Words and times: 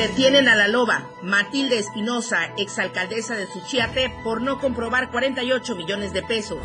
Detienen 0.00 0.48
a 0.48 0.56
la 0.56 0.66
loba 0.66 1.10
Matilde 1.20 1.78
Espinosa, 1.78 2.54
exalcaldesa 2.56 3.36
de 3.36 3.46
Suchiate, 3.46 4.10
por 4.24 4.40
no 4.40 4.58
comprobar 4.58 5.10
48 5.10 5.76
millones 5.76 6.14
de 6.14 6.22
pesos. 6.22 6.56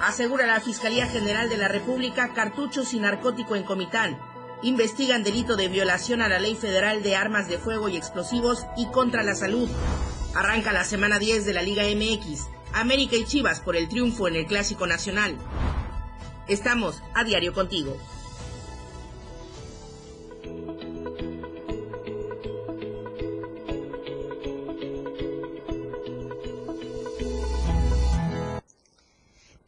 Asegura 0.00 0.46
la 0.46 0.60
Fiscalía 0.60 1.06
General 1.06 1.50
de 1.50 1.58
la 1.58 1.68
República 1.68 2.32
cartuchos 2.32 2.94
y 2.94 2.98
narcótico 2.98 3.54
en 3.54 3.64
Comitán. 3.64 4.18
Investigan 4.62 5.22
delito 5.22 5.56
de 5.56 5.68
violación 5.68 6.22
a 6.22 6.28
la 6.30 6.38
Ley 6.38 6.54
Federal 6.54 7.02
de 7.02 7.16
Armas 7.16 7.48
de 7.48 7.58
Fuego 7.58 7.90
y 7.90 7.98
Explosivos 7.98 8.64
y 8.78 8.86
contra 8.86 9.22
la 9.22 9.34
salud. 9.34 9.68
Arranca 10.34 10.72
la 10.72 10.84
semana 10.84 11.18
10 11.18 11.44
de 11.44 11.52
la 11.52 11.60
Liga 11.60 11.82
MX. 11.82 12.48
América 12.72 13.14
y 13.14 13.26
Chivas 13.26 13.60
por 13.60 13.76
el 13.76 13.90
triunfo 13.90 14.26
en 14.26 14.36
el 14.36 14.46
Clásico 14.46 14.86
Nacional. 14.86 15.36
Estamos 16.48 17.02
a 17.12 17.24
diario 17.24 17.52
contigo. 17.52 17.98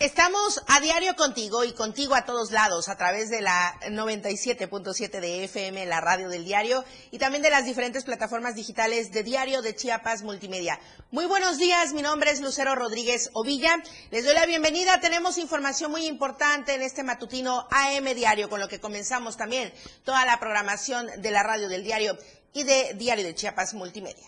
Estamos 0.02 0.60
a 0.66 0.80
diario 0.80 1.14
contigo 1.14 1.62
y 1.62 1.74
contigo 1.74 2.16
a 2.16 2.24
todos 2.24 2.50
lados 2.50 2.88
a 2.88 2.96
través 2.96 3.30
de 3.30 3.40
la 3.40 3.78
97.7 3.82 5.20
de 5.20 5.44
FM, 5.44 5.86
la 5.86 6.00
radio 6.00 6.28
del 6.28 6.44
diario 6.44 6.84
y 7.12 7.18
también 7.18 7.40
de 7.40 7.50
las 7.50 7.66
diferentes 7.66 8.02
plataformas 8.02 8.56
digitales 8.56 9.12
de 9.12 9.22
Diario 9.22 9.62
de 9.62 9.76
Chiapas 9.76 10.24
Multimedia. 10.24 10.80
Muy 11.12 11.26
buenos 11.26 11.58
días, 11.58 11.92
mi 11.92 12.02
nombre 12.02 12.32
es 12.32 12.40
Lucero 12.40 12.74
Rodríguez 12.74 13.30
Ovilla. 13.34 13.80
Les 14.10 14.24
doy 14.24 14.34
la 14.34 14.44
bienvenida. 14.44 14.98
Tenemos 14.98 15.38
información 15.38 15.92
muy 15.92 16.06
importante 16.06 16.74
en 16.74 16.82
este 16.82 17.04
matutino 17.04 17.68
AM 17.70 18.12
Diario, 18.12 18.50
con 18.50 18.58
lo 18.58 18.66
que 18.66 18.80
comenzamos 18.80 19.36
también 19.36 19.72
toda 20.02 20.26
la 20.26 20.40
programación 20.40 21.06
de 21.22 21.30
la 21.30 21.44
radio 21.44 21.68
del 21.68 21.84
diario 21.84 22.18
y 22.52 22.64
de 22.64 22.94
Diario 22.94 23.24
de 23.24 23.36
Chiapas 23.36 23.72
Multimedia. 23.74 24.26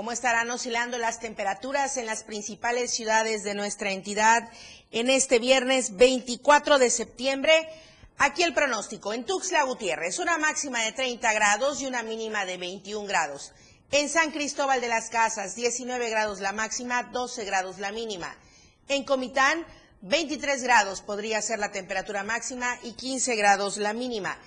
Cómo 0.00 0.12
estarán 0.12 0.50
oscilando 0.50 0.96
las 0.96 1.20
temperaturas 1.20 1.98
en 1.98 2.06
las 2.06 2.24
principales 2.24 2.90
ciudades 2.90 3.44
de 3.44 3.52
nuestra 3.52 3.90
entidad 3.90 4.48
en 4.92 5.10
este 5.10 5.38
viernes 5.38 5.98
24 5.98 6.78
de 6.78 6.88
septiembre. 6.88 7.52
Aquí 8.16 8.42
el 8.42 8.54
pronóstico. 8.54 9.12
En 9.12 9.26
Tuxtla 9.26 9.62
Gutiérrez, 9.64 10.18
una 10.18 10.38
máxima 10.38 10.82
de 10.84 10.92
30 10.92 11.30
grados 11.34 11.82
y 11.82 11.86
una 11.86 12.02
mínima 12.02 12.46
de 12.46 12.56
21 12.56 13.06
grados. 13.06 13.52
En 13.90 14.08
San 14.08 14.30
Cristóbal 14.30 14.80
de 14.80 14.88
las 14.88 15.10
Casas, 15.10 15.54
19 15.54 16.08
grados 16.08 16.40
la 16.40 16.52
máxima, 16.52 17.02
12 17.02 17.44
grados 17.44 17.78
la 17.78 17.92
mínima. 17.92 18.34
En 18.88 19.04
Comitán, 19.04 19.66
23 20.00 20.62
grados 20.62 21.02
podría 21.02 21.42
ser 21.42 21.58
la 21.58 21.72
temperatura 21.72 22.24
máxima 22.24 22.74
y 22.84 22.94
15 22.94 23.36
grados 23.36 23.76
la 23.76 23.92
mínima. 23.92 24.38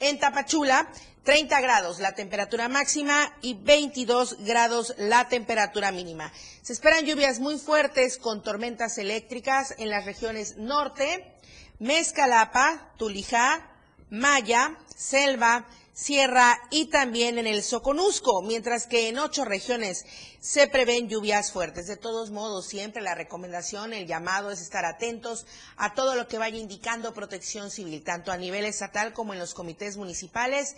En 0.00 0.18
Tapachula, 0.18 0.88
30 1.24 1.60
grados 1.60 2.00
la 2.00 2.14
temperatura 2.14 2.68
máxima 2.68 3.32
y 3.42 3.54
22 3.54 4.38
grados 4.44 4.94
la 4.98 5.28
temperatura 5.28 5.92
mínima. 5.92 6.32
Se 6.62 6.72
esperan 6.72 7.04
lluvias 7.04 7.38
muy 7.38 7.58
fuertes 7.58 8.18
con 8.18 8.42
tormentas 8.42 8.98
eléctricas 8.98 9.74
en 9.78 9.90
las 9.90 10.04
regiones 10.04 10.56
norte, 10.56 11.32
Mezcalapa, 11.78 12.92
Tulijá, 12.96 13.70
Maya, 14.10 14.76
Selva, 14.96 15.66
Sierra 15.94 16.58
y 16.70 16.86
también 16.86 17.36
en 17.38 17.46
el 17.46 17.62
Soconusco, 17.62 18.40
mientras 18.40 18.86
que 18.86 19.08
en 19.08 19.18
ocho 19.18 19.44
regiones 19.44 20.06
se 20.40 20.66
prevén 20.66 21.08
lluvias 21.08 21.52
fuertes. 21.52 21.86
De 21.86 21.98
todos 21.98 22.30
modos, 22.30 22.66
siempre 22.66 23.02
la 23.02 23.14
recomendación, 23.14 23.92
el 23.92 24.06
llamado 24.06 24.50
es 24.50 24.62
estar 24.62 24.86
atentos 24.86 25.44
a 25.76 25.92
todo 25.92 26.14
lo 26.14 26.28
que 26.28 26.38
vaya 26.38 26.56
indicando 26.56 27.12
protección 27.12 27.70
civil, 27.70 28.02
tanto 28.02 28.32
a 28.32 28.38
nivel 28.38 28.64
estatal 28.64 29.12
como 29.12 29.34
en 29.34 29.38
los 29.38 29.52
comités 29.52 29.98
municipales 29.98 30.76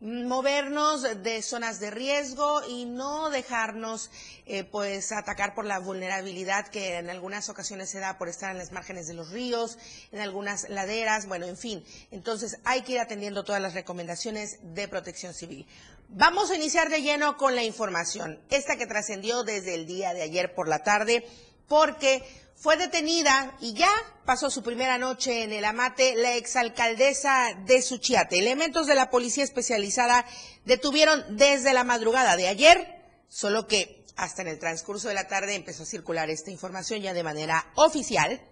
movernos 0.00 1.02
de 1.22 1.42
zonas 1.42 1.78
de 1.78 1.90
riesgo 1.90 2.62
y 2.66 2.86
no 2.86 3.28
dejarnos 3.28 4.10
eh, 4.46 4.64
pues 4.64 5.12
atacar 5.12 5.54
por 5.54 5.66
la 5.66 5.78
vulnerabilidad 5.78 6.68
que 6.68 6.96
en 6.96 7.10
algunas 7.10 7.48
ocasiones 7.50 7.90
se 7.90 8.00
da 8.00 8.16
por 8.16 8.28
estar 8.28 8.50
en 8.50 8.58
las 8.58 8.72
márgenes 8.72 9.06
de 9.06 9.14
los 9.14 9.30
ríos, 9.30 9.78
en 10.10 10.20
algunas 10.20 10.68
laderas, 10.70 11.26
bueno, 11.26 11.46
en 11.46 11.56
fin. 11.56 11.84
Entonces 12.10 12.58
hay 12.64 12.82
que 12.82 12.92
ir 12.92 13.00
atendiendo 13.00 13.44
todas 13.44 13.60
las 13.60 13.74
recomendaciones 13.74 14.58
de 14.62 14.88
protección 14.88 15.34
civil. 15.34 15.66
Vamos 16.08 16.50
a 16.50 16.56
iniciar 16.56 16.88
de 16.88 17.02
lleno 17.02 17.36
con 17.36 17.54
la 17.54 17.62
información, 17.62 18.40
esta 18.50 18.76
que 18.76 18.86
trascendió 18.86 19.44
desde 19.44 19.74
el 19.74 19.86
día 19.86 20.14
de 20.14 20.22
ayer 20.22 20.54
por 20.54 20.66
la 20.66 20.82
tarde, 20.82 21.24
porque 21.68 22.24
fue 22.60 22.76
detenida 22.76 23.56
y 23.60 23.72
ya 23.72 23.90
pasó 24.26 24.50
su 24.50 24.62
primera 24.62 24.98
noche 24.98 25.44
en 25.44 25.52
el 25.52 25.64
Amate 25.64 26.14
la 26.14 26.36
exalcaldesa 26.36 27.54
de 27.64 27.80
Suchiate. 27.80 28.38
Elementos 28.38 28.86
de 28.86 28.94
la 28.94 29.08
policía 29.08 29.44
especializada 29.44 30.26
detuvieron 30.66 31.38
desde 31.38 31.72
la 31.72 31.84
madrugada 31.84 32.36
de 32.36 32.48
ayer, 32.48 33.02
solo 33.30 33.66
que 33.66 34.04
hasta 34.14 34.42
en 34.42 34.48
el 34.48 34.58
transcurso 34.58 35.08
de 35.08 35.14
la 35.14 35.26
tarde 35.26 35.54
empezó 35.54 35.84
a 35.84 35.86
circular 35.86 36.28
esta 36.28 36.50
información 36.50 37.00
ya 37.00 37.14
de 37.14 37.22
manera 37.22 37.66
oficial. 37.76 38.42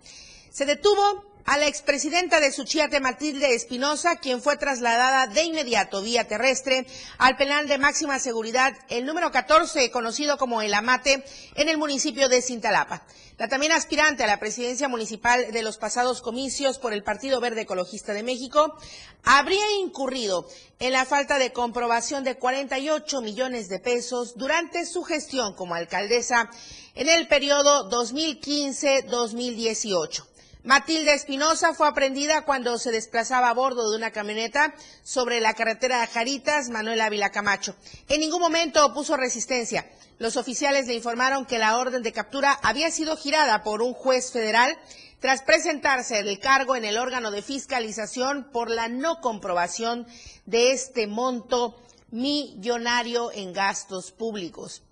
Se 0.51 0.65
detuvo 0.65 1.28
a 1.45 1.57
la 1.57 1.67
expresidenta 1.67 2.41
de 2.41 2.53
Suchiate, 2.53 3.01
Matilde 3.01 3.55
Espinosa, 3.55 4.17
quien 4.17 4.43
fue 4.43 4.57
trasladada 4.57 5.27
de 5.27 5.45
inmediato 5.45 6.03
vía 6.03 6.29
terrestre 6.29 6.87
al 7.19 7.37
penal 7.37 7.69
de 7.69 7.79
máxima 7.79 8.19
seguridad, 8.19 8.75
el 8.89 9.07
número 9.07 9.31
14, 9.31 9.91
conocido 9.91 10.37
como 10.37 10.63
El 10.63 10.75
Amate, 10.75 11.25
en 11.55 11.69
el 11.69 11.79
municipio 11.79 12.29
de 12.29 12.43
Cintalapa. 12.43 13.05
La 13.39 13.49
también 13.49 13.73
aspirante 13.73 14.25
a 14.25 14.27
la 14.27 14.41
presidencia 14.41 14.89
municipal 14.89 15.53
de 15.53 15.63
los 15.63 15.79
pasados 15.79 16.21
comicios 16.23 16.81
por 16.81 16.93
el 16.93 17.05
Partido 17.05 17.41
Verde 17.41 17.61
Ecologista 17.63 18.13
de 18.13 18.25
México 18.25 18.77
habría 19.23 19.65
incurrido 19.81 20.49
en 20.81 20.93
la 20.93 21.05
falta 21.05 21.39
de 21.39 21.53
comprobación 21.53 22.25
de 22.25 22.37
48 22.37 23.21
millones 23.21 23.69
de 23.69 23.79
pesos 23.79 24.37
durante 24.37 24.85
su 24.87 25.05
gestión 25.05 25.55
como 25.55 25.77
alcaldesa 25.77 26.51
en 26.97 27.09
el 27.09 27.29
periodo 27.29 27.89
2015-2018. 27.91 30.28
Matilde 30.69 31.15
Espinosa 31.15 31.73
fue 31.73 31.89
aprendida 31.89 32.43
cuando 32.43 32.77
se 32.77 32.91
desplazaba 32.91 33.49
a 33.49 33.55
bordo 33.55 33.91
de 33.91 33.97
una 33.97 34.11
camioneta 34.11 34.75
sobre 35.03 35.41
la 35.41 35.55
carretera 35.55 36.03
de 36.03 36.09
Jaritas, 36.09 36.69
Manuel 36.69 37.01
Ávila 37.01 37.31
Camacho. 37.31 37.75
En 38.07 38.21
ningún 38.21 38.43
momento 38.43 38.85
opuso 38.85 39.17
resistencia. 39.17 39.91
Los 40.19 40.37
oficiales 40.37 40.87
le 40.87 40.93
informaron 40.93 41.47
que 41.47 41.59
la 41.59 41.79
orden 41.79 42.03
de 42.03 42.13
captura 42.13 42.53
había 42.63 42.91
sido 42.91 43.17
girada 43.17 43.63
por 43.63 43.81
un 43.81 43.95
juez 43.95 44.31
federal 44.31 44.79
tras 45.21 45.41
presentarse 45.41 46.19
el 46.19 46.39
cargo 46.39 46.77
en 46.77 46.85
el 46.85 46.99
órgano 46.99 47.31
de 47.31 47.41
fiscalización 47.41 48.51
por 48.53 48.69
la 48.69 48.89
no 48.89 49.23
comprobación 49.23 50.07
de 50.45 50.73
este 50.73 51.07
monto 51.07 51.81
millonario 52.11 53.33
en 53.33 53.55
gastos 53.55 54.13
públicos. 54.13 54.83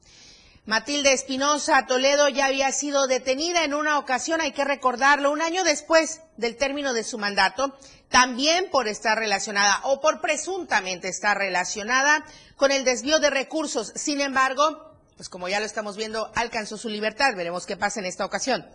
Matilde 0.67 1.13
Espinosa 1.13 1.87
Toledo 1.87 2.29
ya 2.29 2.47
había 2.47 2.73
sido 2.73 3.07
detenida 3.07 3.63
en 3.63 3.73
una 3.73 4.01
ocasión, 4.01 4.41
hay 4.41 4.51
que 4.51 4.65
recordarlo, 4.65 5.31
un 5.31 5.41
año 5.41 5.63
después 5.63 6.23
del 6.37 6.57
término 6.57 6.93
de 6.93 7.05
su 7.05 7.19
mandato, 7.19 7.79
también 8.09 8.69
por 8.73 8.89
estar 8.89 9.17
relacionada 9.17 9.81
o 9.85 10.01
por 10.01 10.21
presuntamente 10.21 11.07
estar 11.07 11.39
relacionada 11.39 12.25
con 12.57 12.73
el 12.73 12.85
desvío 12.85 13.21
de 13.21 13.31
recursos. 13.31 13.93
Sin 13.95 14.21
embargo, 14.21 14.93
pues 15.17 15.29
como 15.29 15.49
ya 15.49 15.61
lo 15.61 15.67
estamos 15.67 15.97
viendo, 15.97 16.33
alcanzó 16.35 16.77
su 16.77 16.89
libertad. 16.89 17.37
Veremos 17.37 17.65
qué 17.65 17.77
pasa 17.77 18.01
en 18.01 18.07
esta 18.07 18.25
ocasión. 18.25 18.67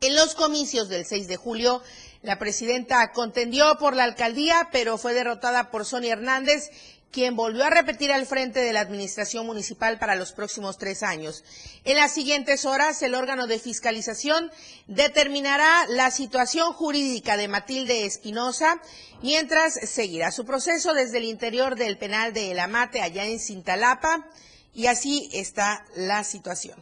En 0.00 0.16
los 0.16 0.34
comicios 0.34 0.88
del 0.88 1.06
6 1.06 1.28
de 1.28 1.36
julio, 1.36 1.82
la 2.22 2.38
presidenta 2.38 3.12
contendió 3.12 3.78
por 3.78 3.94
la 3.94 4.04
alcaldía, 4.04 4.68
pero 4.72 4.98
fue 4.98 5.14
derrotada 5.14 5.70
por 5.70 5.84
Sonia 5.86 6.14
Hernández 6.14 6.70
quien 7.10 7.36
volvió 7.36 7.64
a 7.64 7.70
repetir 7.70 8.12
al 8.12 8.26
frente 8.26 8.60
de 8.60 8.72
la 8.72 8.80
Administración 8.80 9.46
Municipal 9.46 9.98
para 9.98 10.16
los 10.16 10.32
próximos 10.32 10.76
tres 10.76 11.02
años. 11.02 11.44
En 11.84 11.96
las 11.96 12.12
siguientes 12.12 12.64
horas, 12.64 13.00
el 13.02 13.14
órgano 13.14 13.46
de 13.46 13.58
fiscalización 13.58 14.50
determinará 14.86 15.86
la 15.88 16.10
situación 16.10 16.72
jurídica 16.72 17.36
de 17.36 17.48
Matilde 17.48 18.04
Espinosa, 18.04 18.82
mientras 19.22 19.74
seguirá 19.88 20.30
su 20.30 20.44
proceso 20.44 20.92
desde 20.92 21.18
el 21.18 21.24
interior 21.24 21.76
del 21.76 21.96
penal 21.96 22.32
de 22.32 22.50
El 22.50 22.58
Amate, 22.58 23.00
allá 23.00 23.24
en 23.24 23.40
Cintalapa, 23.40 24.28
y 24.74 24.88
así 24.88 25.30
está 25.32 25.86
la 25.94 26.22
situación. 26.22 26.78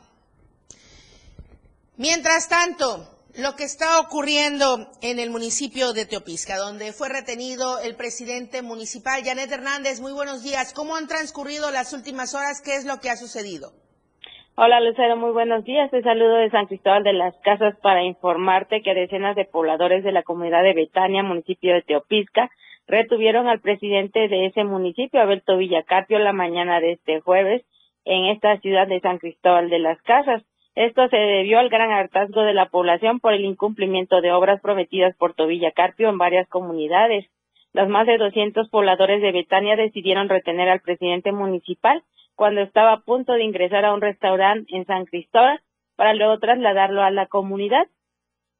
Mientras 1.97 2.49
tanto, 2.49 3.14
lo 3.37 3.57
que 3.57 3.65
está 3.65 3.99
ocurriendo 4.01 4.87
en 5.03 5.19
el 5.19 5.31
municipio 5.31 5.93
de 5.93 6.07
Teopisca, 6.07 6.57
donde 6.57 6.93
fue 6.93 7.09
retenido 7.09 7.81
el 7.81 7.97
presidente 7.97 8.63
municipal, 8.63 9.23
Janet 9.25 9.51
Hernández. 9.51 10.01
Muy 10.01 10.13
buenos 10.13 10.45
días. 10.45 10.73
¿Cómo 10.73 10.95
han 10.95 11.09
transcurrido 11.09 11.73
las 11.73 11.93
últimas 11.93 12.35
horas? 12.35 12.63
¿Qué 12.63 12.77
es 12.77 12.87
lo 12.87 13.01
que 13.01 13.11
ha 13.11 13.17
sucedido? 13.17 13.73
Hola 14.57 14.81
Lucero, 14.81 15.17
muy 15.17 15.33
buenos 15.33 15.65
días. 15.65 15.91
Te 15.91 16.01
saludo 16.03 16.37
de 16.37 16.51
San 16.51 16.67
Cristóbal 16.67 17.03
de 17.03 17.13
las 17.13 17.35
Casas 17.43 17.75
para 17.83 18.05
informarte 18.05 18.83
que 18.83 18.95
decenas 18.95 19.35
de 19.35 19.47
pobladores 19.47 20.05
de 20.05 20.13
la 20.13 20.23
comunidad 20.23 20.63
de 20.63 20.75
Betania, 20.75 21.25
municipio 21.25 21.75
de 21.75 21.83
Teopisca, 21.83 22.49
retuvieron 22.87 23.49
al 23.49 23.61
presidente 23.61 24.29
de 24.29 24.47
ese 24.47 24.63
municipio, 24.63 25.21
Abelto 25.21 25.57
Villacarpio, 25.57 26.21
la 26.21 26.33
mañana 26.33 26.79
de 26.79 26.93
este 26.93 27.21
jueves 27.21 27.63
en 28.05 28.27
esta 28.27 28.61
ciudad 28.61 28.87
de 28.87 29.01
San 29.01 29.19
Cristóbal 29.19 29.71
de 29.71 29.81
las 29.81 30.01
Casas. 30.03 30.45
Esto 30.75 31.09
se 31.09 31.17
debió 31.17 31.61
al 31.61 31.69
gran 31.69 31.93
hartazgo 31.93 32.43
de 32.43 32.53
la 32.53 32.69
población 32.69 33.21
por 33.21 33.33
el 33.33 33.45
incumplimiento 33.45 34.21
de 34.21 34.33
obras 34.33 34.61
prometidas 34.61 35.15
por 35.17 35.35
Tobilla 35.35 35.71
Carpio 35.71 36.09
en 36.09 36.19
varias 36.19 36.49
comunidades. 36.49 37.27
Los 37.73 37.89
más 37.89 38.07
de 38.07 38.19
200 38.19 38.69
pobladores 38.71 39.23
de 39.23 39.31
Betania 39.31 39.77
decidieron 39.77 40.29
retener 40.29 40.69
al 40.69 40.81
presidente 40.81 41.31
municipal 41.31 42.03
cuando 42.35 42.61
estaba 42.61 42.93
a 42.93 43.01
punto 43.01 43.35
de 43.35 43.45
ingresar 43.45 43.85
a 43.85 43.95
un 43.95 44.01
restaurante 44.01 44.77
en 44.77 44.85
San 44.85 45.05
Cristóbal 45.05 45.61
para 45.97 46.15
luego 46.15 46.39
trasladarlo 46.39 47.03
a 47.03 47.11
la 47.11 47.27
comunidad. 47.27 47.87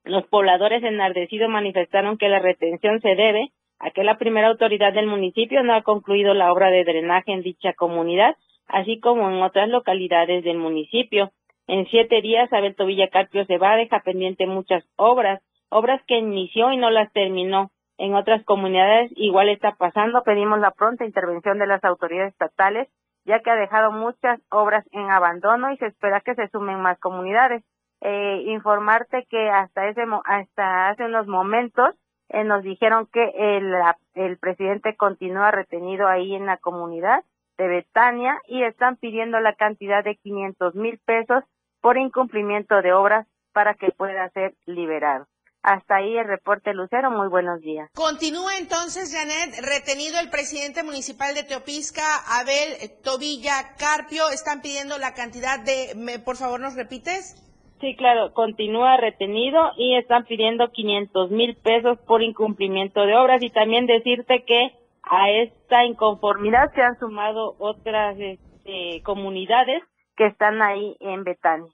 Los 0.05 0.25
pobladores 0.27 0.85
enardecidos 0.85 1.49
manifestaron 1.49 2.17
que 2.17 2.29
la 2.29 2.39
retención 2.39 3.01
se 3.01 3.17
debe 3.17 3.51
a 3.81 3.91
que 3.91 4.05
la 4.05 4.19
primera 4.19 4.49
autoridad 4.49 4.93
del 4.93 5.07
municipio 5.07 5.63
no 5.65 5.75
ha 5.75 5.83
concluido 5.83 6.33
la 6.33 6.53
obra 6.53 6.71
de 6.71 6.85
drenaje 6.85 7.33
en 7.33 7.43
dicha 7.43 7.73
comunidad, 7.73 8.37
así 8.69 9.01
como 9.01 9.29
en 9.29 9.43
otras 9.43 9.69
localidades 9.69 10.45
del 10.45 10.59
municipio. 10.59 11.33
En 11.67 11.87
siete 11.87 12.21
días, 12.21 12.53
Abel 12.53 12.77
Tobilla 12.77 13.09
Carpio 13.09 13.45
se 13.47 13.59
va, 13.59 13.77
deja 13.77 14.01
pendiente 14.01 14.47
muchas 14.47 14.85
obras, 14.97 15.43
obras 15.71 16.03
que 16.07 16.19
inició 16.19 16.73
y 16.73 16.77
no 16.77 16.91
las 16.91 17.13
terminó. 17.13 17.71
En 17.97 18.15
otras 18.15 18.45
comunidades 18.45 19.13
igual 19.17 19.49
está 19.49 19.77
pasando. 19.77 20.23
Pedimos 20.25 20.59
la 20.59 20.73
pronta 20.73 21.05
intervención 21.05 21.59
de 21.59 21.67
las 21.67 21.85
autoridades 21.85 22.33
estatales 22.33 22.89
ya 23.25 23.41
que 23.41 23.51
ha 23.51 23.57
dejado 23.57 23.91
muchas 23.91 24.41
obras 24.51 24.85
en 24.93 25.11
abandono 25.11 25.73
y 25.73 25.77
se 25.79 25.87
espera 25.87 26.21
que 26.21 26.35
se 26.35 26.49
sumen 26.49 26.81
más 26.81 26.99
comunidades. 26.99 27.63
Eh, 28.01 28.43
informarte 28.47 29.27
que 29.31 29.49
hasta 29.49 29.89
ese 29.89 30.03
hasta 30.27 30.89
hace 30.89 31.05
unos 31.05 31.27
momentos 31.27 31.95
eh, 32.29 32.45
nos 32.45 32.63
dijeron 32.63 33.07
que 33.11 33.33
el, 33.35 33.73
el 34.15 34.37
presidente 34.39 34.95
continúa 34.95 35.51
retenido 35.51 36.07
ahí 36.07 36.35
en 36.35 36.45
la 36.45 36.59
comunidad 36.59 37.25
de 37.57 37.69
Betania 37.69 38.39
y 38.47 38.63
están 38.63 38.97
pidiendo 38.97 39.41
la 39.41 39.55
cantidad 39.55 40.05
de 40.05 40.17
500 40.17 40.75
mil 40.75 40.99
pesos 41.07 41.45
por 41.85 41.99
incumplimiento 41.99 42.81
de 42.81 42.95
obras 42.95 43.27
para 43.53 43.75
que 43.75 43.91
pueda 43.91 44.31
ser 44.31 44.55
liberado. 44.65 45.27
Hasta 45.63 45.97
ahí 45.97 46.17
el 46.17 46.27
reporte 46.27 46.73
Lucero. 46.73 47.11
Muy 47.11 47.29
buenos 47.29 47.61
días. 47.61 47.91
Continúa 47.95 48.57
entonces, 48.57 49.15
Janet, 49.15 49.61
retenido 49.61 50.19
el 50.19 50.31
presidente 50.31 50.83
municipal 50.83 51.35
de 51.35 51.45
Teopisca, 51.45 52.03
Abel 52.41 52.91
Tobilla 53.03 53.77
Carpio. 53.79 54.31
Están 54.31 54.63
pidiendo 54.63 54.97
la 54.97 55.13
cantidad 55.13 55.63
de, 55.63 55.93
¿me, 55.95 56.19
por 56.19 56.37
favor, 56.37 56.59
nos 56.59 56.75
repites? 56.75 57.37
Sí, 57.83 57.95
claro, 57.97 58.33
continúa 58.33 58.97
retenido 58.97 59.61
y 59.77 59.99
están 59.99 60.25
pidiendo 60.25 60.71
500 60.73 61.33
mil 61.33 61.55
pesos 61.57 61.99
por 62.07 62.23
incumplimiento 62.23 63.05
de 63.05 63.15
obras 63.15 63.43
y 63.43 63.51
también 63.51 63.85
decirte 63.85 64.43
que 64.47 64.73
a 65.03 65.31
esta 65.31 65.85
inconformidad 65.85 66.73
se 66.75 66.81
han 66.81 66.99
sumado 66.99 67.57
otras 67.59 68.17
este, 68.19 69.03
comunidades 69.03 69.83
que 70.17 70.27
están 70.27 70.63
ahí 70.63 70.97
en 71.01 71.25
Betania. 71.25 71.73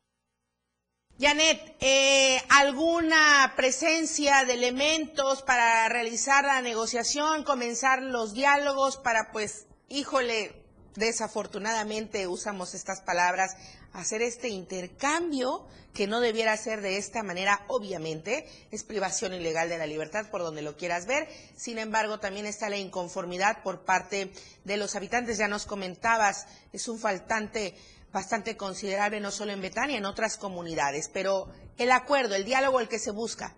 Janet, 1.20 1.76
eh, 1.80 2.38
¿alguna 2.48 3.52
presencia 3.54 4.44
de 4.46 4.54
elementos 4.54 5.42
para 5.42 5.86
realizar 5.90 6.44
la 6.44 6.62
negociación, 6.62 7.44
comenzar 7.44 8.00
los 8.00 8.32
diálogos 8.32 8.96
para, 8.96 9.30
pues, 9.30 9.66
híjole, 9.90 10.54
desafortunadamente 10.94 12.26
usamos 12.26 12.74
estas 12.74 13.02
palabras, 13.02 13.54
hacer 13.92 14.22
este 14.22 14.48
intercambio 14.48 15.66
que 15.92 16.06
no 16.06 16.20
debiera 16.20 16.56
ser 16.56 16.80
de 16.80 16.96
esta 16.96 17.22
manera, 17.22 17.64
obviamente, 17.66 18.46
es 18.70 18.84
privación 18.84 19.34
ilegal 19.34 19.68
de 19.68 19.78
la 19.78 19.86
libertad 19.86 20.30
por 20.30 20.40
donde 20.40 20.62
lo 20.62 20.76
quieras 20.76 21.06
ver. 21.06 21.28
Sin 21.56 21.78
embargo, 21.78 22.20
también 22.20 22.46
está 22.46 22.70
la 22.70 22.78
inconformidad 22.78 23.62
por 23.62 23.84
parte 23.84 24.32
de 24.64 24.76
los 24.76 24.94
habitantes. 24.94 25.38
Ya 25.38 25.48
nos 25.48 25.66
comentabas, 25.66 26.46
es 26.72 26.86
un 26.88 26.98
faltante 26.98 27.74
bastante 28.12 28.56
considerable, 28.56 29.20
no 29.20 29.30
solo 29.30 29.52
en 29.52 29.60
Betania, 29.60 29.98
en 29.98 30.06
otras 30.06 30.38
comunidades. 30.38 31.10
Pero 31.12 31.46
el 31.78 31.90
acuerdo, 31.90 32.34
el 32.34 32.44
diálogo, 32.44 32.80
el 32.80 32.88
que 32.88 32.98
se 32.98 33.12
busca, 33.12 33.54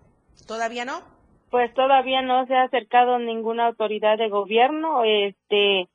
¿todavía 0.47 0.85
no? 0.85 1.01
Pues 1.49 1.73
todavía 1.73 2.21
no 2.21 2.45
se 2.47 2.55
ha 2.55 2.63
acercado 2.63 3.19
ninguna 3.19 3.67
autoridad 3.67 4.17
de 4.17 4.29
gobierno. 4.29 5.03
Este 5.03 5.89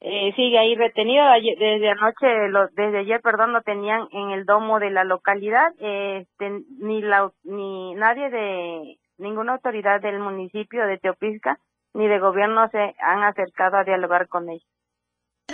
eh, 0.00 0.32
sigue 0.34 0.58
ahí 0.58 0.74
retenido. 0.74 1.24
Desde 1.58 1.90
anoche, 1.90 2.26
desde 2.74 2.98
ayer, 2.98 3.20
perdón, 3.20 3.52
lo 3.52 3.62
tenían 3.62 4.08
en 4.12 4.30
el 4.30 4.44
domo 4.44 4.80
de 4.80 4.90
la 4.90 5.04
localidad. 5.04 5.68
Este, 5.78 6.50
ni 6.80 7.02
la, 7.02 7.30
ni 7.44 7.94
nadie 7.94 8.30
de 8.30 8.98
ninguna 9.18 9.54
autoridad 9.54 10.00
del 10.00 10.18
municipio 10.18 10.86
de 10.86 10.98
Teopisca 10.98 11.58
ni 11.96 12.06
de 12.08 12.18
gobierno 12.18 12.68
se 12.68 12.94
han 13.00 13.22
acercado 13.22 13.78
a 13.78 13.84
dialogar 13.84 14.28
con 14.28 14.50
ellos. 14.50 14.68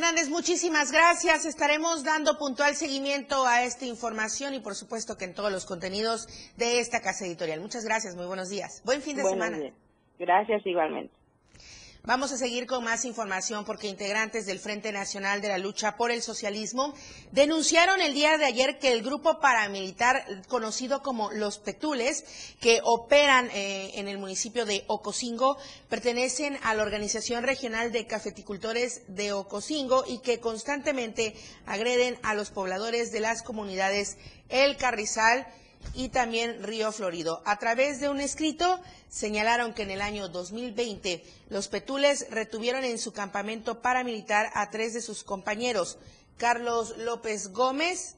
Hernández, 0.02 0.31
muchísimas 0.31 0.90
gracias. 0.90 1.46
Estaremos 1.46 2.02
dando 2.02 2.37
puntual 2.37 2.75
seguimiento 2.75 3.46
a 3.46 3.62
esta 3.62 3.87
información 3.87 4.52
y 4.52 4.58
por 4.58 4.75
supuesto 4.75 5.16
que 5.16 5.26
en 5.26 5.32
todos 5.32 5.52
los 5.52 5.64
contenidos 5.64 6.26
de 6.56 6.81
esta 6.81 7.00
casa 7.00 7.25
editorial. 7.25 7.60
Muchas 7.60 7.84
gracias, 7.84 8.16
muy 8.16 8.26
buenos 8.26 8.50
días. 8.50 8.82
Buen 8.84 9.00
fin 9.00 9.16
de 9.16 9.22
semana. 9.22 9.58
Gracias 10.19 10.66
igualmente. 10.66 11.14
Vamos 12.04 12.32
a 12.32 12.37
seguir 12.37 12.66
con 12.66 12.82
más 12.82 13.04
información 13.04 13.64
porque 13.64 13.87
integrantes 13.87 14.44
del 14.44 14.58
Frente 14.58 14.90
Nacional 14.90 15.40
de 15.40 15.46
la 15.46 15.58
Lucha 15.58 15.96
por 15.96 16.10
el 16.10 16.20
Socialismo 16.20 16.94
denunciaron 17.31 18.00
el 18.00 18.12
día 18.12 18.38
de 18.38 18.44
ayer 18.44 18.81
que 18.81 18.90
el 18.90 19.04
grupo 19.04 19.38
paramilitar 19.38 20.26
conocido 20.49 21.00
como 21.00 21.31
Los 21.31 21.58
Petules, 21.58 22.25
que 22.60 22.81
operan 22.82 23.49
eh, 23.52 23.93
en 23.94 24.08
el 24.08 24.19
municipio 24.19 24.66
de 24.66 24.82
Ocosingo, 24.88 25.58
pertenecen 25.88 26.58
a 26.64 26.75
la 26.75 26.82
Organización 26.82 27.44
Regional 27.44 27.93
de 27.93 28.08
Cafeticultores 28.08 29.02
de 29.06 29.31
Ocosingo 29.31 30.02
y 30.04 30.19
que 30.22 30.40
constantemente 30.40 31.37
agreden 31.66 32.19
a 32.25 32.34
los 32.34 32.50
pobladores 32.50 33.12
de 33.12 33.20
las 33.20 33.44
comunidades 33.44 34.16
El 34.49 34.76
Carrizal, 34.76 35.46
y 35.94 36.08
también 36.08 36.62
Río 36.62 36.93
Florido. 36.93 37.43
A 37.44 37.58
través 37.58 38.00
de 38.00 38.08
un 38.08 38.20
escrito 38.20 38.81
señalaron 39.08 39.75
que 39.75 39.82
en 39.82 39.90
el 39.90 40.00
año 40.00 40.29
2020 40.29 41.25
los 41.49 41.69
Petules 41.69 42.26
retuvieron 42.31 42.84
en 42.84 42.99
su 42.99 43.12
campamento 43.12 43.82
paramilitar 43.82 44.50
a 44.55 44.70
tres 44.70 44.94
de 44.94 45.02
sus 45.02 45.25
compañeros, 45.25 45.99
Carlos 46.38 46.96
López 46.99 47.49
Gómez, 47.49 48.17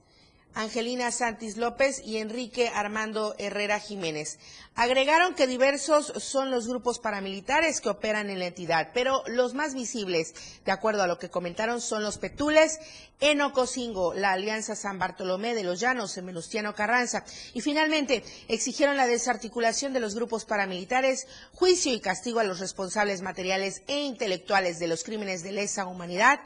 Angelina 0.55 1.11
Santis 1.11 1.57
López 1.57 2.01
y 2.05 2.19
Enrique 2.19 2.71
Armando 2.73 3.35
Herrera 3.39 3.81
Jiménez. 3.81 4.39
Agregaron 4.77 5.35
que 5.35 5.47
diversos 5.47 6.13
son 6.17 6.51
los 6.51 6.69
grupos 6.69 7.01
paramilitares 7.01 7.81
que 7.81 7.89
operan 7.89 8.31
en 8.31 8.39
la 8.39 8.47
entidad, 8.47 8.91
pero 8.95 9.23
los 9.27 9.55
más 9.55 9.75
visibles, 9.75 10.35
de 10.65 10.73
acuerdo 10.73 11.03
a 11.03 11.07
lo 11.07 11.19
que 11.19 11.31
comentaron, 11.31 11.81
son 11.81 12.03
los 12.03 12.19
Petules, 12.19 12.79
en 13.21 13.41
Ocosingo, 13.41 14.15
la 14.15 14.33
Alianza 14.33 14.77
San 14.77 14.99
Bartolomé 14.99 15.55
de 15.55 15.65
los 15.65 15.81
Llanos, 15.81 16.17
en 16.19 16.27
Menustiano 16.27 16.75
Carranza. 16.75 17.25
Y 17.53 17.61
finalmente, 17.61 18.25
exigieron 18.49 18.97
la 18.97 19.07
desarticulación 19.07 19.93
de 19.93 20.01
los 20.01 20.15
grupos 20.15 20.45
paramilitares, 20.45 21.27
juicio 21.53 21.93
y 21.93 22.01
castigo 22.01 22.41
a 22.41 22.45
los 22.45 22.61
responsables 22.61 23.23
materiales 23.23 23.83
e 23.87 24.03
intelectuales 24.03 24.79
de 24.79 24.89
los 24.89 25.05
crímenes 25.05 25.43
de 25.43 25.53
lesa 25.53 25.87
humanidad 25.87 26.41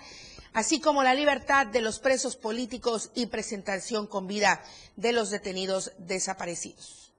así 0.58 0.80
como 0.80 1.04
la 1.04 1.14
libertad 1.14 1.68
de 1.68 1.80
los 1.80 2.00
presos 2.00 2.34
políticos 2.34 3.12
y 3.14 3.26
presentación 3.26 4.08
con 4.08 4.26
vida 4.26 4.60
de 4.96 5.12
los 5.12 5.30
detenidos 5.30 5.92
desaparecidos. 5.98 7.12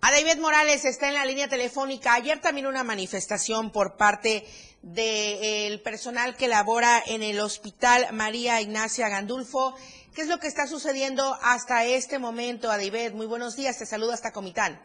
A 0.00 0.12
David 0.12 0.40
Morales 0.40 0.84
está 0.84 1.08
en 1.08 1.14
la 1.14 1.26
línea 1.26 1.48
telefónica. 1.48 2.14
Ayer 2.14 2.40
también 2.40 2.68
una 2.68 2.84
manifestación 2.84 3.72
por 3.72 3.96
parte 3.96 4.44
del 4.82 5.80
personal 5.80 6.36
que 6.36 6.46
labora 6.46 7.02
en 7.04 7.24
el 7.24 7.40
Hospital 7.40 8.06
María 8.12 8.60
Ignacia 8.60 9.08
Gandulfo. 9.08 9.74
¿Qué 10.14 10.22
es 10.22 10.28
lo 10.28 10.38
que 10.38 10.46
está 10.46 10.68
sucediendo 10.68 11.34
hasta 11.42 11.84
este 11.84 12.20
momento, 12.20 12.68
David? 12.68 13.12
Muy 13.14 13.26
buenos 13.26 13.56
días, 13.56 13.76
te 13.76 13.86
saludo 13.86 14.12
hasta 14.12 14.30
Comitán. 14.30 14.78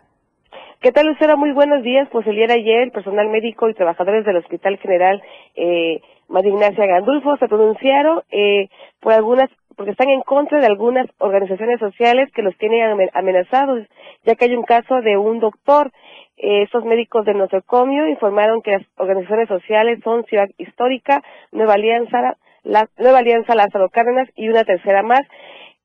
¿Qué 0.81 0.91
tal, 0.91 1.07
Lucero? 1.07 1.37
Muy 1.37 1.53
buenos 1.53 1.83
días. 1.83 2.09
Pues 2.11 2.25
el 2.27 2.35
día 2.35 2.47
de 2.47 2.59
ayer, 2.59 2.81
el 2.81 2.91
personal 2.91 3.29
médico 3.29 3.69
y 3.69 3.73
trabajadores 3.73 4.25
del 4.25 4.37
Hospital 4.37 4.77
General 4.79 5.21
eh, 5.55 6.01
María 6.27 6.51
Ignacia 6.51 6.85
Gandulfo 6.85 7.37
se 7.37 7.47
pronunciaron 7.47 8.21
eh, 8.31 8.69
por 8.99 9.13
algunas 9.13 9.49
porque 9.75 9.91
están 9.91 10.09
en 10.09 10.21
contra 10.21 10.59
de 10.59 10.67
algunas 10.67 11.07
organizaciones 11.17 11.79
sociales 11.79 12.31
que 12.33 12.43
los 12.43 12.55
tienen 12.57 13.09
amenazados, 13.13 13.87
ya 14.23 14.35
que 14.35 14.45
hay 14.45 14.55
un 14.55 14.63
caso 14.63 15.01
de 15.01 15.17
un 15.17 15.39
doctor. 15.39 15.91
Eh, 16.37 16.63
estos 16.63 16.83
médicos 16.83 17.25
del 17.25 17.37
nosocomio 17.37 18.07
informaron 18.07 18.61
que 18.61 18.71
las 18.71 18.81
organizaciones 18.97 19.47
sociales 19.47 19.99
son 20.03 20.25
Ciudad 20.25 20.49
Histórica, 20.57 21.21
Nueva 21.51 21.75
Alianza, 21.75 22.37
la, 22.63 22.89
Nueva 22.97 23.19
Alianza 23.19 23.55
Lázaro 23.55 23.89
Cárdenas 23.89 24.29
y 24.35 24.49
una 24.49 24.63
tercera 24.63 25.03
más. 25.03 25.21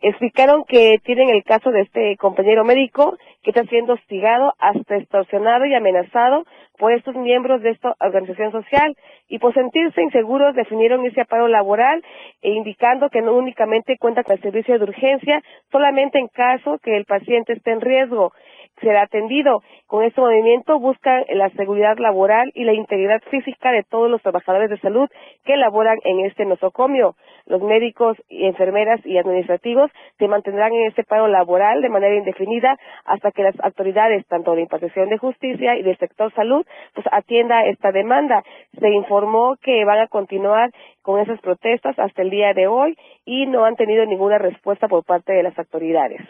Explicaron 0.00 0.62
que 0.64 0.98
tienen 1.02 1.28
el 1.28 1.42
caso 1.42 1.72
de 1.72 1.80
este 1.80 2.16
compañero 2.18 2.64
médico 2.64 3.16
que 3.42 3.50
está 3.50 3.64
siendo 3.64 3.94
hostigado, 3.94 4.54
hasta 4.60 4.96
extorsionado 4.96 5.66
y 5.66 5.74
amenazado 5.74 6.44
por 6.78 6.92
estos 6.92 7.16
miembros 7.16 7.62
de 7.62 7.70
esta 7.70 7.96
organización 7.98 8.52
social 8.52 8.96
y 9.28 9.40
por 9.40 9.52
sentirse 9.54 10.00
inseguros 10.00 10.54
definieron 10.54 11.04
ese 11.04 11.24
paro 11.24 11.48
laboral 11.48 12.04
e 12.42 12.50
indicando 12.50 13.10
que 13.10 13.22
no 13.22 13.34
únicamente 13.34 13.98
cuenta 13.98 14.22
con 14.22 14.36
el 14.36 14.42
servicio 14.42 14.78
de 14.78 14.84
urgencia, 14.84 15.42
solamente 15.72 16.20
en 16.20 16.28
caso 16.28 16.78
que 16.78 16.96
el 16.96 17.04
paciente 17.04 17.54
esté 17.54 17.72
en 17.72 17.80
riesgo 17.80 18.32
será 18.80 19.02
atendido. 19.02 19.62
Con 19.86 20.04
este 20.04 20.20
movimiento 20.20 20.78
buscan 20.78 21.24
la 21.30 21.50
seguridad 21.50 21.98
laboral 21.98 22.50
y 22.54 22.64
la 22.64 22.72
integridad 22.72 23.20
física 23.30 23.72
de 23.72 23.82
todos 23.82 24.10
los 24.10 24.22
trabajadores 24.22 24.70
de 24.70 24.78
salud 24.78 25.08
que 25.44 25.56
laboran 25.56 25.98
en 26.04 26.20
este 26.26 26.44
nosocomio. 26.44 27.16
Los 27.48 27.62
médicos 27.62 28.16
y 28.28 28.46
enfermeras 28.46 29.00
y 29.04 29.16
administrativos 29.18 29.90
se 30.18 30.28
mantendrán 30.28 30.72
en 30.72 30.86
este 30.86 31.02
paro 31.02 31.28
laboral 31.28 31.80
de 31.80 31.88
manera 31.88 32.14
indefinida 32.14 32.78
hasta 33.04 33.32
que 33.32 33.42
las 33.42 33.58
autoridades, 33.60 34.26
tanto 34.26 34.54
de 34.54 34.62
impartición 34.62 35.08
de 35.08 35.18
justicia 35.18 35.76
y 35.76 35.82
del 35.82 35.98
sector 35.98 36.32
salud, 36.34 36.64
pues 36.94 37.06
atienda 37.10 37.64
esta 37.64 37.90
demanda. 37.90 38.42
Se 38.78 38.88
informó 38.90 39.56
que 39.62 39.84
van 39.84 39.98
a 39.98 40.08
continuar 40.08 40.70
con 41.02 41.20
esas 41.20 41.40
protestas 41.40 41.98
hasta 41.98 42.22
el 42.22 42.30
día 42.30 42.52
de 42.52 42.66
hoy 42.66 42.96
y 43.24 43.46
no 43.46 43.64
han 43.64 43.76
tenido 43.76 44.04
ninguna 44.04 44.38
respuesta 44.38 44.86
por 44.88 45.04
parte 45.04 45.32
de 45.32 45.42
las 45.42 45.58
autoridades. 45.58 46.20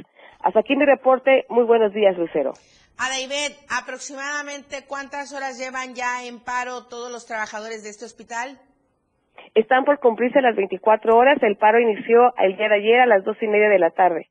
Hasta 0.41 0.61
aquí 0.61 0.77
mi 0.77 0.85
reporte. 0.85 1.47
Muy 1.49 1.65
buenos 1.65 1.93
días, 1.93 2.17
Lucero. 2.17 2.53
Adaibet, 2.97 3.57
aproximadamente 3.69 4.85
cuántas 4.87 5.33
horas 5.33 5.59
llevan 5.59 5.95
ya 5.95 6.25
en 6.25 6.41
paro 6.41 6.87
todos 6.87 7.11
los 7.11 7.27
trabajadores 7.27 7.83
de 7.83 7.91
este 7.91 8.05
hospital? 8.05 8.59
Están 9.55 9.85
por 9.85 9.99
cumplirse 10.01 10.41
las 10.41 10.57
24 10.57 11.17
horas. 11.17 11.43
El 11.43 11.57
paro 11.57 11.81
inició 11.81 12.33
el 12.39 12.57
día 12.57 12.69
de 12.69 12.75
ayer 12.77 13.01
a 13.01 13.07
las 13.07 13.25
dos 13.25 13.37
y 13.41 13.47
media 13.47 13.69
de 13.69 13.79
la 13.79 13.91
tarde. 13.91 14.29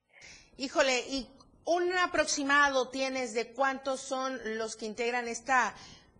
Híjole, 0.57 0.99
¿y 1.09 1.27
un 1.65 1.91
aproximado 1.97 2.89
tienes 2.89 3.33
de 3.33 3.53
cuántos 3.53 3.99
son 3.99 4.37
los 4.57 4.75
que 4.75 4.85
integran 4.85 5.27
esta 5.27 5.73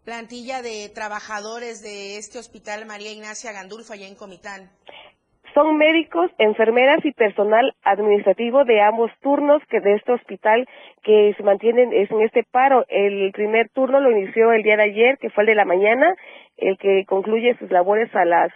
plantilla 0.03 0.61
de 0.61 0.89
trabajadores 0.93 1.81
de 1.81 2.17
este 2.17 2.39
hospital 2.39 2.85
María 2.85 3.11
Ignacia 3.11 3.51
Gandulfo 3.51 3.93
allá 3.93 4.07
en 4.07 4.15
Comitán? 4.15 4.69
Son 5.53 5.75
médicos, 5.75 6.29
enfermeras 6.37 7.03
y 7.03 7.11
personal 7.13 7.73
administrativo 7.83 8.63
de 8.63 8.79
ambos 8.81 9.09
turnos 9.21 9.61
que 9.69 9.79
de 9.79 9.95
este 9.95 10.11
hospital 10.11 10.67
que 11.01 11.33
se 11.35 11.43
mantienen 11.43 11.91
en 11.93 12.21
este 12.21 12.43
paro. 12.43 12.85
El 12.89 13.31
primer 13.31 13.69
turno 13.69 13.99
lo 13.99 14.11
inició 14.11 14.51
el 14.51 14.63
día 14.63 14.77
de 14.77 14.83
ayer, 14.83 15.17
que 15.17 15.29
fue 15.29 15.43
el 15.43 15.47
de 15.47 15.55
la 15.55 15.65
mañana, 15.65 16.13
el 16.57 16.77
que 16.77 17.05
concluye 17.07 17.57
sus 17.57 17.71
labores 17.71 18.13
a 18.15 18.23
las 18.23 18.51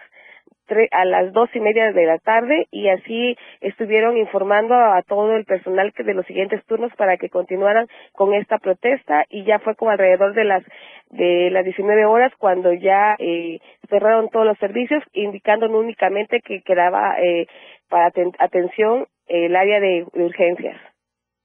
a 0.92 1.06
las 1.06 1.34
dos 1.34 1.50
y 1.54 1.60
media 1.60 1.92
de 1.92 2.06
la 2.06 2.18
tarde 2.20 2.68
y 2.72 2.90
así 2.90 3.36
estuvieron 3.62 4.18
informando 4.18 4.74
a 4.74 5.02
todo 5.04 5.36
el 5.36 5.46
personal 5.46 5.94
que 5.94 6.04
de 6.04 6.14
los 6.14 6.26
siguientes 6.26 6.64
turnos 6.66 6.92
para 6.96 7.18
que 7.18 7.30
continuaran 7.30 7.88
con 8.14 8.34
esta 8.34 8.58
protesta 8.58 9.26
y 9.30 9.44
ya 9.44 9.60
fue 9.60 9.76
como 9.76 9.92
alrededor 9.92 10.34
de 10.34 10.46
las 10.46 10.64
de 11.10 11.50
las 11.52 11.66
19 11.66 12.06
horas 12.06 12.32
cuando 12.38 12.74
ya 12.74 13.16
eh, 13.20 13.60
cerraron 13.90 14.30
todos 14.30 14.46
los 14.46 14.58
servicios 14.60 15.04
indicando 15.14 15.68
únicamente 15.68 16.42
que 16.42 16.62
quedaba 16.62 17.20
eh, 17.20 17.48
para 17.90 18.12
atención 18.40 19.08
el 19.28 19.56
área 19.56 19.80
de, 19.80 20.06
urgencias. 20.14 20.80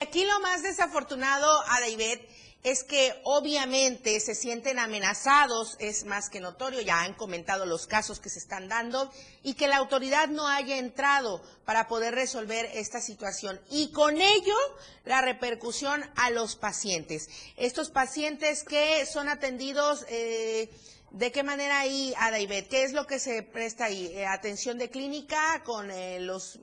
Aquí 0.00 0.24
lo 0.24 0.40
más 0.40 0.62
desafortunado, 0.62 1.46
Adaibet, 1.68 2.20
es 2.66 2.82
que 2.82 3.14
obviamente 3.22 4.18
se 4.18 4.34
sienten 4.34 4.80
amenazados, 4.80 5.76
es 5.78 6.04
más 6.04 6.28
que 6.28 6.40
notorio, 6.40 6.80
ya 6.80 7.02
han 7.02 7.14
comentado 7.14 7.64
los 7.64 7.86
casos 7.86 8.18
que 8.18 8.28
se 8.28 8.40
están 8.40 8.68
dando, 8.68 9.08
y 9.44 9.54
que 9.54 9.68
la 9.68 9.76
autoridad 9.76 10.26
no 10.26 10.48
haya 10.48 10.76
entrado 10.76 11.40
para 11.64 11.86
poder 11.86 12.16
resolver 12.16 12.68
esta 12.74 13.00
situación. 13.00 13.60
Y 13.70 13.92
con 13.92 14.20
ello, 14.20 14.56
la 15.04 15.22
repercusión 15.22 16.02
a 16.16 16.30
los 16.30 16.56
pacientes. 16.56 17.28
Estos 17.56 17.90
pacientes 17.90 18.64
que 18.64 19.06
son 19.06 19.28
atendidos... 19.28 20.04
Eh, 20.08 20.68
¿De 21.12 21.30
qué 21.30 21.44
manera 21.44 21.78
ahí, 21.80 22.12
Adaibet? 22.18 22.68
¿Qué 22.68 22.82
es 22.82 22.92
lo 22.92 23.06
que 23.06 23.20
se 23.20 23.42
presta 23.42 23.84
ahí? 23.84 24.08
Eh, 24.08 24.26
¿Atención 24.26 24.76
de 24.76 24.90
clínica 24.90 25.62
con 25.64 25.90
eh, 25.90 26.18
los 26.20 26.58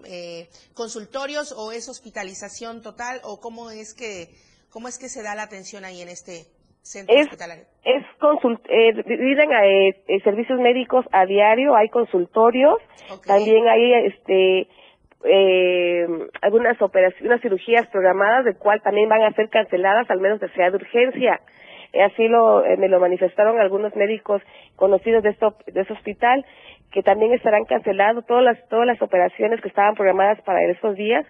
consultorios 0.75 1.53
o 1.53 1.71
es 1.71 1.87
hospitalización 1.87 2.81
total 2.81 3.21
o 3.23 3.39
cómo 3.39 3.71
es 3.71 3.93
que 3.95 4.35
¿Cómo 4.73 4.87
es 4.87 4.97
que 4.97 5.07
se 5.07 5.21
da 5.21 5.35
la 5.35 5.43
atención 5.43 5.85
ahí 5.85 6.01
en 6.01 6.09
este 6.09 6.47
centro 6.81 7.15
hospitalario? 7.15 7.65
Es 7.85 8.03
eh, 8.69 8.89
eh, 8.97 10.03
eh, 10.07 10.19
servicios 10.23 10.59
médicos 10.59 11.05
a 11.11 11.27
diario, 11.27 11.75
hay 11.75 11.89
consultorios, 11.89 12.79
también 13.23 13.67
hay 13.67 14.07
este 14.07 14.67
eh, 15.25 16.07
algunas 16.41 16.81
operaciones, 16.81 17.23
unas 17.23 17.41
cirugías 17.41 17.85
programadas, 17.89 18.45
de 18.45 18.55
cual 18.55 18.81
también 18.81 19.07
van 19.09 19.21
a 19.21 19.31
ser 19.33 19.47
canceladas, 19.49 20.09
al 20.09 20.19
menos 20.19 20.39
de 20.39 20.49
sea 20.53 20.71
de 20.71 20.77
urgencia. 20.77 21.39
así 22.03 22.27
lo 22.27 22.63
me 22.79 22.89
lo 22.89 22.99
manifestaron 22.99 23.59
algunos 23.59 23.95
médicos 23.95 24.41
conocidos 24.75 25.21
de 25.21 25.29
esto 25.29 25.55
de 25.67 25.81
ese 25.81 25.93
hospital 25.93 26.43
que 26.91 27.03
también 27.03 27.31
estarán 27.33 27.65
cancelados 27.65 28.25
todas 28.25 28.43
las 28.43 28.57
todas 28.69 28.87
las 28.87 29.01
operaciones 29.03 29.61
que 29.61 29.67
estaban 29.67 29.93
programadas 29.93 30.41
para 30.41 30.63
estos 30.63 30.95
días 30.95 31.27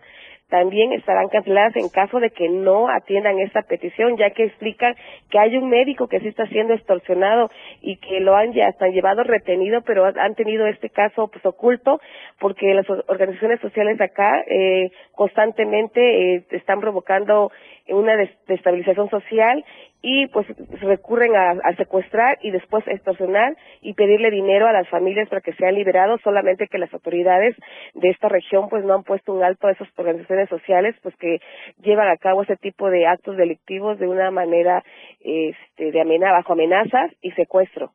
también 0.53 0.93
estarán 0.93 1.29
canceladas 1.29 1.75
en 1.77 1.89
caso 1.89 2.19
de 2.19 2.29
que 2.29 2.48
no 2.48 2.88
atiendan 2.88 3.39
esta 3.39 3.63
petición, 3.63 4.17
ya 4.17 4.29
que 4.29 4.43
explican 4.43 4.93
que 5.31 5.39
hay 5.39 5.57
un 5.57 5.67
médico 5.67 6.07
que 6.07 6.19
sí 6.19 6.27
está 6.27 6.45
siendo 6.45 6.75
extorsionado 6.75 7.50
y 7.81 7.95
que 7.98 8.19
lo 8.19 8.36
han 8.36 8.53
ya 8.53 8.67
hasta 8.67 8.88
llevado 8.89 9.24
retenido, 9.24 9.81
pero 9.81 10.05
han 10.05 10.36
tenido 10.36 10.67
este 10.67 10.91
caso 10.91 11.27
pues 11.29 11.43
oculto 11.43 12.00
porque 12.39 12.72
las 12.75 12.88
organizaciones 12.88 13.62
sociales 13.62 14.00
acá 14.00 14.43
eh, 14.48 14.91
constantemente 15.13 16.36
eh, 16.36 16.45
están 16.51 16.81
provocando 16.81 17.51
una 17.88 18.15
destabilización 18.48 19.10
social 19.10 19.65
y 20.05 20.27
pues 20.27 20.45
recurren 20.81 21.33
a, 21.36 21.75
secuestrar 21.77 22.38
y 22.41 22.51
después 22.51 22.83
extorsionar 22.88 23.55
y 23.81 23.93
pedirle 23.93 24.29
dinero 24.31 24.67
a 24.67 24.74
las 24.74 24.88
familias 24.89 25.29
para 25.29 25.39
que 25.39 25.53
sean 25.53 25.75
liberados, 25.75 26.19
solamente 26.22 26.67
que 26.67 26.77
las 26.77 26.93
autoridades 26.93 27.55
de 27.93 28.10
esta 28.10 28.27
región 28.27 28.67
pues 28.67 28.83
no 28.83 28.95
han 28.95 29.03
puesto 29.03 29.31
un 29.33 29.43
alto 29.43 29.67
a 29.67 29.72
esas 29.72 29.88
organizaciones 29.95 30.50
sociales 30.50 30.93
pues 31.01 31.15
que 31.15 31.39
llevan 31.81 32.10
a 32.10 32.17
cabo 32.17 32.43
ese 32.43 32.57
tipo 32.57 32.89
de 32.89 33.07
actos 33.07 33.38
delictivos 33.38 33.98
de 33.98 34.10
una 34.10 34.29
manera 34.29 34.83
este, 35.22 35.91
de 35.91 36.01
amenaza, 36.01 36.33
bajo 36.33 36.53
amenazas 36.53 37.12
y 37.22 37.31
secuestro. 37.31 37.93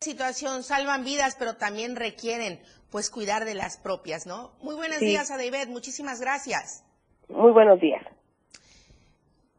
Situación 0.00 0.64
salvan 0.64 1.04
vidas, 1.04 1.36
pero 1.38 1.54
también 1.54 1.94
requieren 1.94 2.58
pues 2.90 3.10
cuidar 3.10 3.44
de 3.44 3.54
las 3.54 3.78
propias, 3.80 4.26
¿no? 4.26 4.50
Muy 4.60 4.74
buenos 4.74 4.98
días, 4.98 5.28
David, 5.28 5.68
muchísimas 5.68 6.20
gracias. 6.20 6.84
Muy 7.28 7.52
buenos 7.52 7.80
días. 7.80 8.02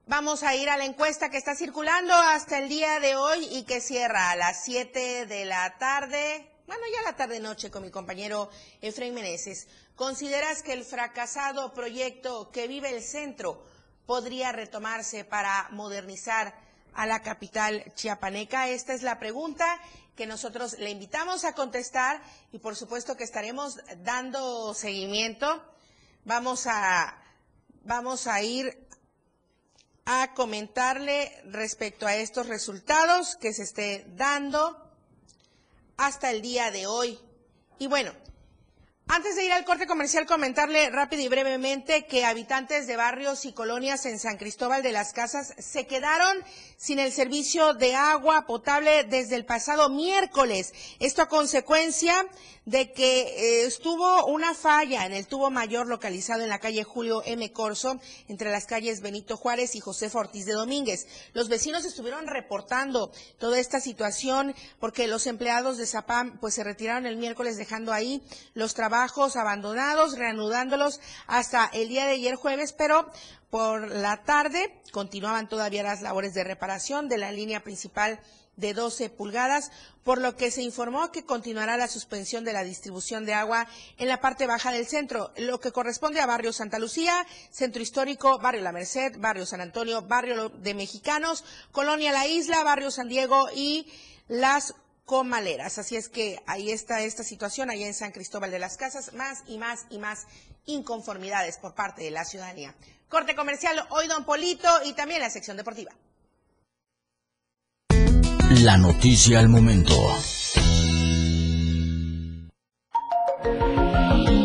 Vamos 0.05 0.43
a 0.43 0.53
ir 0.53 0.69
a 0.69 0.75
la 0.75 0.83
encuesta 0.83 1.29
que 1.29 1.38
está 1.38 1.55
circulando 1.55 2.13
hasta 2.13 2.57
el 2.57 2.67
día 2.67 3.00
de 3.00 3.15
hoy 3.15 3.48
y 3.51 3.63
que 3.63 3.79
cierra 3.79 4.31
a 4.31 4.36
las 4.36 4.62
7 4.65 5.25
de 5.27 5.45
la 5.45 5.77
tarde, 5.77 6.51
bueno, 6.67 6.83
ya 6.93 7.01
la 7.03 7.15
tarde-noche 7.15 7.72
con 7.72 7.83
mi 7.83 7.89
compañero 7.89 8.50
Efraín 8.81 9.13
Meneses. 9.13 9.65
¿Consideras 9.95 10.62
que 10.62 10.74
el 10.74 10.83
fracasado 10.83 11.74
proyecto 11.74 12.51
que 12.51 12.67
vive 12.67 12.89
el 12.89 13.01
centro 13.01 13.63
podría 14.05 14.51
retomarse 14.51 15.24
para 15.24 15.69
modernizar 15.72 16.53
a 16.93 17.05
la 17.05 17.22
capital 17.22 17.86
chiapaneca? 17.95 18.67
Esta 18.67 18.93
es 18.93 19.03
la 19.03 19.19
pregunta 19.19 19.79
que 20.17 20.27
nosotros 20.27 20.77
le 20.79 20.89
invitamos 20.89 21.45
a 21.45 21.53
contestar 21.53 22.22
y 22.51 22.60
por 22.60 22.75
supuesto 22.75 23.15
que 23.15 23.24
estaremos 23.24 23.79
dando 24.00 24.74
seguimiento. 24.74 25.63
Vamos 26.25 26.67
a, 26.67 27.24
vamos 27.86 28.27
a 28.27 28.41
ir 28.41 28.83
a 30.05 30.33
comentarle 30.33 31.31
respecto 31.45 32.05
a 32.05 32.15
estos 32.15 32.48
resultados 32.48 33.36
que 33.38 33.53
se 33.53 33.63
esté 33.63 34.05
dando 34.15 34.77
hasta 35.98 36.31
el 36.31 36.41
día 36.41 36.72
de 36.72 36.88
hoy. 36.88 37.19
Y 37.79 37.88
bueno, 37.88 38.12
antes 39.07 39.36
de 39.36 39.45
ir 39.45 39.51
al 39.51 39.65
corte 39.65 39.86
comercial, 39.86 40.25
comentarle 40.25 40.89
rápido 40.89 41.22
y 41.22 41.27
brevemente 41.27 42.05
que 42.05 42.25
habitantes 42.25 42.88
de 42.88 42.95
barrios 42.95 43.45
y 43.45 43.51
colonias 43.51 44.05
en 44.05 44.17
San 44.17 44.38
Cristóbal 44.38 44.81
de 44.81 44.93
las 44.93 45.12
Casas 45.12 45.53
se 45.60 45.86
quedaron 45.86 46.38
sin 46.77 47.00
el 47.00 47.12
servicio 47.12 47.74
de 47.74 47.95
agua 47.95 48.45
potable 48.48 49.03
desde 49.03 49.36
el 49.36 49.45
pasado 49.45 49.89
miércoles. 49.89 50.74
Esto 51.00 51.22
a 51.22 51.29
consecuencia 51.29 52.25
de 52.65 52.93
que 52.93 53.22
eh, 53.22 53.65
estuvo 53.65 54.25
una 54.25 54.53
falla 54.53 55.05
en 55.05 55.13
el 55.13 55.27
tubo 55.27 55.51
mayor 55.51 55.88
localizado 55.88 56.43
en 56.43 56.50
la 56.50 56.60
calle 56.60 56.84
Julio 56.84 57.22
M. 57.25 57.51
Corso, 57.51 58.00
entre 58.27 58.51
las 58.51 58.65
calles 58.65 59.01
Benito 59.01 59.38
Juárez 59.38 59.75
y 59.75 59.79
José 59.79 60.10
Ortiz 60.13 60.46
de 60.46 60.53
Domínguez. 60.53 61.08
Los 61.34 61.50
vecinos 61.50 61.86
estuvieron 61.86 62.27
reportando 62.27 63.12
toda 63.38 63.60
esta 63.60 63.79
situación 63.79 64.55
porque 64.79 65.08
los 65.08 65.27
empleados 65.27 65.77
de 65.77 65.88
Zapam 65.88 66.39
pues 66.39 66.53
se 66.53 66.63
retiraron 66.63 67.05
el 67.05 67.17
miércoles 67.17 67.58
dejando 67.58 67.91
ahí 67.91 68.22
los 68.53 68.74
trabajos 68.74 69.36
abandonados, 69.36 70.17
reanudándolos 70.17 71.01
hasta 71.27 71.65
el 71.74 71.89
día 71.89 72.05
de 72.05 72.13
ayer 72.13 72.36
jueves, 72.36 72.74
pero 72.74 73.10
por 73.50 73.91
la 73.91 74.24
tarde 74.24 74.82
continuaban 74.91 75.48
todavía 75.48 75.84
las 75.84 76.01
labores 76.01 76.34
de 76.34 76.43
reparación 76.43 77.08
de 77.08 77.17
la 77.17 77.32
línea 77.32 77.63
principal 77.63 78.20
de 78.55 78.74
12 78.74 79.10
pulgadas, 79.10 79.72
por 80.03 80.19
lo 80.19 80.36
que 80.36 80.51
se 80.51 80.62
informó 80.62 81.12
que 81.12 81.25
continuará 81.25 81.77
la 81.77 81.88
suspensión 81.88 82.43
de 82.43 82.53
la 82.53 82.63
distribución 82.63 83.25
de 83.25 83.33
agua 83.33 83.67
en 83.98 84.07
la 84.07 84.22
parte 84.22 84.48
baja 84.48 84.72
del 84.72 84.86
centro, 84.86 85.31
lo 85.38 85.60
que 85.60 85.72
corresponde 85.72 86.19
a 86.19 86.25
Barrio 86.25 86.53
Santa 86.53 86.79
Lucía, 86.79 87.25
Centro 87.51 87.81
Histórico, 87.81 88.39
Barrio 88.39 88.62
La 88.62 88.72
Merced, 88.72 89.17
Barrio 89.17 89.45
San 89.45 89.62
Antonio, 89.62 90.01
Barrio 90.01 90.50
de 90.50 90.74
Mexicanos, 90.74 91.43
Colonia 91.72 92.12
La 92.12 92.27
Isla, 92.27 92.63
Barrio 92.63 92.91
San 92.91 93.07
Diego 93.07 93.48
y 93.55 93.88
Las 94.27 94.75
Comaleras. 95.05 95.77
Así 95.77 95.95
es 95.95 96.10
que 96.10 96.41
ahí 96.45 96.72
está 96.72 97.01
esta 97.01 97.24
situación, 97.24 97.69
allá 97.69 97.88
en 97.88 97.93
San 97.93 98.12
Cristóbal 98.12 98.51
de 98.51 98.60
las 98.60 98.77
Casas, 98.77 99.13
más 99.13 99.43
y 99.48 99.57
más 99.57 99.86
y 99.89 99.98
más 99.98 100.27
inconformidades 100.65 101.57
por 101.57 101.75
parte 101.75 102.03
de 102.03 102.12
la 102.12 102.24
ciudadanía. 102.24 102.74
Corte 103.10 103.36
comercial, 103.36 103.86
hoy 103.89 104.07
Don 104.07 104.25
Polito 104.25 104.69
y 104.86 104.93
también 104.93 105.22
la 105.22 105.29
sección 105.29 105.57
deportiva. 105.57 105.91
La 108.62 108.77
noticia 108.77 109.39
al 109.39 109.50
momento. 109.50 109.95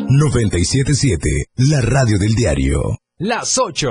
977, 0.08 1.28
la 1.56 1.82
radio 1.82 2.18
del 2.18 2.34
diario. 2.34 2.80
Las 3.18 3.58
8, 3.58 3.88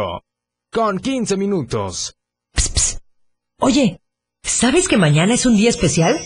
con 0.72 0.98
15 0.98 1.38
minutos. 1.38 2.16
Oye, 3.60 4.02
¿sabes 4.42 4.88
que 4.88 4.98
mañana 4.98 5.36
es 5.36 5.46
un 5.46 5.56
día 5.56 5.70
especial? 5.70 6.18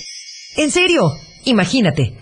En 0.55 0.71
serio, 0.71 1.12
imagínate. 1.43 2.21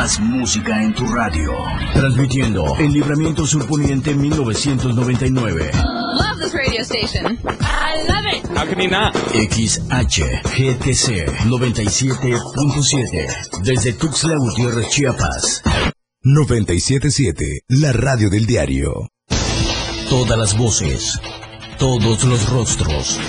Más 0.00 0.16
música 0.18 0.82
en 0.82 0.94
tu 0.94 1.04
radio. 1.04 1.52
Transmitiendo 1.92 2.74
en 2.78 2.90
Libramiento 2.90 3.44
Surponiente 3.44 4.14
1999. 4.14 5.70
Love 5.74 6.38
this 6.42 6.54
radio 6.54 6.80
station. 6.80 7.38
I 7.60 8.08
love 8.08 8.24
it. 8.32 8.42
XHGTC 9.50 11.26
97.7. 11.44 13.60
Desde 13.62 13.92
Tuxtla 13.92 14.36
Gutiérrez, 14.38 14.88
Chiapas. 14.88 15.60
977, 16.22 17.64
la 17.68 17.92
radio 17.92 18.30
del 18.30 18.46
diario. 18.46 19.10
Todas 20.08 20.38
las 20.38 20.56
voces. 20.56 21.20
Todos 21.78 22.24
los 22.24 22.48
rostros. 22.48 23.20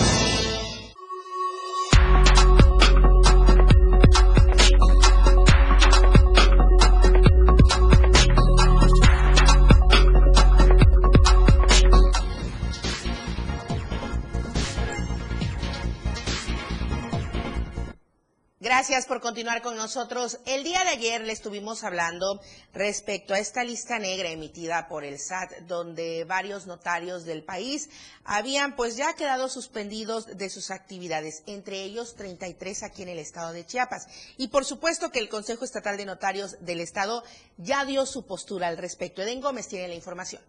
Gracias 18.82 19.06
por 19.06 19.22
continuar 19.22 19.62
con 19.62 19.76
nosotros. 19.76 20.40
El 20.48 20.64
día 20.64 20.84
de 20.84 20.90
ayer 20.90 21.22
le 21.22 21.34
estuvimos 21.34 21.84
hablando 21.84 22.42
respecto 22.74 23.36
a 23.36 23.38
esta 23.38 23.64
lista 23.64 24.00
negra 24.00 24.30
emitida 24.30 24.88
por 24.88 25.04
el 25.06 25.20
SAT, 25.20 25.68
donde 25.68 26.24
varios 26.24 26.66
notarios 26.66 27.24
del 27.24 27.44
país 27.44 27.92
habían 28.24 28.76
pues 28.76 28.98
ya 28.98 29.14
quedado 29.14 29.50
suspendidos 29.50 30.36
de 30.36 30.50
sus 30.50 30.72
actividades, 30.72 31.44
entre 31.46 31.84
ellos 31.84 32.16
33 32.16 32.82
aquí 32.82 33.04
en 33.04 33.10
el 33.10 33.20
estado 33.20 33.54
de 33.54 33.68
Chiapas. 33.68 34.08
Y 34.38 34.48
por 34.48 34.66
supuesto 34.66 35.12
que 35.12 35.20
el 35.20 35.30
Consejo 35.30 35.64
Estatal 35.64 35.96
de 35.96 36.06
Notarios 36.06 36.58
del 36.62 36.80
Estado 36.80 37.24
ya 37.58 37.86
dio 37.86 38.08
su 38.08 38.26
postura 38.26 38.68
al 38.68 38.78
respecto. 38.78 39.22
Eden 39.22 39.42
Gómez 39.42 39.68
tiene 39.68 39.90
la 39.90 39.94
información. 39.94 40.42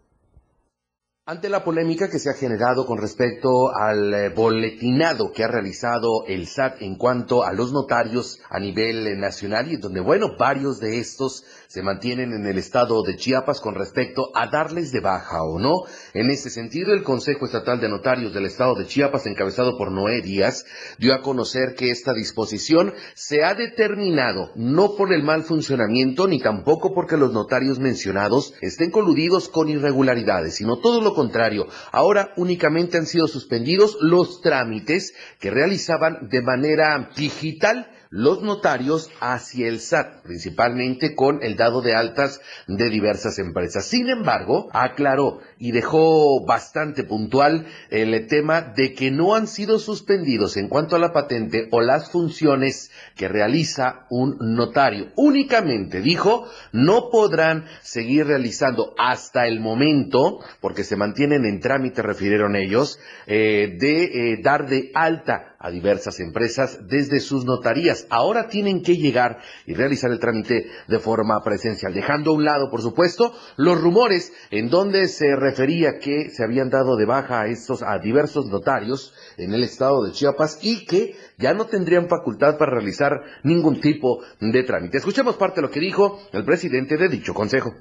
Ante 1.24 1.48
la 1.48 1.62
polémica 1.62 2.10
que 2.10 2.18
se 2.18 2.30
ha 2.30 2.34
generado 2.34 2.84
con 2.84 2.98
respecto 2.98 3.72
al 3.72 4.12
eh, 4.12 4.28
boletinado 4.30 5.30
que 5.30 5.44
ha 5.44 5.46
realizado 5.46 6.26
el 6.26 6.48
SAT 6.48 6.82
en 6.82 6.96
cuanto 6.96 7.44
a 7.44 7.52
los 7.52 7.72
notarios 7.72 8.40
a 8.50 8.58
nivel 8.58 9.06
eh, 9.06 9.16
nacional 9.16 9.70
y 9.70 9.76
donde, 9.76 10.00
bueno, 10.00 10.36
varios 10.36 10.80
de 10.80 10.98
estos 10.98 11.44
se 11.72 11.82
mantienen 11.82 12.34
en 12.34 12.46
el 12.46 12.58
estado 12.58 13.02
de 13.02 13.16
Chiapas 13.16 13.58
con 13.58 13.74
respecto 13.74 14.28
a 14.34 14.46
darles 14.46 14.92
de 14.92 15.00
baja 15.00 15.42
o 15.42 15.58
no. 15.58 15.84
En 16.12 16.30
ese 16.30 16.50
sentido, 16.50 16.92
el 16.92 17.02
Consejo 17.02 17.46
Estatal 17.46 17.80
de 17.80 17.88
Notarios 17.88 18.34
del 18.34 18.44
estado 18.44 18.74
de 18.74 18.84
Chiapas, 18.84 19.24
encabezado 19.24 19.78
por 19.78 19.90
Noé 19.90 20.20
Díaz, 20.20 20.66
dio 20.98 21.14
a 21.14 21.22
conocer 21.22 21.74
que 21.74 21.88
esta 21.88 22.12
disposición 22.12 22.92
se 23.14 23.42
ha 23.42 23.54
determinado 23.54 24.50
no 24.54 24.96
por 24.96 25.14
el 25.14 25.22
mal 25.22 25.44
funcionamiento 25.44 26.28
ni 26.28 26.40
tampoco 26.40 26.92
porque 26.92 27.16
los 27.16 27.32
notarios 27.32 27.78
mencionados 27.78 28.52
estén 28.60 28.90
coludidos 28.90 29.48
con 29.48 29.70
irregularidades, 29.70 30.56
sino 30.56 30.76
todo 30.76 31.00
lo 31.00 31.14
contrario. 31.14 31.68
Ahora 31.90 32.34
únicamente 32.36 32.98
han 32.98 33.06
sido 33.06 33.28
suspendidos 33.28 33.96
los 33.98 34.42
trámites 34.42 35.14
que 35.40 35.50
realizaban 35.50 36.28
de 36.28 36.42
manera 36.42 37.08
digital 37.16 37.88
los 38.12 38.42
notarios 38.42 39.10
hacia 39.20 39.68
el 39.68 39.80
SAT, 39.80 40.22
principalmente 40.22 41.14
con 41.14 41.42
el 41.42 41.56
dado 41.56 41.80
de 41.80 41.94
altas 41.94 42.42
de 42.68 42.90
diversas 42.90 43.38
empresas. 43.38 43.86
Sin 43.86 44.10
embargo, 44.10 44.68
aclaró 44.72 45.40
y 45.58 45.72
dejó 45.72 46.44
bastante 46.44 47.04
puntual 47.04 47.66
el 47.88 48.26
tema 48.26 48.60
de 48.60 48.92
que 48.92 49.10
no 49.10 49.34
han 49.34 49.46
sido 49.46 49.78
suspendidos 49.78 50.58
en 50.58 50.68
cuanto 50.68 50.94
a 50.94 50.98
la 50.98 51.14
patente 51.14 51.68
o 51.70 51.80
las 51.80 52.10
funciones 52.10 52.90
que 53.16 53.28
realiza 53.28 54.06
un 54.10 54.36
notario. 54.40 55.06
Únicamente, 55.16 56.02
dijo, 56.02 56.46
no 56.72 57.08
podrán 57.10 57.64
seguir 57.80 58.26
realizando 58.26 58.94
hasta 58.98 59.46
el 59.46 59.60
momento, 59.60 60.40
porque 60.60 60.84
se 60.84 60.96
mantienen 60.96 61.46
en 61.46 61.60
trámite, 61.60 62.02
refirieron 62.02 62.56
ellos, 62.56 62.98
eh, 63.26 63.74
de 63.80 64.32
eh, 64.32 64.40
dar 64.42 64.68
de 64.68 64.90
alta 64.94 65.51
a 65.62 65.70
diversas 65.70 66.18
empresas 66.20 66.80
desde 66.88 67.20
sus 67.20 67.44
notarías. 67.44 68.06
Ahora 68.10 68.48
tienen 68.48 68.82
que 68.82 68.96
llegar 68.96 69.38
y 69.64 69.74
realizar 69.74 70.10
el 70.10 70.18
trámite 70.18 70.66
de 70.88 70.98
forma 70.98 71.40
presencial, 71.42 71.94
dejando 71.94 72.32
a 72.32 72.34
un 72.34 72.44
lado, 72.44 72.68
por 72.68 72.82
supuesto, 72.82 73.32
los 73.56 73.80
rumores 73.80 74.32
en 74.50 74.68
donde 74.68 75.06
se 75.06 75.36
refería 75.36 75.98
que 76.00 76.30
se 76.30 76.42
habían 76.42 76.68
dado 76.68 76.96
de 76.96 77.06
baja 77.06 77.42
a 77.42 77.46
estos 77.46 77.82
a 77.82 77.98
diversos 77.98 78.46
notarios 78.46 79.14
en 79.38 79.54
el 79.54 79.62
estado 79.62 80.04
de 80.04 80.12
Chiapas 80.12 80.58
y 80.62 80.84
que 80.84 81.14
ya 81.38 81.54
no 81.54 81.66
tendrían 81.66 82.08
facultad 82.08 82.58
para 82.58 82.72
realizar 82.72 83.20
ningún 83.44 83.80
tipo 83.80 84.20
de 84.40 84.62
trámite. 84.64 84.98
Escuchemos 84.98 85.36
parte 85.36 85.60
de 85.60 85.68
lo 85.68 85.70
que 85.70 85.80
dijo 85.80 86.18
el 86.32 86.44
presidente 86.44 86.96
de 86.96 87.08
dicho 87.08 87.32
consejo. 87.34 87.72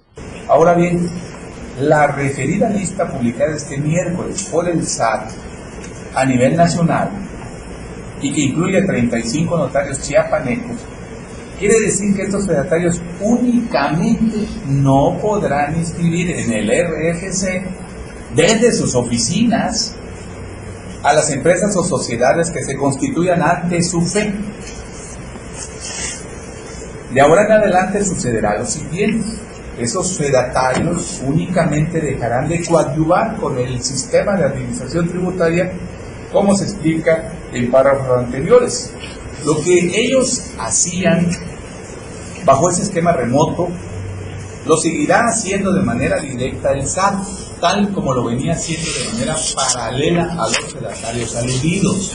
Ahora 0.48 0.76
bien, 0.76 1.10
la 1.80 2.08
referida 2.08 2.70
lista 2.70 3.08
publicada 3.08 3.56
este 3.56 3.78
miércoles 3.78 4.48
por 4.52 4.70
el 4.70 4.84
SAT 4.84 5.32
a 6.14 6.26
nivel 6.26 6.56
nacional 6.56 7.31
y 8.22 8.32
que 8.32 8.42
incluye 8.42 8.82
35 8.82 9.58
notarios 9.58 10.02
chiapanecos, 10.02 10.78
Quiere 11.62 11.80
decir 11.80 12.16
que 12.16 12.24
estos 12.24 12.48
fedatarios 12.48 13.00
únicamente 13.20 14.48
no 14.68 15.16
podrán 15.22 15.78
inscribir 15.78 16.32
en 16.32 16.52
el 16.54 16.68
RFC 16.68 17.62
desde 18.36 18.72
sus 18.72 18.96
oficinas 18.96 19.94
a 21.04 21.14
las 21.14 21.30
empresas 21.30 21.78
o 21.78 21.84
sociedades 21.84 22.50
que 22.50 22.64
se 22.64 22.76
constituyan 22.76 23.44
ante 23.44 23.80
su 23.84 24.02
fe. 24.02 24.34
De 27.14 27.22
ahora 27.22 27.46
en 27.46 27.52
adelante 27.52 28.04
sucederá 28.04 28.58
lo 28.58 28.66
siguiente. 28.66 29.30
Esos 29.78 30.18
fedatarios 30.18 31.22
únicamente 31.24 32.02
dejarán 32.02 32.50
de 32.50 32.66
coadyuvar 32.66 33.36
con 33.36 33.60
el 33.60 33.84
sistema 33.84 34.36
de 34.36 34.46
administración 34.46 35.08
tributaria 35.08 35.72
como 36.32 36.56
se 36.56 36.64
explica 36.64 37.34
en 37.54 37.72
párrafos 37.72 38.26
anteriores. 38.26 38.94
Lo 39.46 39.60
que 39.62 39.92
ellos 39.96 40.52
hacían 40.60 41.30
bajo 42.46 42.70
ese 42.70 42.84
esquema 42.84 43.12
remoto, 43.12 43.70
lo 44.66 44.78
seguirá 44.78 45.26
haciendo 45.26 45.74
de 45.74 45.82
manera 45.82 46.20
directa 46.20 46.72
el 46.72 46.88
SAT, 46.88 47.24
tal 47.60 47.92
como 47.94 48.14
lo 48.14 48.26
venía 48.26 48.54
haciendo 48.54 48.88
de 48.88 49.14
manera 49.14 49.36
paralela 49.56 50.36
a 50.40 50.48
los 50.48 50.74
fedatarios 50.74 51.36
aludidos. 51.36 52.12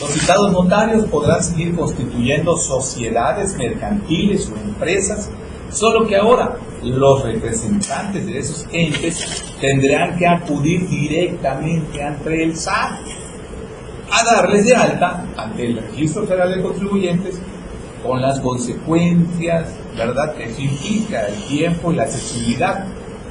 Los 0.00 0.10
citados 0.10 0.52
notarios 0.52 1.06
podrán 1.08 1.42
seguir 1.42 1.74
constituyendo 1.74 2.56
sociedades 2.56 3.56
mercantiles 3.56 4.48
o 4.50 4.56
empresas, 4.56 5.30
solo 5.70 6.06
que 6.06 6.16
ahora 6.16 6.56
los 6.82 7.22
representantes 7.24 8.26
de 8.26 8.38
esos 8.38 8.66
entes 8.70 9.42
tendrán 9.60 10.16
que 10.18 10.26
acudir 10.26 10.88
directamente 10.88 12.02
ante 12.02 12.44
el 12.44 12.56
SAT 12.56 13.00
a 14.20 14.24
darles 14.24 14.64
de 14.64 14.74
alta 14.74 15.24
ante 15.36 15.66
el 15.66 15.76
Registro 15.78 16.26
Federal 16.26 16.54
de 16.54 16.62
Contribuyentes 16.62 17.38
con 18.04 18.20
las 18.22 18.40
consecuencias, 18.40 19.68
¿verdad?, 19.96 20.34
que 20.34 20.44
eso 20.44 20.60
implica 20.60 21.26
el 21.26 21.34
tiempo 21.44 21.92
y 21.92 21.96
la 21.96 22.04
accesibilidad. 22.04 22.84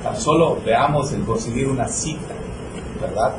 Tan 0.03 0.15
solo 0.15 0.59
veamos 0.65 1.11
el 1.13 1.23
conseguir 1.23 1.67
una 1.67 1.87
cita, 1.87 2.35
¿verdad? 3.01 3.33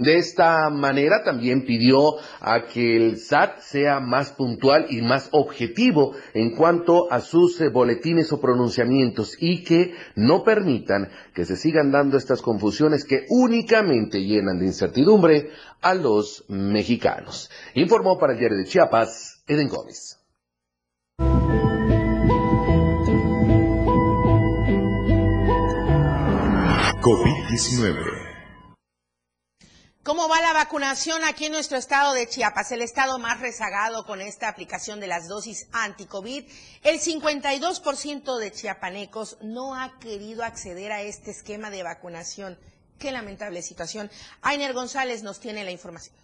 De 0.00 0.16
esta 0.16 0.70
manera 0.70 1.22
también 1.22 1.66
pidió 1.66 2.16
a 2.40 2.62
que 2.62 2.96
el 2.96 3.18
SAT 3.18 3.58
sea 3.60 4.00
más 4.00 4.32
puntual 4.32 4.86
y 4.88 5.02
más 5.02 5.28
objetivo 5.32 6.14
en 6.32 6.56
cuanto 6.56 7.12
a 7.12 7.20
sus 7.20 7.60
eh, 7.60 7.68
boletines 7.68 8.32
o 8.32 8.40
pronunciamientos 8.40 9.36
y 9.38 9.62
que 9.62 9.92
no 10.16 10.42
permitan 10.42 11.10
que 11.34 11.44
se 11.44 11.54
sigan 11.54 11.92
dando 11.92 12.16
estas 12.16 12.40
confusiones 12.40 13.04
que 13.04 13.26
únicamente 13.28 14.24
llenan 14.24 14.58
de 14.58 14.66
incertidumbre 14.66 15.50
a 15.82 15.94
los 15.94 16.46
mexicanos. 16.48 17.50
Informó 17.74 18.18
para 18.18 18.32
el 18.32 18.38
diario 18.38 18.56
de 18.56 18.64
Chiapas, 18.64 19.42
Eden 19.46 19.68
Gómez. 19.68 20.16
COVID-19. 27.02 28.19
¿Cómo 30.10 30.28
va 30.28 30.40
la 30.40 30.52
vacunación 30.52 31.22
aquí 31.22 31.44
en 31.44 31.52
nuestro 31.52 31.78
estado 31.78 32.14
de 32.14 32.28
Chiapas, 32.28 32.72
el 32.72 32.82
estado 32.82 33.20
más 33.20 33.38
rezagado 33.38 34.04
con 34.04 34.20
esta 34.20 34.48
aplicación 34.48 34.98
de 34.98 35.06
las 35.06 35.28
dosis 35.28 35.68
anti-COVID? 35.70 36.50
El 36.82 36.98
52% 36.98 38.38
de 38.38 38.50
chiapanecos 38.50 39.38
no 39.40 39.76
ha 39.76 40.00
querido 40.00 40.42
acceder 40.42 40.90
a 40.90 41.02
este 41.02 41.30
esquema 41.30 41.70
de 41.70 41.84
vacunación. 41.84 42.58
Qué 42.98 43.12
lamentable 43.12 43.62
situación. 43.62 44.10
Ainer 44.42 44.72
González 44.72 45.22
nos 45.22 45.38
tiene 45.38 45.62
la 45.62 45.70
información. 45.70 46.16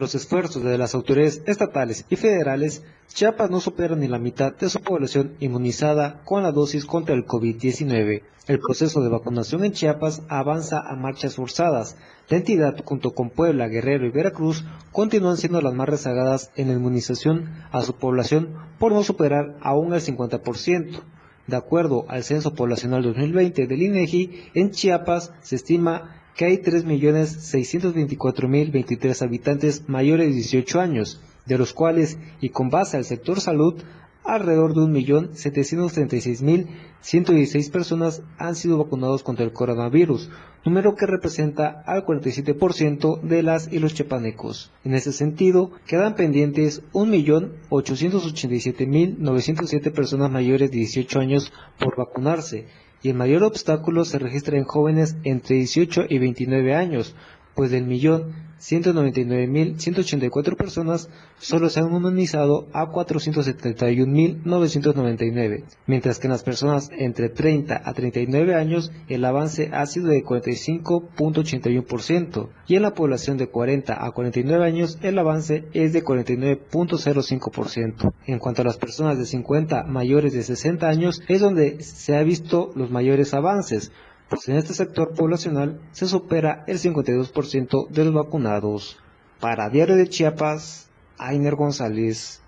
Los 0.00 0.14
esfuerzos 0.14 0.64
de 0.64 0.78
las 0.78 0.94
autoridades 0.94 1.42
estatales 1.44 2.06
y 2.08 2.16
federales, 2.16 2.82
Chiapas 3.08 3.50
no 3.50 3.60
supera 3.60 3.96
ni 3.96 4.08
la 4.08 4.18
mitad 4.18 4.56
de 4.56 4.70
su 4.70 4.80
población 4.80 5.34
inmunizada 5.40 6.22
con 6.24 6.42
la 6.42 6.52
dosis 6.52 6.86
contra 6.86 7.14
el 7.14 7.26
COVID-19. 7.26 8.22
El 8.46 8.60
proceso 8.60 9.02
de 9.02 9.10
vacunación 9.10 9.62
en 9.62 9.72
Chiapas 9.72 10.22
avanza 10.30 10.80
a 10.80 10.96
marchas 10.96 11.34
forzadas. 11.34 11.98
La 12.30 12.38
entidad, 12.38 12.82
junto 12.82 13.10
con 13.10 13.28
Puebla, 13.28 13.68
Guerrero 13.68 14.06
y 14.06 14.10
Veracruz, 14.10 14.64
continúan 14.90 15.36
siendo 15.36 15.60
las 15.60 15.74
más 15.74 15.90
rezagadas 15.90 16.50
en 16.56 16.68
la 16.68 16.74
inmunización 16.76 17.50
a 17.70 17.82
su 17.82 17.92
población 17.92 18.54
por 18.78 18.92
no 18.92 19.02
superar 19.02 19.58
aún 19.60 19.92
el 19.92 20.00
50%. 20.00 20.98
De 21.46 21.56
acuerdo 21.56 22.06
al 22.08 22.24
Censo 22.24 22.54
Poblacional 22.54 23.02
2020 23.02 23.66
del 23.66 23.82
INEGI, 23.82 24.50
en 24.54 24.70
Chiapas 24.70 25.34
se 25.42 25.56
estima 25.56 26.19
que 26.36 26.46
hay 26.46 26.58
3.624.023 26.58 29.22
habitantes 29.22 29.88
mayores 29.88 30.28
de 30.28 30.34
18 30.34 30.80
años, 30.80 31.20
de 31.46 31.58
los 31.58 31.72
cuales, 31.72 32.18
y 32.40 32.50
con 32.50 32.70
base 32.70 32.96
al 32.96 33.04
sector 33.04 33.40
salud, 33.40 33.82
alrededor 34.24 34.74
de 34.74 34.80
1.736.116 34.82 37.70
personas 37.70 38.22
han 38.38 38.54
sido 38.54 38.78
vacunados 38.78 39.22
contra 39.22 39.44
el 39.44 39.52
coronavirus, 39.52 40.30
número 40.64 40.94
que 40.94 41.06
representa 41.06 41.82
al 41.86 42.04
47% 42.04 43.22
de 43.22 43.42
las 43.42 43.72
y 43.72 43.78
los 43.78 43.94
chepanecos. 43.94 44.70
En 44.84 44.92
ese 44.94 45.12
sentido, 45.12 45.70
quedan 45.86 46.14
pendientes 46.14 46.82
1.887.907 46.92 49.92
personas 49.92 50.30
mayores 50.30 50.70
de 50.70 50.76
18 50.76 51.18
años 51.18 51.50
por 51.78 51.96
vacunarse, 51.96 52.66
y 53.02 53.08
el 53.08 53.16
mayor 53.16 53.42
obstáculo 53.44 54.04
se 54.04 54.18
registra 54.18 54.58
en 54.58 54.64
jóvenes 54.64 55.16
entre 55.24 55.56
18 55.56 56.02
y 56.08 56.18
29 56.18 56.74
años, 56.74 57.14
pues 57.54 57.70
del 57.70 57.86
millón 57.86 58.34
199.184 58.60 60.56
personas 60.56 61.08
solo 61.38 61.70
se 61.70 61.80
han 61.80 61.86
inmunizado 61.86 62.68
a 62.74 62.92
471.999, 62.92 65.64
mientras 65.86 66.18
que 66.18 66.26
en 66.26 66.32
las 66.32 66.42
personas 66.42 66.90
entre 66.92 67.30
30 67.30 67.80
a 67.82 67.94
39 67.94 68.54
años 68.54 68.92
el 69.08 69.24
avance 69.24 69.70
ha 69.72 69.86
sido 69.86 70.08
de 70.08 70.22
45.81% 70.22 72.50
y 72.66 72.76
en 72.76 72.82
la 72.82 72.92
población 72.92 73.38
de 73.38 73.48
40 73.48 74.04
a 74.04 74.12
49 74.12 74.66
años 74.66 74.98
el 75.00 75.18
avance 75.18 75.64
es 75.72 75.94
de 75.94 76.04
49.05%. 76.04 78.12
En 78.26 78.38
cuanto 78.38 78.60
a 78.60 78.66
las 78.66 78.76
personas 78.76 79.16
de 79.18 79.24
50 79.24 79.84
mayores 79.84 80.34
de 80.34 80.42
60 80.42 80.86
años 80.86 81.22
es 81.28 81.40
donde 81.40 81.82
se 81.82 82.14
ha 82.14 82.22
visto 82.22 82.72
los 82.74 82.90
mayores 82.90 83.32
avances, 83.32 83.90
pues 84.30 84.48
en 84.48 84.56
este 84.56 84.74
sector 84.74 85.12
poblacional 85.12 85.80
se 85.90 86.06
supera 86.06 86.62
el 86.68 86.78
52% 86.78 87.88
de 87.88 88.04
los 88.04 88.14
vacunados. 88.14 88.96
Para 89.40 89.68
Diario 89.68 89.96
de 89.96 90.08
Chiapas, 90.08 90.88
Ainer 91.18 91.56
González. 91.56 92.40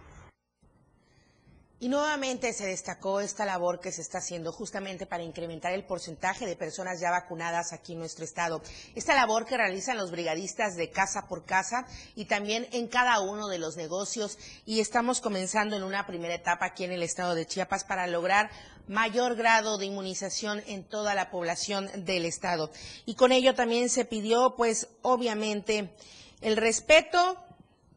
Y 1.82 1.88
nuevamente 1.88 2.52
se 2.52 2.66
destacó 2.66 3.20
esta 3.20 3.44
labor 3.44 3.80
que 3.80 3.90
se 3.90 4.02
está 4.02 4.18
haciendo 4.18 4.52
justamente 4.52 5.04
para 5.04 5.24
incrementar 5.24 5.72
el 5.72 5.84
porcentaje 5.84 6.46
de 6.46 6.54
personas 6.54 7.00
ya 7.00 7.10
vacunadas 7.10 7.72
aquí 7.72 7.94
en 7.94 7.98
nuestro 7.98 8.24
estado. 8.24 8.62
Esta 8.94 9.16
labor 9.16 9.46
que 9.46 9.56
realizan 9.56 9.96
los 9.96 10.12
brigadistas 10.12 10.76
de 10.76 10.90
casa 10.90 11.26
por 11.26 11.44
casa 11.44 11.84
y 12.14 12.26
también 12.26 12.68
en 12.70 12.86
cada 12.86 13.18
uno 13.18 13.48
de 13.48 13.58
los 13.58 13.76
negocios. 13.76 14.38
Y 14.64 14.78
estamos 14.78 15.20
comenzando 15.20 15.74
en 15.74 15.82
una 15.82 16.06
primera 16.06 16.36
etapa 16.36 16.66
aquí 16.66 16.84
en 16.84 16.92
el 16.92 17.02
estado 17.02 17.34
de 17.34 17.46
Chiapas 17.46 17.82
para 17.82 18.06
lograr 18.06 18.48
mayor 18.88 19.36
grado 19.36 19.78
de 19.78 19.86
inmunización 19.86 20.62
en 20.66 20.84
toda 20.84 21.14
la 21.14 21.30
población 21.30 21.90
del 22.04 22.24
estado. 22.24 22.70
Y 23.06 23.14
con 23.14 23.32
ello 23.32 23.54
también 23.54 23.88
se 23.88 24.04
pidió, 24.04 24.54
pues, 24.56 24.88
obviamente, 25.02 25.94
el 26.40 26.56
respeto 26.56 27.36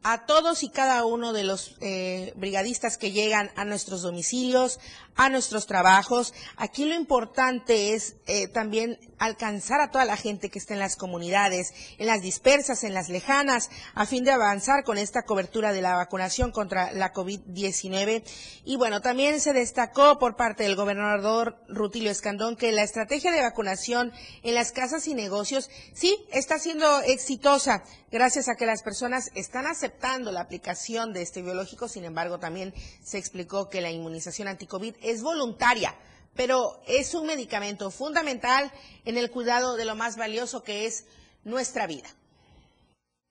a 0.02 0.24
todos 0.24 0.62
y 0.62 0.68
cada 0.68 1.04
uno 1.04 1.32
de 1.32 1.42
los 1.42 1.74
eh, 1.80 2.32
brigadistas 2.36 2.96
que 2.96 3.10
llegan 3.10 3.50
a 3.56 3.64
nuestros 3.64 4.02
domicilios, 4.02 4.78
a 5.16 5.28
nuestros 5.28 5.66
trabajos. 5.66 6.34
Aquí 6.56 6.84
lo 6.84 6.94
importante 6.94 7.94
es 7.94 8.16
eh, 8.26 8.48
también 8.48 8.98
alcanzar 9.18 9.80
a 9.80 9.90
toda 9.90 10.04
la 10.04 10.16
gente 10.16 10.50
que 10.50 10.58
está 10.58 10.74
en 10.74 10.80
las 10.80 10.96
comunidades, 10.96 11.72
en 11.98 12.06
las 12.06 12.20
dispersas, 12.20 12.84
en 12.84 12.94
las 12.94 13.08
lejanas, 13.08 13.70
a 13.94 14.06
fin 14.06 14.24
de 14.24 14.30
avanzar 14.30 14.84
con 14.84 14.98
esta 14.98 15.22
cobertura 15.22 15.72
de 15.72 15.82
la 15.82 15.96
vacunación 15.96 16.52
contra 16.52 16.92
la 16.92 17.12
COVID-19. 17.12 18.22
Y 18.64 18.76
bueno, 18.76 19.00
también 19.00 19.40
se 19.40 19.52
destacó 19.52 20.18
por 20.18 20.36
parte 20.36 20.64
del 20.64 20.76
gobernador 20.76 21.58
Rutilio 21.68 22.10
Escandón 22.10 22.56
que 22.56 22.72
la 22.72 22.82
estrategia 22.82 23.32
de 23.32 23.40
vacunación 23.40 24.12
en 24.42 24.54
las 24.54 24.72
casas 24.72 25.06
y 25.08 25.14
negocios 25.14 25.70
sí 25.94 26.16
está 26.30 26.58
siendo 26.58 27.00
exitosa 27.00 27.82
gracias 28.10 28.48
a 28.48 28.54
que 28.54 28.66
las 28.66 28.82
personas 28.82 29.30
están 29.34 29.66
aceptando 29.66 30.30
la 30.32 30.40
aplicación 30.40 31.12
de 31.12 31.22
este 31.22 31.42
biológico. 31.42 31.88
Sin 31.88 32.04
embargo, 32.04 32.38
también 32.38 32.74
se 33.02 33.18
explicó 33.18 33.68
que 33.68 33.80
la 33.80 33.90
inmunización 33.90 34.48
anti-COVID 34.48 34.96
es 35.10 35.22
voluntaria, 35.22 35.94
pero 36.34 36.80
es 36.86 37.14
un 37.14 37.26
medicamento 37.26 37.90
fundamental 37.90 38.70
en 39.04 39.16
el 39.16 39.30
cuidado 39.30 39.76
de 39.76 39.84
lo 39.84 39.94
más 39.94 40.16
valioso 40.16 40.62
que 40.62 40.86
es 40.86 41.06
nuestra 41.44 41.86
vida. 41.86 42.08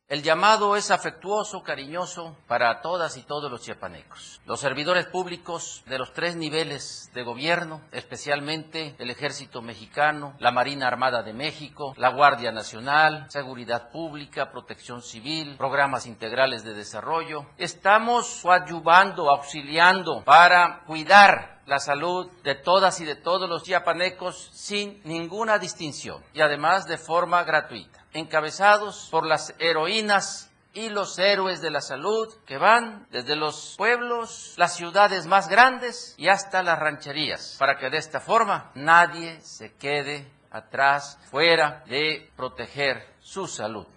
El 0.08 0.22
llamado 0.22 0.76
es 0.76 0.92
afectuoso, 0.92 1.64
cariñoso 1.64 2.38
para 2.48 2.82
todas 2.82 3.18
y 3.18 3.24
todos 3.24 3.50
los 3.50 3.64
chiapanecos. 3.64 4.40
Los 4.46 4.60
servidores 4.60 5.08
públicos 5.08 5.84
de 5.88 5.98
los 5.98 6.14
tres 6.14 6.36
niveles 6.36 7.10
de 7.16 7.24
gobierno, 7.24 7.82
especialmente 7.92 8.96
el 9.00 9.10
Ejército 9.10 9.64
Mexicano, 9.64 10.36
la 10.38 10.52
Marina 10.52 10.88
Armada 10.88 11.24
de 11.24 11.34
México, 11.34 11.96
la 11.98 12.10
Guardia 12.10 12.52
Nacional, 12.52 13.26
Seguridad 13.32 13.90
Pública, 13.90 14.52
Protección 14.52 15.02
Civil, 15.02 15.58
programas 15.58 16.06
integrales 16.06 16.64
de 16.64 16.76
desarrollo, 16.76 17.48
estamos 17.58 18.42
coadyuvando, 18.44 19.32
auxiliando 19.32 20.24
para 20.24 20.84
cuidar 20.86 21.55
la 21.65 21.80
salud 21.80 22.30
de 22.43 22.56
todas 22.56 22.99
y 22.99 23.06
de 23.06 23.15
todos 23.15 23.49
los 23.49 23.63
chiapanecos 23.63 24.49
sin 24.54 25.01
ninguna 25.04 25.58
distinción 25.58 26.23
y 26.34 26.41
además 26.41 26.88
de 26.88 26.97
forma 26.97 27.43
gratuita 27.43 28.06
encabezados 28.13 29.10
por 29.12 29.25
las 29.25 29.54
heroínas 29.60 30.49
y 30.73 30.89
los 30.89 31.17
héroes 31.19 31.62
de 31.62 31.71
la 31.71 31.82
salud 31.82 32.34
que 32.45 32.58
van 32.58 33.08
desde 33.10 33.36
los 33.36 33.75
pueblos, 33.78 34.54
las 34.58 34.75
ciudades 34.75 35.25
más 35.25 35.47
grandes 35.47 36.15
y 36.17 36.28
hasta 36.28 36.63
las 36.63 36.80
rancherías, 36.80 37.56
para 37.58 37.78
que 37.78 37.89
de 37.89 37.97
esta 37.97 38.19
forma 38.19 38.71
nadie 38.75 39.39
se 39.41 39.73
quede 39.75 40.30
atrás, 40.51 41.17
fuera 41.32 41.84
de 41.88 42.30
proteger 42.36 43.15
su 43.21 43.47
salud. 43.47 43.88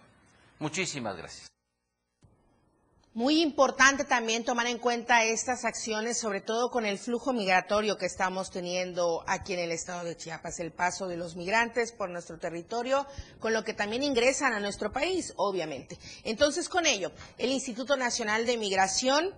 Muchísimas 0.59 1.17
gracias. 1.17 1.58
Muy 3.19 3.43
importante 3.43 4.05
también 4.05 4.45
tomar 4.45 4.69
en 4.69 4.79
cuenta 4.79 5.25
estas 5.25 5.65
acciones, 5.65 6.17
sobre 6.19 6.41
todo 6.41 6.71
con 6.71 6.87
el 6.87 7.01
flujo 7.01 7.33
migratorio 7.33 7.99
que 7.99 8.07
estamos 8.07 8.53
teniendo 8.53 9.25
aquí 9.27 9.55
en 9.55 9.59
el 9.59 9.73
estado 9.73 10.05
de 10.05 10.17
Chiapas, 10.17 10.61
el 10.61 10.71
paso 10.71 11.09
de 11.09 11.17
los 11.17 11.35
migrantes 11.35 11.91
por 11.91 12.11
nuestro 12.11 12.39
territorio, 12.39 13.09
con 13.41 13.53
lo 13.53 13.65
que 13.65 13.75
también 13.75 14.05
ingresan 14.05 14.53
a 14.53 14.61
nuestro 14.61 14.93
país, 14.93 15.33
obviamente. 15.35 15.99
Entonces, 16.23 16.69
con 16.69 16.87
ello, 16.87 17.11
el 17.39 17.51
Instituto 17.51 17.97
Nacional 17.97 18.47
de 18.47 18.57
Migración 18.57 19.35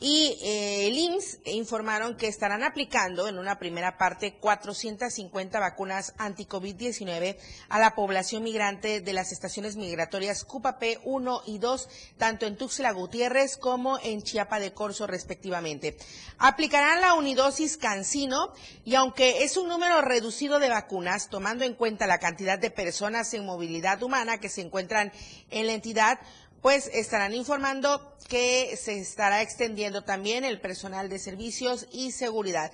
y 0.00 0.38
eh, 0.42 0.86
el 0.86 0.96
IMSS 0.96 1.40
informaron 1.46 2.16
que 2.16 2.28
estarán 2.28 2.62
aplicando 2.62 3.26
en 3.26 3.38
una 3.38 3.58
primera 3.58 3.98
parte 3.98 4.34
450 4.34 5.58
vacunas 5.58 6.14
anti-COVID-19 6.18 7.36
a 7.68 7.78
la 7.80 7.96
población 7.96 8.44
migrante 8.44 9.00
de 9.00 9.12
las 9.12 9.32
estaciones 9.32 9.76
migratorias 9.76 10.44
Cupapé 10.44 11.00
1 11.02 11.42
y 11.46 11.58
2, 11.58 11.88
tanto 12.16 12.46
en 12.46 12.56
Tuxtla 12.56 12.92
Gutiérrez 12.92 13.56
como 13.56 13.98
en 13.98 14.22
Chiapa 14.22 14.60
de 14.60 14.72
Corzo, 14.72 15.08
respectivamente. 15.08 15.96
Aplicarán 16.38 17.00
la 17.00 17.14
unidosis 17.14 17.76
Cancino 17.76 18.52
y 18.84 18.94
aunque 18.94 19.42
es 19.42 19.56
un 19.56 19.68
número 19.68 20.00
reducido 20.00 20.60
de 20.60 20.68
vacunas, 20.68 21.28
tomando 21.28 21.64
en 21.64 21.74
cuenta 21.74 22.06
la 22.06 22.18
cantidad 22.18 22.58
de 22.58 22.70
personas 22.70 23.34
en 23.34 23.44
movilidad 23.44 24.00
humana 24.02 24.38
que 24.38 24.48
se 24.48 24.60
encuentran 24.60 25.12
en 25.50 25.66
la 25.66 25.72
entidad, 25.72 26.20
pues 26.62 26.90
estarán 26.92 27.34
informando 27.34 28.16
que 28.28 28.76
se 28.76 28.98
estará 28.98 29.42
extendiendo 29.42 30.04
también 30.04 30.44
el 30.44 30.60
personal 30.60 31.08
de 31.08 31.18
servicios 31.18 31.86
y 31.92 32.12
seguridad. 32.12 32.72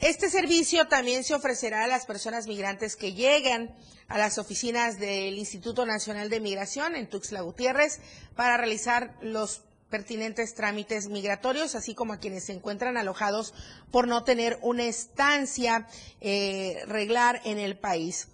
Este 0.00 0.30
servicio 0.30 0.86
también 0.86 1.24
se 1.24 1.34
ofrecerá 1.34 1.84
a 1.84 1.88
las 1.88 2.06
personas 2.06 2.46
migrantes 2.46 2.94
que 2.94 3.14
lleguen 3.14 3.74
a 4.06 4.16
las 4.16 4.38
oficinas 4.38 4.98
del 4.98 5.36
Instituto 5.38 5.86
Nacional 5.86 6.30
de 6.30 6.40
Migración 6.40 6.94
en 6.94 7.08
Tuxtla 7.08 7.40
Gutiérrez 7.40 8.00
para 8.36 8.56
realizar 8.56 9.16
los 9.22 9.62
pertinentes 9.90 10.54
trámites 10.54 11.08
migratorios, 11.08 11.74
así 11.74 11.94
como 11.94 12.12
a 12.12 12.18
quienes 12.18 12.44
se 12.44 12.52
encuentran 12.52 12.96
alojados 12.96 13.54
por 13.90 14.06
no 14.06 14.22
tener 14.22 14.58
una 14.62 14.84
estancia 14.84 15.86
eh, 16.20 16.82
reglar 16.86 17.40
en 17.44 17.58
el 17.58 17.78
país. 17.78 18.28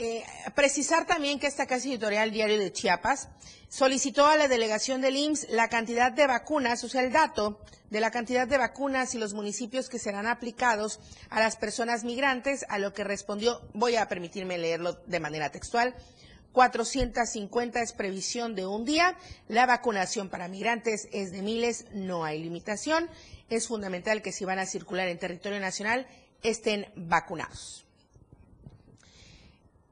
Eh, 0.00 0.24
precisar 0.54 1.08
también 1.08 1.40
que 1.40 1.48
esta 1.48 1.66
casa 1.66 1.88
editorial 1.88 2.30
Diario 2.30 2.56
de 2.56 2.72
Chiapas 2.72 3.30
solicitó 3.68 4.26
a 4.26 4.36
la 4.36 4.46
delegación 4.46 5.00
del 5.00 5.16
IMSS 5.16 5.48
la 5.50 5.68
cantidad 5.68 6.12
de 6.12 6.28
vacunas, 6.28 6.84
o 6.84 6.88
sea, 6.88 7.02
el 7.02 7.10
dato 7.10 7.60
de 7.90 7.98
la 7.98 8.12
cantidad 8.12 8.46
de 8.46 8.58
vacunas 8.58 9.16
y 9.16 9.18
los 9.18 9.34
municipios 9.34 9.88
que 9.88 9.98
serán 9.98 10.28
aplicados 10.28 11.00
a 11.30 11.40
las 11.40 11.56
personas 11.56 12.04
migrantes, 12.04 12.64
a 12.68 12.78
lo 12.78 12.92
que 12.92 13.02
respondió, 13.02 13.60
voy 13.74 13.96
a 13.96 14.06
permitirme 14.06 14.56
leerlo 14.56 14.92
de 15.06 15.18
manera 15.18 15.50
textual, 15.50 15.96
450 16.52 17.82
es 17.82 17.92
previsión 17.92 18.54
de 18.54 18.68
un 18.68 18.84
día, 18.84 19.16
la 19.48 19.66
vacunación 19.66 20.28
para 20.28 20.46
migrantes 20.46 21.08
es 21.10 21.32
de 21.32 21.42
miles, 21.42 21.86
no 21.92 22.24
hay 22.24 22.40
limitación, 22.40 23.10
es 23.50 23.66
fundamental 23.66 24.22
que 24.22 24.30
si 24.30 24.44
van 24.44 24.60
a 24.60 24.66
circular 24.66 25.08
en 25.08 25.18
territorio 25.18 25.58
nacional 25.58 26.06
estén 26.44 26.86
vacunados. 26.94 27.87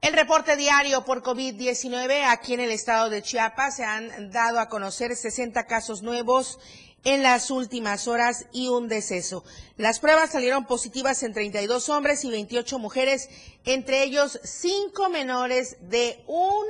El 0.03 0.13
reporte 0.13 0.57
diario 0.57 1.05
por 1.05 1.23
COVID-19 1.23 2.25
aquí 2.29 2.55
en 2.55 2.61
el 2.61 2.71
estado 2.71 3.11
de 3.11 3.23
Chiapas 3.23 3.77
se 3.77 3.85
han 3.85 4.31
dado 4.31 4.61
a 4.61 4.69
conocer 4.69 5.17
60 5.17 5.67
casos 5.67 6.03
nuevos 6.03 6.59
en 7.05 7.23
las 7.23 7.51
últimas 7.51 8.07
horas 8.07 8.47
y 8.53 8.69
un 8.69 8.89
deceso. 8.89 9.45
Las 9.77 9.99
pruebas 9.99 10.31
salieron 10.31 10.67
positivas 10.67 11.23
en 11.23 11.33
32 11.33 11.89
hombres 11.89 12.25
y 12.25 12.31
28 12.31 12.79
mujeres, 12.79 13.29
entre 13.65 14.03
ellos 14.03 14.39
5 14.45 15.09
menores 15.09 15.77
de 15.81 16.23
1 16.27 16.67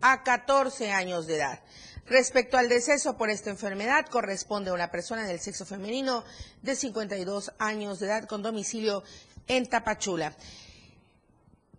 a 0.00 0.22
14 0.22 0.92
años 0.92 1.26
de 1.26 1.36
edad. 1.36 1.62
Respecto 2.06 2.58
al 2.58 2.68
deceso 2.68 3.16
por 3.16 3.30
esta 3.30 3.50
enfermedad, 3.50 4.06
corresponde 4.06 4.70
a 4.70 4.74
una 4.74 4.90
persona 4.90 5.24
del 5.24 5.40
sexo 5.40 5.64
femenino 5.64 6.22
de 6.62 6.76
52 6.76 7.52
años 7.58 7.98
de 7.98 8.06
edad 8.06 8.28
con 8.28 8.42
domicilio 8.42 9.02
en 9.46 9.68
Tapachula. 9.68 10.34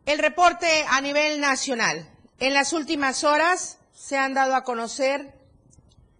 El 0.06 0.20
reporte 0.20 0.86
a 0.88 1.02
nivel 1.02 1.41
nacional. 1.41 2.08
En 2.38 2.54
las 2.54 2.74
últimas 2.74 3.24
horas 3.24 3.80
se 3.96 4.18
han 4.18 4.36
dado 4.36 4.54
a 4.54 4.63
conocer, 4.63 5.34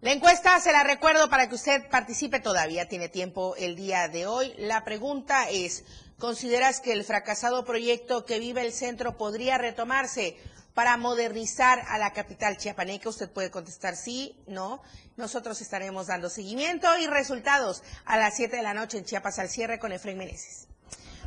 La 0.00 0.12
encuesta 0.12 0.60
se 0.60 0.70
la 0.70 0.84
recuerdo 0.84 1.28
para 1.28 1.48
que 1.48 1.56
usted 1.56 1.88
participe 1.90 2.38
todavía, 2.38 2.88
tiene 2.88 3.08
tiempo 3.08 3.56
el 3.56 3.74
día 3.74 4.06
de 4.06 4.28
hoy. 4.28 4.54
La 4.56 4.84
pregunta 4.84 5.50
es, 5.50 5.82
¿consideras 6.18 6.80
que 6.80 6.92
el 6.92 7.02
fracasado 7.02 7.64
proyecto 7.64 8.24
que 8.24 8.38
vive 8.38 8.60
el 8.64 8.72
centro 8.72 9.16
podría 9.16 9.58
retomarse? 9.58 10.36
Para 10.78 10.96
modernizar 10.96 11.82
a 11.88 11.98
la 11.98 12.12
capital 12.12 12.56
chiapaneca? 12.56 13.08
Usted 13.08 13.28
puede 13.28 13.50
contestar 13.50 13.96
sí, 13.96 14.36
no. 14.46 14.80
Nosotros 15.16 15.60
estaremos 15.60 16.06
dando 16.06 16.30
seguimiento 16.30 16.86
y 17.00 17.08
resultados 17.08 17.82
a 18.04 18.16
las 18.16 18.36
7 18.36 18.54
de 18.54 18.62
la 18.62 18.74
noche 18.74 18.98
en 18.98 19.04
Chiapas 19.04 19.40
al 19.40 19.48
cierre 19.48 19.80
con 19.80 19.90
Efraín 19.90 20.18
Meneses. 20.18 20.68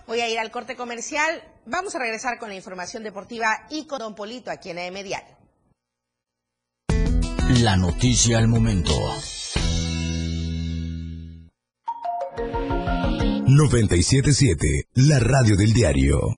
Voy 0.08 0.22
a 0.22 0.30
ir 0.30 0.40
al 0.40 0.52
corte 0.52 0.78
comercial. 0.78 1.44
Vamos 1.66 1.96
a 1.96 2.00
regresar 2.00 2.40
con 2.40 2.48
la 2.48 2.56
información 2.56 3.04
deportiva 3.04 3.66
y 3.70 3.88
con 3.88 4.00
Don 4.00 4.16
Polito 4.16 4.52
aquí 4.52 4.70
en 4.70 4.80
AM 4.80 5.04
Diario. 5.04 5.36
La 7.62 7.76
noticia 7.76 8.38
al 8.38 8.48
momento. 8.48 8.94
977, 13.48 14.86
la 14.94 15.20
radio 15.20 15.58
del 15.58 15.74
diario. 15.74 16.38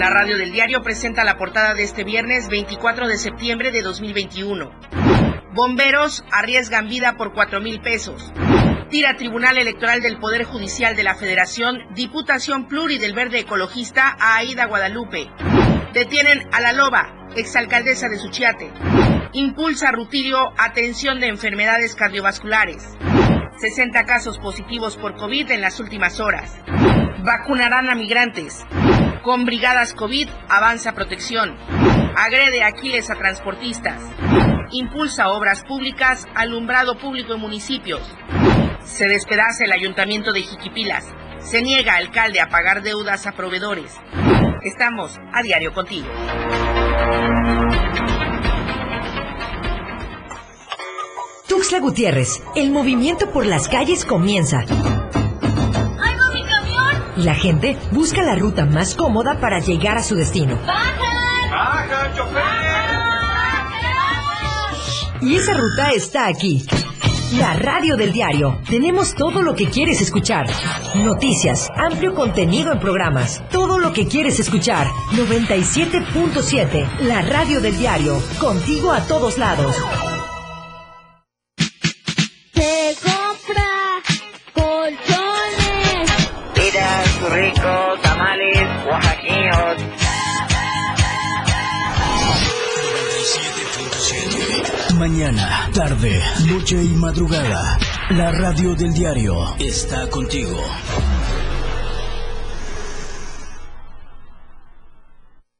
La 0.00 0.08
radio 0.08 0.38
del 0.38 0.50
diario 0.50 0.80
presenta 0.80 1.24
la 1.24 1.36
portada 1.36 1.74
de 1.74 1.82
este 1.82 2.04
viernes 2.04 2.48
24 2.48 3.06
de 3.06 3.18
septiembre 3.18 3.70
de 3.70 3.82
2021. 3.82 4.72
Bomberos 5.52 6.24
arriesgan 6.32 6.88
vida 6.88 7.18
por 7.18 7.34
4 7.34 7.60
mil 7.60 7.82
pesos. 7.82 8.32
Tira 8.88 9.18
Tribunal 9.18 9.58
Electoral 9.58 10.00
del 10.00 10.18
Poder 10.18 10.44
Judicial 10.44 10.96
de 10.96 11.02
la 11.02 11.16
Federación 11.16 11.80
Diputación 11.94 12.66
Pluri 12.66 12.96
del 12.96 13.12
Verde 13.12 13.40
Ecologista 13.40 14.16
a 14.18 14.36
Aida 14.36 14.64
Guadalupe. 14.64 15.28
Detienen 15.92 16.48
a 16.50 16.62
la 16.62 16.72
loba, 16.72 17.28
exalcaldesa 17.36 18.08
de 18.08 18.16
Suchiate. 18.16 18.72
Impulsa 19.34 19.92
Rutirio 19.92 20.54
atención 20.56 21.20
de 21.20 21.28
enfermedades 21.28 21.94
cardiovasculares. 21.94 22.96
60 23.60 24.04
casos 24.04 24.38
positivos 24.38 24.96
por 24.96 25.16
COVID 25.16 25.50
en 25.50 25.60
las 25.60 25.80
últimas 25.80 26.18
horas. 26.18 26.58
Vacunarán 27.22 27.90
a 27.90 27.94
migrantes. 27.94 28.64
Con 29.22 29.44
brigadas 29.44 29.92
COVID 29.92 30.30
avanza 30.48 30.94
protección. 30.94 31.56
Agrede 32.16 32.64
Aquiles 32.64 33.10
a 33.10 33.16
transportistas. 33.16 34.00
Impulsa 34.72 35.28
obras 35.28 35.62
públicas, 35.62 36.26
alumbrado 36.34 36.98
público 36.98 37.34
en 37.34 37.40
municipios. 37.40 38.00
Se 38.82 39.08
despedaza 39.08 39.64
el 39.64 39.72
ayuntamiento 39.72 40.32
de 40.32 40.40
Jiquipilas. 40.40 41.06
Se 41.40 41.60
niega 41.60 41.96
alcalde 41.96 42.40
a 42.40 42.48
pagar 42.48 42.82
deudas 42.82 43.26
a 43.26 43.32
proveedores. 43.32 43.94
Estamos 44.62 45.18
a 45.34 45.42
diario 45.42 45.74
contigo. 45.74 46.08
Tuxtla 51.60 51.80
Gutiérrez, 51.80 52.40
el 52.56 52.70
movimiento 52.70 53.30
por 53.32 53.44
las 53.44 53.68
calles 53.68 54.06
comienza. 54.06 54.64
Y 57.18 57.22
la 57.22 57.34
gente 57.34 57.76
busca 57.92 58.22
la 58.22 58.34
ruta 58.34 58.64
más 58.64 58.94
cómoda 58.94 59.38
para 59.42 59.58
llegar 59.58 59.98
a 59.98 60.02
su 60.02 60.14
destino. 60.14 60.58
¡Baja, 60.66 62.14
chofer! 62.16 62.40
Y 65.20 65.36
esa 65.36 65.52
ruta 65.52 65.90
está 65.90 66.28
aquí. 66.28 66.64
La 67.36 67.52
radio 67.52 67.98
del 67.98 68.14
diario. 68.14 68.58
Tenemos 68.66 69.14
todo 69.14 69.42
lo 69.42 69.54
que 69.54 69.68
quieres 69.68 70.00
escuchar. 70.00 70.46
Noticias, 70.94 71.68
amplio 71.76 72.14
contenido 72.14 72.72
en 72.72 72.80
programas. 72.80 73.42
Todo 73.50 73.78
lo 73.78 73.92
que 73.92 74.06
quieres 74.06 74.40
escuchar. 74.40 74.86
97.7. 75.12 77.00
La 77.00 77.20
radio 77.20 77.60
del 77.60 77.76
diario. 77.76 78.18
Contigo 78.38 78.92
a 78.92 79.02
todos 79.06 79.36
lados. 79.36 79.76
Mañana, 95.30 95.70
tarde, 95.72 96.20
noche 96.48 96.82
y 96.82 96.88
madrugada. 96.88 97.78
La 98.10 98.32
radio 98.32 98.74
del 98.74 98.92
diario 98.92 99.54
está 99.60 100.10
contigo. 100.10 100.60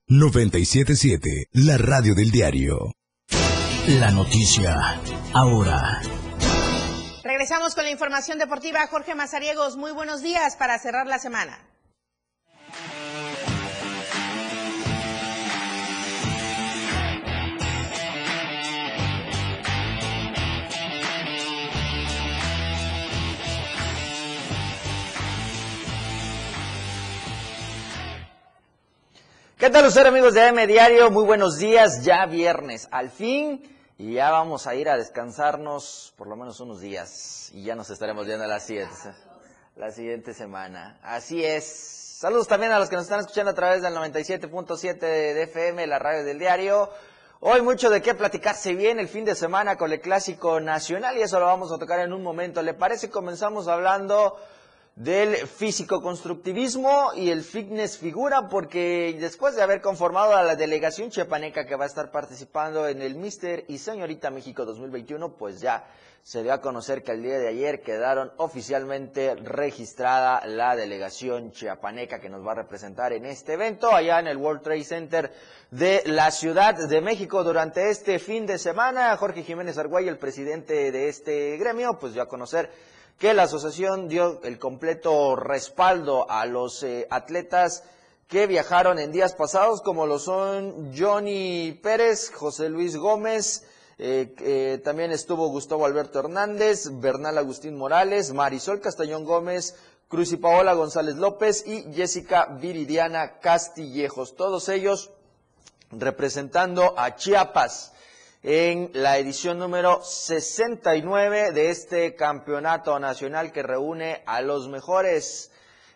...97.7... 0.09 1.47
La 1.53 1.79
radio 1.79 2.17
del 2.17 2.33
diario. 2.33 2.95
La 3.87 4.11
noticia, 4.11 5.01
ahora. 5.35 6.01
Regresamos 7.23 7.77
con 7.77 7.85
la 7.85 7.91
información 7.93 8.41
deportiva. 8.41 8.85
Jorge 8.89 9.15
Mazariegos, 9.15 9.77
muy 9.77 9.93
buenos 9.93 10.21
días 10.21 10.57
para 10.57 10.81
cerrar 10.81 11.07
la 11.07 11.21
semana. 11.21 11.61
¿Qué 29.61 29.69
tal 29.69 29.85
ustedes 29.85 30.07
amigos 30.07 30.33
de 30.33 30.41
AM 30.41 30.67
Diario? 30.67 31.11
Muy 31.11 31.23
buenos 31.25 31.59
días, 31.59 32.03
ya 32.03 32.25
viernes, 32.25 32.89
al 32.91 33.11
fin, 33.11 33.63
y 33.99 34.15
ya 34.15 34.31
vamos 34.31 34.67
a 34.67 34.75
ir 34.75 34.89
a 34.89 34.97
descansarnos 34.97 36.15
por 36.17 36.29
lo 36.29 36.35
menos 36.35 36.61
unos 36.61 36.81
días, 36.81 37.51
y 37.53 37.65
ya 37.65 37.75
nos 37.75 37.91
estaremos 37.91 38.25
viendo 38.25 38.47
la 38.47 38.59
siguiente, 38.59 38.95
la 39.77 39.91
siguiente 39.91 40.33
semana. 40.33 40.99
Así 41.03 41.45
es. 41.45 41.67
Saludos 42.21 42.49
también 42.49 42.73
a 42.73 42.79
los 42.79 42.89
que 42.89 42.97
nos 42.97 43.05
están 43.05 43.21
escuchando 43.21 43.51
a 43.51 43.55
través 43.55 43.83
del 43.83 43.93
97.7 43.93 44.99
de 44.99 45.43
FM, 45.43 45.87
la 45.87 45.99
radio 45.99 46.25
del 46.25 46.39
diario. 46.39 46.89
Hoy 47.41 47.61
mucho 47.61 47.91
de 47.91 48.01
qué 48.01 48.15
platicar 48.15 48.55
se 48.55 48.75
viene 48.75 49.03
el 49.03 49.09
fin 49.09 49.27
de 49.27 49.35
semana 49.35 49.77
con 49.77 49.93
el 49.93 50.01
Clásico 50.01 50.59
Nacional 50.61 51.19
y 51.19 51.21
eso 51.21 51.39
lo 51.39 51.45
vamos 51.45 51.71
a 51.71 51.77
tocar 51.77 52.01
en 52.01 52.15
un 52.15 52.23
momento. 52.23 52.63
¿Le 52.63 52.73
parece? 52.73 53.11
Comenzamos 53.11 53.69
hablando 53.69 54.39
del 54.97 55.37
físico-constructivismo 55.37 57.13
y 57.15 57.31
el 57.31 57.43
fitness 57.43 57.97
figura, 57.99 58.49
porque 58.49 59.17
después 59.19 59.57
de 59.57 59.63
haber 59.63 59.81
conformado 59.81 60.37
a 60.37 60.43
la 60.43 60.57
delegación 60.57 61.11
chiapaneca 61.11 61.65
que 61.65 61.77
va 61.77 61.85
a 61.85 61.89
estar 61.89 62.11
participando 62.11 62.87
en 62.87 63.01
el 63.01 63.15
Mister 63.15 63.65
y 63.69 63.79
Señorita 63.79 64.31
México 64.31 64.65
2021, 64.65 65.37
pues 65.37 65.61
ya 65.61 65.87
se 66.23 66.43
dio 66.43 66.53
a 66.53 66.61
conocer 66.61 67.03
que 67.03 67.13
el 67.13 67.23
día 67.23 67.39
de 67.39 67.49
ayer 67.49 67.81
quedaron 67.81 68.31
oficialmente 68.37 69.35
registrada 69.37 70.47
la 70.47 70.77
delegación 70.77 71.51
chiapaneca 71.51 72.21
que 72.21 72.29
nos 72.29 72.47
va 72.47 72.53
a 72.53 72.57
representar 72.57 73.13
en 73.13 73.25
este 73.25 73.55
evento 73.55 73.91
allá 73.91 74.21
en 74.21 74.27
el 74.27 74.37
World 74.37 74.63
Trade 74.63 74.85
Center 74.85 75.33
de 75.71 76.03
la 76.05 76.31
Ciudad 76.31 76.75
de 76.75 77.01
México 77.01 77.43
durante 77.43 77.89
este 77.89 78.19
fin 78.19 78.47
de 78.47 78.59
semana. 78.59 79.17
Jorge 79.17 79.43
Jiménez 79.43 79.79
Argüey, 79.79 80.09
el 80.09 80.19
presidente 80.19 80.93
de 80.93 81.09
este 81.09 81.57
gremio, 81.57 81.99
pues 81.99 82.13
dio 82.13 82.23
a 82.23 82.29
conocer 82.29 82.71
que 83.21 83.35
la 83.35 83.43
asociación 83.43 84.09
dio 84.09 84.41
el 84.45 84.59
completo 84.59 85.37
respaldo 85.37 86.29
a 86.31 86.47
los 86.47 86.83
eh, 86.83 87.07
atletas 87.11 87.85
que 88.27 88.47
viajaron 88.47 88.99
en 88.99 89.13
días 89.13 89.35
pasados, 89.35 89.83
como 89.83 90.07
lo 90.07 90.19
son 90.19 90.97
Johnny 90.97 91.79
Pérez, 91.83 92.33
José 92.33 92.71
Luis 92.71 92.97
Gómez, 92.97 93.67
eh, 93.99 94.35
eh, 94.41 94.81
también 94.83 95.13
estuvo 95.13 95.49
Gustavo 95.49 95.85
Alberto 95.85 96.19
Hernández, 96.19 96.89
Bernal 96.93 97.37
Agustín 97.37 97.77
Morales, 97.77 98.33
Marisol 98.33 98.81
Castañón 98.81 99.27
Gómez, 99.27 99.77
Cruz 100.09 100.33
y 100.33 100.39
Paola 100.39 100.73
González 100.73 101.17
López 101.17 101.67
y 101.67 101.93
Jessica 101.93 102.47
Viridiana 102.59 103.39
Castillejos, 103.41 104.35
todos 104.35 104.71
ellos 104.71 105.11
representando 105.91 106.95
a 106.97 107.17
Chiapas. 107.17 107.93
En 108.43 108.91
la 108.95 109.19
edición 109.19 109.59
número 109.59 110.01
69 110.03 111.53
de 111.53 111.69
este 111.69 112.15
campeonato 112.15 112.99
nacional 112.99 113.53
que 113.53 113.63
reúne 113.63 114.23
a 114.25 114.41
los 114.41 114.69
mejores 114.69 115.53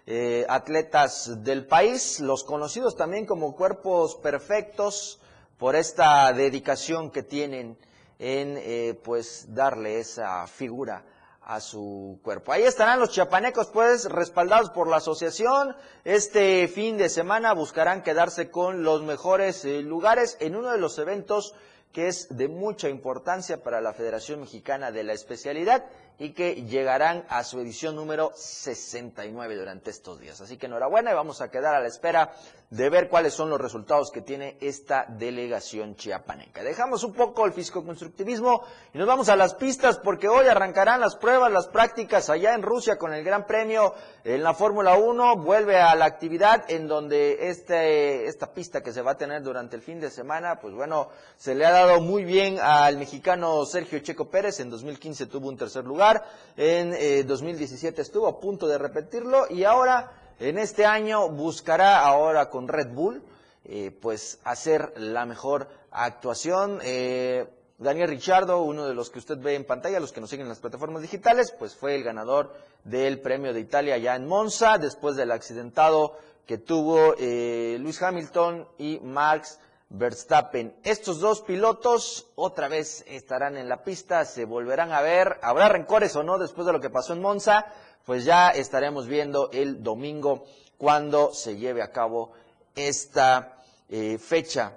eh, 0.06 0.44
atletas 0.50 1.42
del 1.42 1.66
país, 1.66 2.20
los 2.20 2.44
conocidos 2.44 2.96
también 2.96 3.24
como 3.24 3.56
cuerpos 3.56 4.16
perfectos 4.16 5.20
por 5.56 5.74
esta 5.74 6.30
dedicación 6.34 7.10
que 7.10 7.22
tienen 7.22 7.78
en 8.18 8.58
eh, 8.58 9.00
pues 9.02 9.46
darle 9.54 10.00
esa 10.00 10.46
figura 10.46 11.02
a 11.40 11.60
su 11.60 12.20
cuerpo. 12.22 12.52
Ahí 12.52 12.62
estarán 12.62 13.00
los 13.00 13.10
chiapanecos, 13.10 13.68
pues, 13.68 14.06
respaldados 14.06 14.70
por 14.70 14.88
la 14.88 14.96
asociación. 14.96 15.76
Este 16.04 16.68
fin 16.68 16.96
de 16.96 17.08
semana 17.08 17.52
buscarán 17.52 18.02
quedarse 18.02 18.50
con 18.50 18.82
los 18.82 19.02
mejores 19.02 19.64
eh, 19.64 19.80
lugares 19.82 20.36
en 20.40 20.56
uno 20.56 20.70
de 20.70 20.78
los 20.78 20.98
eventos 20.98 21.54
que 21.94 22.08
es 22.08 22.26
de 22.36 22.48
mucha 22.48 22.88
importancia 22.88 23.62
para 23.62 23.80
la 23.80 23.92
Federación 23.94 24.40
Mexicana 24.40 24.90
de 24.90 25.04
la 25.04 25.12
Especialidad 25.12 25.84
y 26.18 26.30
que 26.30 26.64
llegarán 26.64 27.24
a 27.28 27.44
su 27.44 27.60
edición 27.60 27.94
número 27.94 28.32
69 28.34 29.54
durante 29.56 29.90
estos 29.90 30.18
días. 30.18 30.40
Así 30.40 30.56
que 30.56 30.66
enhorabuena 30.66 31.12
y 31.12 31.14
vamos 31.14 31.40
a 31.40 31.52
quedar 31.52 31.72
a 31.76 31.80
la 31.80 31.86
espera 31.86 32.34
de 32.70 32.90
ver 32.90 33.08
cuáles 33.08 33.34
son 33.34 33.50
los 33.50 33.60
resultados 33.60 34.10
que 34.10 34.20
tiene 34.20 34.56
esta 34.60 35.06
delegación 35.08 35.96
chiapaneca. 35.96 36.62
Dejamos 36.62 37.04
un 37.04 37.12
poco 37.12 37.44
el 37.46 37.52
físico-constructivismo 37.52 38.62
y 38.92 38.98
nos 38.98 39.06
vamos 39.06 39.28
a 39.28 39.36
las 39.36 39.54
pistas 39.54 39.98
porque 39.98 40.28
hoy 40.28 40.46
arrancarán 40.46 41.00
las 41.00 41.16
pruebas, 41.16 41.52
las 41.52 41.68
prácticas 41.68 42.30
allá 42.30 42.54
en 42.54 42.62
Rusia 42.62 42.98
con 42.98 43.12
el 43.12 43.22
Gran 43.22 43.46
Premio 43.46 43.94
en 44.24 44.42
la 44.42 44.54
Fórmula 44.54 44.96
1. 44.96 45.36
Vuelve 45.36 45.80
a 45.80 45.94
la 45.94 46.06
actividad 46.06 46.64
en 46.68 46.88
donde 46.88 47.48
este, 47.48 48.26
esta 48.26 48.52
pista 48.52 48.82
que 48.82 48.92
se 48.92 49.02
va 49.02 49.12
a 49.12 49.18
tener 49.18 49.42
durante 49.42 49.76
el 49.76 49.82
fin 49.82 50.00
de 50.00 50.10
semana, 50.10 50.58
pues 50.60 50.74
bueno, 50.74 51.08
se 51.36 51.54
le 51.54 51.66
ha 51.66 51.70
dado 51.70 52.00
muy 52.00 52.24
bien 52.24 52.58
al 52.60 52.96
mexicano 52.96 53.64
Sergio 53.66 54.00
Checo 54.00 54.28
Pérez. 54.28 54.60
En 54.60 54.70
2015 54.70 55.26
tuvo 55.26 55.48
un 55.48 55.56
tercer 55.56 55.84
lugar 55.84 56.24
en 56.56 57.26
2017 57.26 58.00
eh, 58.00 58.02
estuvo 58.02 58.26
a 58.28 58.40
punto 58.40 58.66
de 58.66 58.78
repetirlo 58.78 59.46
y 59.50 59.64
ahora 59.64 60.12
en 60.40 60.58
este 60.58 60.86
año 60.86 61.28
buscará 61.28 62.00
ahora 62.00 62.50
con 62.50 62.68
Red 62.68 62.88
Bull 62.88 63.22
eh, 63.66 63.96
pues 64.00 64.40
hacer 64.44 64.92
la 64.96 65.24
mejor 65.24 65.68
actuación. 65.90 66.80
Eh, 66.82 67.46
Daniel 67.78 68.08
Richardo, 68.08 68.62
uno 68.62 68.86
de 68.86 68.94
los 68.94 69.10
que 69.10 69.18
usted 69.18 69.38
ve 69.38 69.54
en 69.54 69.64
pantalla, 69.64 70.00
los 70.00 70.12
que 70.12 70.20
nos 70.20 70.28
siguen 70.30 70.44
en 70.44 70.50
las 70.50 70.60
plataformas 70.60 71.02
digitales, 71.02 71.54
pues 71.58 71.74
fue 71.74 71.94
el 71.94 72.04
ganador 72.04 72.52
del 72.84 73.20
Premio 73.20 73.54
de 73.54 73.60
Italia 73.60 73.96
ya 73.96 74.16
en 74.16 74.26
Monza, 74.26 74.76
después 74.78 75.16
del 75.16 75.32
accidentado 75.32 76.16
que 76.46 76.58
tuvo 76.58 77.14
Luis 77.16 78.02
Hamilton 78.02 78.68
y 78.76 79.00
Max 79.02 79.58
Verstappen. 79.88 80.76
Estos 80.82 81.20
dos 81.20 81.40
pilotos 81.42 82.26
otra 82.34 82.68
vez 82.68 83.04
estarán 83.06 83.56
en 83.56 83.68
la 83.68 83.82
pista, 83.82 84.24
se 84.24 84.44
volverán 84.44 84.92
a 84.92 85.00
ver. 85.00 85.38
¿Habrá 85.42 85.68
rencores 85.68 86.14
o 86.16 86.22
no 86.22 86.38
después 86.38 86.66
de 86.66 86.72
lo 86.72 86.80
que 86.80 86.90
pasó 86.90 87.12
en 87.12 87.22
Monza? 87.22 87.66
Pues 88.04 88.24
ya 88.24 88.50
estaremos 88.50 89.06
viendo 89.06 89.50
el 89.52 89.82
domingo 89.82 90.44
cuando 90.78 91.32
se 91.32 91.56
lleve 91.56 91.82
a 91.82 91.90
cabo 91.92 92.32
esta 92.74 93.58
eh, 93.88 94.18
fecha 94.18 94.72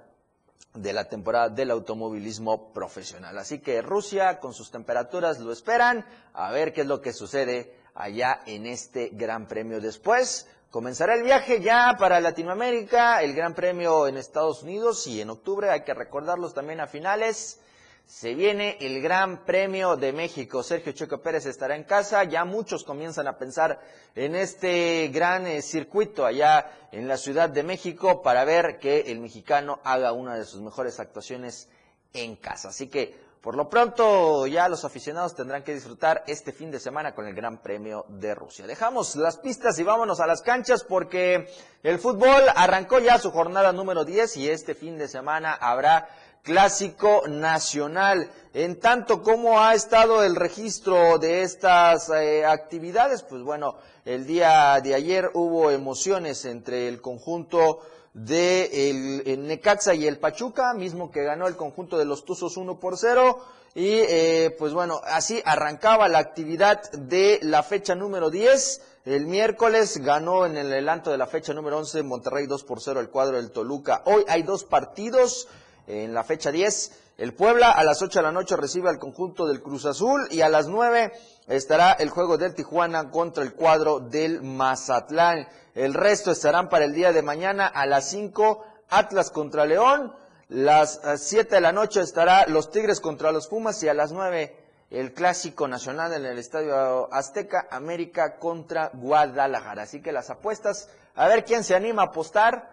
de 0.74 0.94
la 0.94 1.06
temporada 1.06 1.50
del 1.50 1.72
automovilismo 1.72 2.72
profesional. 2.72 3.38
Así 3.38 3.60
que 3.60 3.82
Rusia 3.82 4.40
con 4.40 4.54
sus 4.54 4.72
temperaturas 4.72 5.40
lo 5.40 5.52
esperan, 5.52 6.06
a 6.34 6.52
ver 6.52 6.74
qué 6.74 6.82
es 6.82 6.88
lo 6.88 7.02
que 7.02 7.14
sucede 7.14 7.74
allá 7.96 8.42
en 8.46 8.66
este 8.68 9.10
Gran 9.14 9.48
Premio. 9.48 9.82
Después 9.82 10.48
Comenzará 10.70 11.16
el 11.16 11.24
viaje 11.24 11.62
ya 11.62 11.96
para 11.98 12.20
Latinoamérica, 12.20 13.24
el 13.24 13.34
Gran 13.34 13.54
Premio 13.54 14.06
en 14.06 14.18
Estados 14.18 14.64
Unidos 14.64 15.08
y 15.08 15.22
en 15.22 15.30
octubre 15.30 15.70
hay 15.70 15.84
que 15.84 15.94
recordarlos 15.94 16.54
también 16.54 16.82
a 16.82 16.88
finales. 16.88 17.62
Se 18.08 18.34
viene 18.36 18.78
el 18.80 19.02
Gran 19.02 19.44
Premio 19.44 19.98
de 19.98 20.14
México. 20.14 20.64
Sergio 20.64 20.94
Checo 20.94 21.22
Pérez 21.22 21.46
estará 21.46 21.76
en 21.76 21.84
casa. 21.84 22.24
Ya 22.24 22.46
muchos 22.46 22.86
comienzan 22.86 23.28
a 23.28 23.38
pensar 23.38 23.82
en 24.16 24.34
este 24.34 25.10
gran 25.10 25.46
eh, 25.46 25.62
circuito 25.62 26.26
allá 26.26 26.72
en 26.94 27.10
la 27.10 27.18
Ciudad 27.18 27.50
de 27.50 27.64
México 27.64 28.22
para 28.22 28.46
ver 28.46 28.80
que 28.80 29.12
el 29.12 29.20
mexicano 29.20 29.82
haga 29.84 30.14
una 30.14 30.38
de 30.38 30.46
sus 30.46 30.62
mejores 30.62 31.02
actuaciones 31.02 31.68
en 32.14 32.38
casa. 32.38 32.70
Así 32.70 32.88
que 32.88 33.28
por 33.42 33.56
lo 33.56 33.70
pronto, 33.70 34.48
ya 34.48 34.68
los 34.68 34.84
aficionados 34.84 35.36
tendrán 35.36 35.64
que 35.64 35.74
disfrutar 35.74 36.24
este 36.28 36.52
fin 36.52 36.72
de 36.72 36.80
semana 36.80 37.14
con 37.14 37.28
el 37.28 37.36
Gran 37.36 37.62
Premio 37.62 38.06
de 38.10 38.36
Rusia. 38.36 38.68
Dejamos 38.68 39.16
las 39.16 39.38
pistas 39.38 39.78
y 39.80 39.84
vámonos 39.84 40.20
a 40.20 40.28
las 40.28 40.42
canchas 40.42 40.84
porque 40.84 41.48
el 41.84 42.00
fútbol 42.00 42.44
arrancó 42.56 43.00
ya 43.00 43.20
su 43.20 43.32
jornada 43.32 43.72
número 43.72 44.04
10 44.04 44.36
y 44.38 44.50
este 44.50 44.76
fin 44.76 44.98
de 44.98 45.08
semana 45.08 45.54
habrá 45.54 46.10
clásico 46.48 47.24
nacional. 47.28 48.32
En 48.54 48.80
tanto 48.80 49.22
como 49.22 49.60
ha 49.60 49.76
estado 49.76 50.24
el 50.24 50.38
registro 50.38 51.20
de 51.20 51.42
estas 51.42 52.10
eh, 52.10 52.46
actividades, 52.46 53.22
pues 53.24 53.44
bueno, 53.44 53.76
el 54.06 54.26
día 54.26 54.80
de 54.82 54.96
ayer 54.96 55.30
hubo 55.34 55.72
emociones 55.72 56.46
entre 56.46 56.88
el 56.88 57.02
conjunto 57.02 57.82
de 58.14 58.90
el, 59.26 59.46
Necaxa 59.46 59.94
y 59.94 60.08
el 60.08 60.20
Pachuca, 60.20 60.74
mismo 60.74 61.12
que 61.12 61.26
ganó 61.26 61.48
el 61.48 61.58
conjunto 61.58 61.98
de 61.98 62.06
los 62.06 62.24
Tuzos 62.24 62.56
1 62.56 62.80
por 62.80 62.98
0. 62.98 63.40
Y 63.76 63.90
eh, 64.08 64.56
pues 64.58 64.72
bueno, 64.72 65.02
así 65.04 65.42
arrancaba 65.44 66.08
la 66.08 66.20
actividad 66.20 66.90
de 66.94 67.40
la 67.44 67.62
fecha 67.62 67.94
número 67.94 68.30
10. 68.30 68.82
El 69.04 69.26
miércoles 69.26 69.98
ganó 69.98 70.46
en 70.46 70.56
el 70.56 70.72
adelanto 70.72 71.12
de 71.12 71.18
la 71.18 71.28
fecha 71.28 71.54
número 71.54 71.78
11 71.78 72.04
Monterrey 72.04 72.48
2 72.48 72.64
por 72.64 72.80
0 72.80 73.02
el 73.02 73.10
cuadro 73.10 73.36
del 73.36 73.52
Toluca. 73.52 74.02
Hoy 74.06 74.24
hay 74.30 74.44
dos 74.44 74.64
partidos 74.64 75.50
en 75.88 76.14
la 76.14 76.24
fecha 76.24 76.52
10. 76.52 76.92
El 77.18 77.34
Puebla 77.34 77.72
a 77.72 77.84
las 77.84 78.02
8 78.02 78.20
de 78.20 78.24
la 78.24 78.32
noche 78.32 78.56
recibe 78.56 78.90
al 78.90 79.00
conjunto 79.00 79.48
del 79.48 79.62
Cruz 79.62 79.86
Azul 79.86 80.28
y 80.30 80.42
a 80.42 80.50
las 80.50 80.68
9 80.68 81.12
estará 81.48 81.94
el 81.94 82.10
juego 82.10 82.38
del 82.38 82.54
Tijuana 82.54 83.10
contra 83.10 83.44
el 83.44 83.54
cuadro 83.54 84.00
del 84.00 84.44
Mazatlán. 84.44 85.48
El 85.74 85.96
resto 85.96 86.32
estarán 86.32 86.70
para 86.70 86.86
el 86.86 86.94
día 86.94 87.14
de 87.14 87.24
mañana 87.24 87.66
a 87.66 87.88
las 87.88 88.10
5 88.10 88.64
Atlas 88.90 89.32
contra 89.32 89.66
León. 89.66 90.14
Las 90.50 91.02
7 91.16 91.56
de 91.56 91.62
la 91.62 91.72
noche 91.72 92.02
estará 92.02 92.46
los 92.48 92.70
Tigres 92.70 93.02
contra 93.02 93.32
los 93.32 93.48
Pumas 93.48 93.82
y 93.82 93.90
a 93.90 93.94
las 93.94 94.12
9 94.12 94.56
el 94.90 95.14
clásico 95.14 95.68
nacional 95.68 96.14
en 96.14 96.26
el 96.26 96.38
Estadio 96.38 97.14
Azteca, 97.14 97.68
América 97.72 98.38
contra 98.38 98.92
Guadalajara. 98.94 99.84
Así 99.84 100.02
que 100.02 100.12
las 100.12 100.30
apuestas, 100.30 100.90
a 101.16 101.28
ver 101.28 101.44
quién 101.44 101.64
se 101.64 101.76
anima 101.76 102.04
a 102.04 102.06
apostar. 102.06 102.70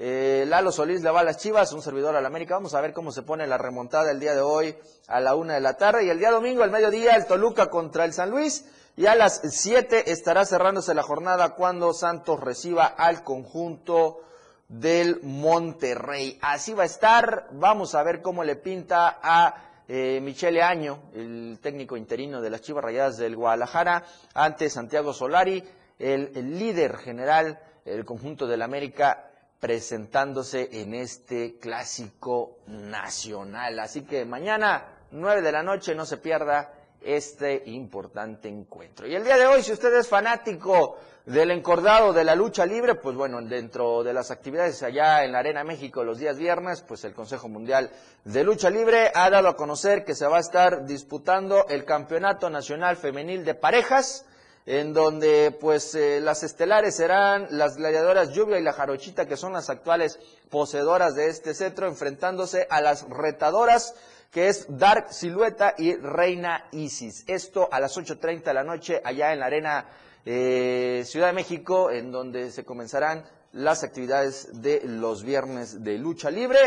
Eh, 0.00 0.44
Lalo 0.46 0.70
Solís 0.70 1.02
le 1.02 1.10
va 1.10 1.20
a 1.20 1.24
las 1.24 1.38
Chivas, 1.38 1.72
un 1.72 1.82
servidor 1.82 2.14
al 2.14 2.24
América. 2.24 2.54
Vamos 2.54 2.72
a 2.74 2.80
ver 2.80 2.92
cómo 2.92 3.10
se 3.10 3.22
pone 3.22 3.48
la 3.48 3.58
remontada 3.58 4.12
el 4.12 4.20
día 4.20 4.32
de 4.32 4.40
hoy 4.40 4.76
a 5.08 5.18
la 5.18 5.34
una 5.34 5.54
de 5.54 5.60
la 5.60 5.76
tarde. 5.76 6.04
Y 6.04 6.08
el 6.08 6.20
día 6.20 6.30
domingo, 6.30 6.62
al 6.62 6.70
mediodía, 6.70 7.16
el 7.16 7.26
Toluca 7.26 7.68
contra 7.68 8.04
el 8.04 8.12
San 8.12 8.30
Luis. 8.30 8.64
Y 8.96 9.06
a 9.06 9.16
las 9.16 9.40
7 9.42 10.12
estará 10.12 10.46
cerrándose 10.46 10.94
la 10.94 11.02
jornada 11.02 11.56
cuando 11.56 11.92
Santos 11.92 12.38
reciba 12.38 12.86
al 12.86 13.24
conjunto 13.24 14.20
del 14.68 15.18
Monterrey. 15.22 16.38
Así 16.42 16.74
va 16.74 16.84
a 16.84 16.86
estar. 16.86 17.48
Vamos 17.50 17.96
a 17.96 18.02
ver 18.04 18.22
cómo 18.22 18.44
le 18.44 18.54
pinta 18.54 19.18
a 19.20 19.82
eh, 19.88 20.20
Michele 20.22 20.62
Año, 20.62 21.10
el 21.12 21.58
técnico 21.60 21.96
interino 21.96 22.40
de 22.40 22.50
las 22.50 22.60
Chivas 22.60 22.84
Rayadas 22.84 23.16
del 23.16 23.34
Guadalajara, 23.34 24.04
ante 24.32 24.70
Santiago 24.70 25.12
Solari, 25.12 25.64
el, 25.98 26.30
el 26.36 26.56
líder 26.56 26.98
general 26.98 27.58
del 27.84 28.04
conjunto 28.04 28.46
del 28.46 28.62
América 28.62 29.27
presentándose 29.60 30.68
en 30.80 30.94
este 30.94 31.58
clásico 31.58 32.58
nacional. 32.66 33.78
Así 33.80 34.02
que 34.02 34.24
mañana, 34.24 34.86
9 35.10 35.42
de 35.42 35.52
la 35.52 35.62
noche, 35.62 35.94
no 35.94 36.06
se 36.06 36.18
pierda 36.18 36.72
este 37.00 37.62
importante 37.66 38.48
encuentro. 38.48 39.06
Y 39.06 39.14
el 39.14 39.24
día 39.24 39.36
de 39.36 39.46
hoy, 39.46 39.62
si 39.62 39.72
usted 39.72 39.94
es 39.96 40.08
fanático 40.08 40.98
del 41.26 41.50
encordado 41.50 42.12
de 42.12 42.24
la 42.24 42.34
lucha 42.34 42.64
libre, 42.64 42.94
pues 42.94 43.14
bueno, 43.14 43.40
dentro 43.42 44.02
de 44.02 44.14
las 44.14 44.30
actividades 44.30 44.82
allá 44.82 45.24
en 45.24 45.32
la 45.32 45.40
Arena 45.40 45.62
México 45.62 46.02
los 46.02 46.18
días 46.18 46.38
viernes, 46.38 46.82
pues 46.82 47.04
el 47.04 47.14
Consejo 47.14 47.48
Mundial 47.48 47.90
de 48.24 48.44
Lucha 48.44 48.70
Libre 48.70 49.12
ha 49.14 49.28
dado 49.28 49.48
a 49.48 49.56
conocer 49.56 50.04
que 50.04 50.14
se 50.14 50.26
va 50.26 50.38
a 50.38 50.40
estar 50.40 50.86
disputando 50.86 51.66
el 51.68 51.84
Campeonato 51.84 52.48
Nacional 52.48 52.96
Femenil 52.96 53.44
de 53.44 53.54
Parejas 53.54 54.24
en 54.68 54.92
donde 54.92 55.56
pues 55.58 55.94
eh, 55.94 56.20
las 56.20 56.42
estelares 56.42 56.94
serán 56.94 57.46
las 57.50 57.78
gladiadoras 57.78 58.34
Lluvia 58.34 58.58
y 58.58 58.62
la 58.62 58.74
Jarochita, 58.74 59.26
que 59.26 59.38
son 59.38 59.54
las 59.54 59.70
actuales 59.70 60.18
poseedoras 60.50 61.14
de 61.14 61.28
este 61.28 61.54
cetro, 61.54 61.86
enfrentándose 61.86 62.66
a 62.68 62.82
las 62.82 63.08
retadoras, 63.08 63.94
que 64.30 64.48
es 64.48 64.66
Dark 64.68 65.10
Silueta 65.10 65.72
y 65.78 65.94
Reina 65.94 66.68
Isis. 66.72 67.24
Esto 67.26 67.70
a 67.72 67.80
las 67.80 67.96
8.30 67.96 68.42
de 68.42 68.52
la 68.52 68.62
noche 68.62 69.00
allá 69.02 69.32
en 69.32 69.40
la 69.40 69.46
Arena 69.46 69.86
eh, 70.26 71.02
Ciudad 71.06 71.28
de 71.28 71.32
México, 71.32 71.90
en 71.90 72.12
donde 72.12 72.50
se 72.50 72.66
comenzarán 72.66 73.24
las 73.58 73.82
actividades 73.82 74.62
de 74.62 74.80
los 74.84 75.24
viernes 75.24 75.82
de 75.82 75.98
lucha 75.98 76.30
libre. 76.30 76.58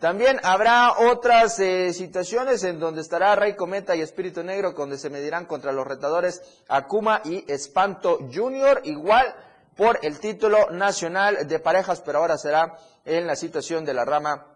También 0.00 0.40
habrá 0.42 0.98
otras 0.98 1.58
eh, 1.60 1.92
situaciones 1.92 2.64
en 2.64 2.80
donde 2.80 3.02
estará 3.02 3.36
Rey 3.36 3.54
Cometa 3.54 3.94
y 3.94 4.00
Espíritu 4.00 4.42
Negro, 4.42 4.72
donde 4.72 4.98
se 4.98 5.10
medirán 5.10 5.46
contra 5.46 5.72
los 5.72 5.86
retadores 5.86 6.42
Akuma 6.68 7.22
y 7.24 7.44
Espanto 7.50 8.18
Junior, 8.32 8.80
igual 8.84 9.34
por 9.76 9.98
el 10.02 10.18
título 10.18 10.70
nacional 10.70 11.46
de 11.46 11.58
parejas, 11.60 12.00
pero 12.00 12.18
ahora 12.18 12.36
será 12.36 12.76
en 13.04 13.26
la 13.26 13.36
situación 13.36 13.84
de 13.84 13.94
la 13.94 14.04
rama 14.04 14.46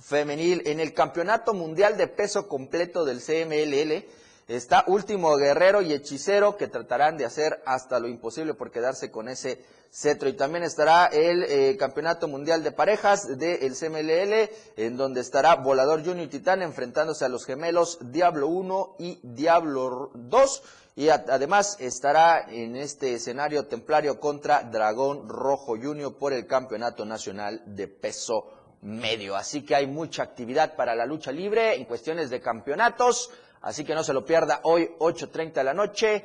femenil 0.00 0.62
en 0.66 0.80
el 0.80 0.94
Campeonato 0.94 1.52
Mundial 1.52 1.96
de 1.96 2.06
Peso 2.06 2.46
Completo 2.46 3.04
del 3.04 3.20
CMLL. 3.20 4.06
Está 4.46 4.84
Último 4.86 5.34
Guerrero 5.36 5.80
y 5.82 5.94
Hechicero 5.94 6.56
que 6.56 6.68
tratarán 6.68 7.16
de 7.16 7.24
hacer 7.24 7.62
hasta 7.64 7.98
lo 7.98 8.06
imposible 8.06 8.54
por 8.54 8.70
quedarse 8.70 9.10
con 9.10 9.28
ese 9.28 9.64
cetro. 9.94 10.28
Y 10.28 10.32
también 10.32 10.64
estará 10.64 11.06
el 11.06 11.44
eh, 11.44 11.76
Campeonato 11.78 12.26
Mundial 12.26 12.64
de 12.64 12.72
Parejas 12.72 13.38
del 13.38 13.74
CMLL, 13.74 14.50
en 14.76 14.96
donde 14.96 15.20
estará 15.20 15.54
Volador 15.54 16.04
Junior 16.04 16.26
y 16.26 16.28
Titán 16.28 16.62
enfrentándose 16.62 17.24
a 17.24 17.28
los 17.28 17.46
gemelos 17.46 17.98
Diablo 18.00 18.48
1 18.48 18.96
y 18.98 19.20
Diablo 19.22 20.10
2. 20.14 20.62
Y 20.96 21.08
además 21.08 21.76
estará 21.80 22.46
en 22.48 22.76
este 22.76 23.14
escenario 23.14 23.66
Templario 23.66 24.20
contra 24.20 24.62
Dragón 24.62 25.28
Rojo 25.28 25.76
Junior 25.76 26.16
por 26.16 26.32
el 26.32 26.46
Campeonato 26.46 27.04
Nacional 27.04 27.62
de 27.66 27.88
Peso 27.88 28.50
Medio. 28.82 29.34
Así 29.34 29.64
que 29.64 29.74
hay 29.74 29.86
mucha 29.86 30.22
actividad 30.22 30.76
para 30.76 30.94
la 30.94 31.06
lucha 31.06 31.32
libre 31.32 31.74
en 31.74 31.84
cuestiones 31.84 32.30
de 32.30 32.40
campeonatos. 32.40 33.30
Así 33.62 33.84
que 33.84 33.94
no 33.94 34.04
se 34.04 34.12
lo 34.12 34.24
pierda 34.24 34.60
hoy, 34.64 34.90
8.30 34.98 35.52
de 35.54 35.64
la 35.64 35.74
noche 35.74 36.24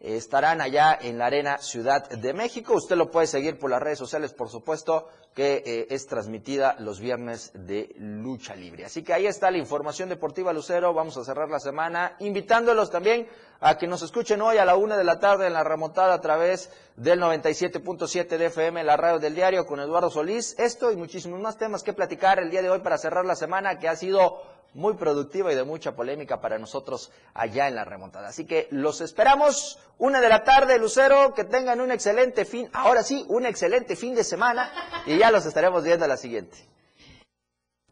estarán 0.00 0.60
allá 0.60 0.98
en 1.00 1.18
la 1.18 1.26
Arena 1.26 1.58
Ciudad 1.58 2.08
de 2.08 2.34
México. 2.34 2.74
Usted 2.74 2.96
lo 2.96 3.10
puede 3.10 3.26
seguir 3.26 3.58
por 3.58 3.70
las 3.70 3.82
redes 3.82 3.98
sociales, 3.98 4.32
por 4.32 4.48
supuesto, 4.48 5.08
que 5.34 5.62
eh, 5.66 5.86
es 5.90 6.06
transmitida 6.06 6.76
los 6.78 7.00
viernes 7.00 7.52
de 7.54 7.94
lucha 7.98 8.54
libre. 8.54 8.84
Así 8.84 9.02
que 9.02 9.12
ahí 9.12 9.26
está 9.26 9.50
la 9.50 9.58
información 9.58 10.08
deportiva 10.08 10.52
Lucero. 10.52 10.94
Vamos 10.94 11.16
a 11.16 11.24
cerrar 11.24 11.48
la 11.50 11.60
semana 11.60 12.16
invitándolos 12.20 12.90
también 12.90 13.28
a 13.60 13.78
que 13.78 13.86
nos 13.86 14.02
escuchen 14.02 14.40
hoy 14.42 14.58
a 14.58 14.64
la 14.64 14.76
una 14.76 14.96
de 14.96 15.04
la 15.04 15.18
tarde 15.18 15.46
en 15.46 15.52
la 15.52 15.64
remontada 15.64 16.14
a 16.14 16.20
través 16.20 16.70
del 16.96 17.20
97.7 17.20 18.36
de 18.36 18.46
FM, 18.46 18.84
la 18.84 18.96
radio 18.96 19.18
del 19.18 19.34
diario 19.34 19.66
con 19.66 19.80
Eduardo 19.80 20.10
Solís. 20.10 20.54
Esto 20.58 20.90
y 20.90 20.96
muchísimos 20.96 21.40
más 21.40 21.58
temas 21.58 21.82
que 21.82 21.92
platicar 21.92 22.38
el 22.38 22.50
día 22.50 22.62
de 22.62 22.70
hoy 22.70 22.80
para 22.80 22.98
cerrar 22.98 23.24
la 23.24 23.36
semana 23.36 23.78
que 23.78 23.88
ha 23.88 23.96
sido 23.96 24.42
muy 24.74 24.94
productiva 24.94 25.52
y 25.52 25.56
de 25.56 25.64
mucha 25.64 25.96
polémica 25.96 26.40
para 26.40 26.58
nosotros 26.58 27.10
allá 27.34 27.68
en 27.68 27.74
la 27.74 27.84
remontada. 27.84 28.28
Así 28.28 28.44
que 28.44 28.68
los 28.70 29.00
esperamos 29.00 29.78
una 29.98 30.20
de 30.20 30.28
la 30.28 30.44
tarde, 30.44 30.78
Lucero, 30.78 31.34
que 31.34 31.44
tengan 31.44 31.80
un 31.80 31.90
excelente 31.90 32.44
fin, 32.44 32.68
ahora 32.72 33.02
sí, 33.02 33.24
un 33.28 33.46
excelente 33.46 33.96
fin 33.96 34.14
de 34.14 34.24
semana 34.24 34.70
y 35.06 35.18
ya 35.18 35.30
los 35.30 35.46
estaremos 35.46 35.84
viendo 35.84 36.04
a 36.04 36.08
la 36.08 36.16
siguiente. 36.16 36.58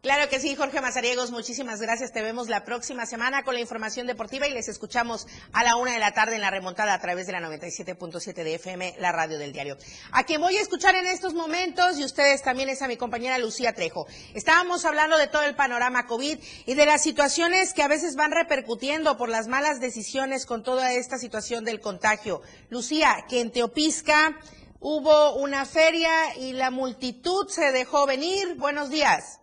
Claro 0.05 0.29
que 0.29 0.39
sí, 0.39 0.55
Jorge 0.55 0.81
Mazariegos, 0.81 1.31
muchísimas 1.31 1.81
gracias. 1.81 2.11
Te 2.11 2.21
vemos 2.21 2.47
la 2.47 2.63
próxima 2.63 3.07
semana 3.07 3.41
con 3.41 3.55
la 3.55 3.59
información 3.59 4.05
deportiva 4.05 4.47
y 4.47 4.53
les 4.53 4.67
escuchamos 4.67 5.25
a 5.51 5.63
la 5.63 5.77
una 5.77 5.93
de 5.93 5.99
la 5.99 6.11
tarde 6.11 6.35
en 6.35 6.41
la 6.41 6.51
remontada 6.51 6.93
a 6.93 7.01
través 7.01 7.25
de 7.25 7.33
la 7.33 7.39
97.7 7.39 8.35
de 8.35 8.53
FM, 8.53 8.97
la 8.99 9.11
radio 9.11 9.39
del 9.39 9.51
diario. 9.51 9.79
A 10.11 10.23
quien 10.23 10.41
voy 10.41 10.57
a 10.57 10.61
escuchar 10.61 10.93
en 10.93 11.07
estos 11.07 11.33
momentos 11.33 11.97
y 11.97 12.03
ustedes 12.05 12.43
también 12.43 12.69
es 12.69 12.83
a 12.83 12.87
mi 12.87 12.97
compañera 12.97 13.39
Lucía 13.39 13.73
Trejo. 13.73 14.05
Estábamos 14.35 14.85
hablando 14.85 15.17
de 15.17 15.25
todo 15.25 15.41
el 15.41 15.55
panorama 15.55 16.05
COVID 16.05 16.37
y 16.67 16.73
de 16.75 16.85
las 16.85 17.01
situaciones 17.01 17.73
que 17.73 17.81
a 17.81 17.87
veces 17.87 18.15
van 18.15 18.29
repercutiendo 18.29 19.17
por 19.17 19.29
las 19.29 19.47
malas 19.47 19.79
decisiones 19.79 20.45
con 20.45 20.61
toda 20.61 20.93
esta 20.93 21.17
situación 21.17 21.65
del 21.65 21.79
contagio. 21.79 22.43
Lucía, 22.69 23.25
que 23.27 23.41
en 23.41 23.51
Teopisca 23.51 24.39
hubo 24.79 25.33
una 25.37 25.65
feria 25.65 26.37
y 26.37 26.53
la 26.53 26.69
multitud 26.69 27.47
se 27.49 27.71
dejó 27.71 28.05
venir. 28.05 28.53
Buenos 28.53 28.91
días. 28.91 29.39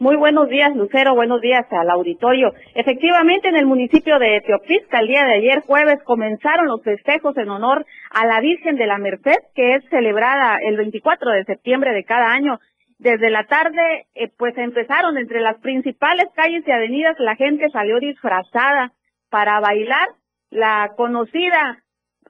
Muy 0.00 0.14
buenos 0.14 0.48
días, 0.48 0.76
Lucero. 0.76 1.16
Buenos 1.16 1.40
días 1.40 1.66
al 1.72 1.90
auditorio. 1.90 2.54
Efectivamente, 2.76 3.48
en 3.48 3.56
el 3.56 3.66
municipio 3.66 4.20
de 4.20 4.40
Teopisca, 4.42 5.00
el 5.00 5.08
día 5.08 5.24
de 5.24 5.34
ayer 5.34 5.62
jueves, 5.66 5.98
comenzaron 6.04 6.66
los 6.66 6.84
festejos 6.84 7.36
en 7.36 7.48
honor 7.48 7.84
a 8.12 8.24
la 8.24 8.40
Virgen 8.40 8.76
de 8.76 8.86
la 8.86 8.98
Merced, 8.98 9.38
que 9.56 9.74
es 9.74 9.84
celebrada 9.90 10.58
el 10.62 10.76
24 10.76 11.32
de 11.32 11.44
septiembre 11.44 11.92
de 11.94 12.04
cada 12.04 12.30
año. 12.30 12.60
Desde 13.00 13.28
la 13.28 13.48
tarde, 13.48 14.06
eh, 14.14 14.30
pues 14.38 14.56
empezaron 14.56 15.18
entre 15.18 15.40
las 15.40 15.58
principales 15.58 16.28
calles 16.32 16.62
y 16.64 16.70
avenidas, 16.70 17.18
la 17.18 17.34
gente 17.34 17.68
salió 17.70 17.98
disfrazada 17.98 18.92
para 19.30 19.58
bailar 19.58 20.06
la 20.50 20.92
conocida 20.96 21.82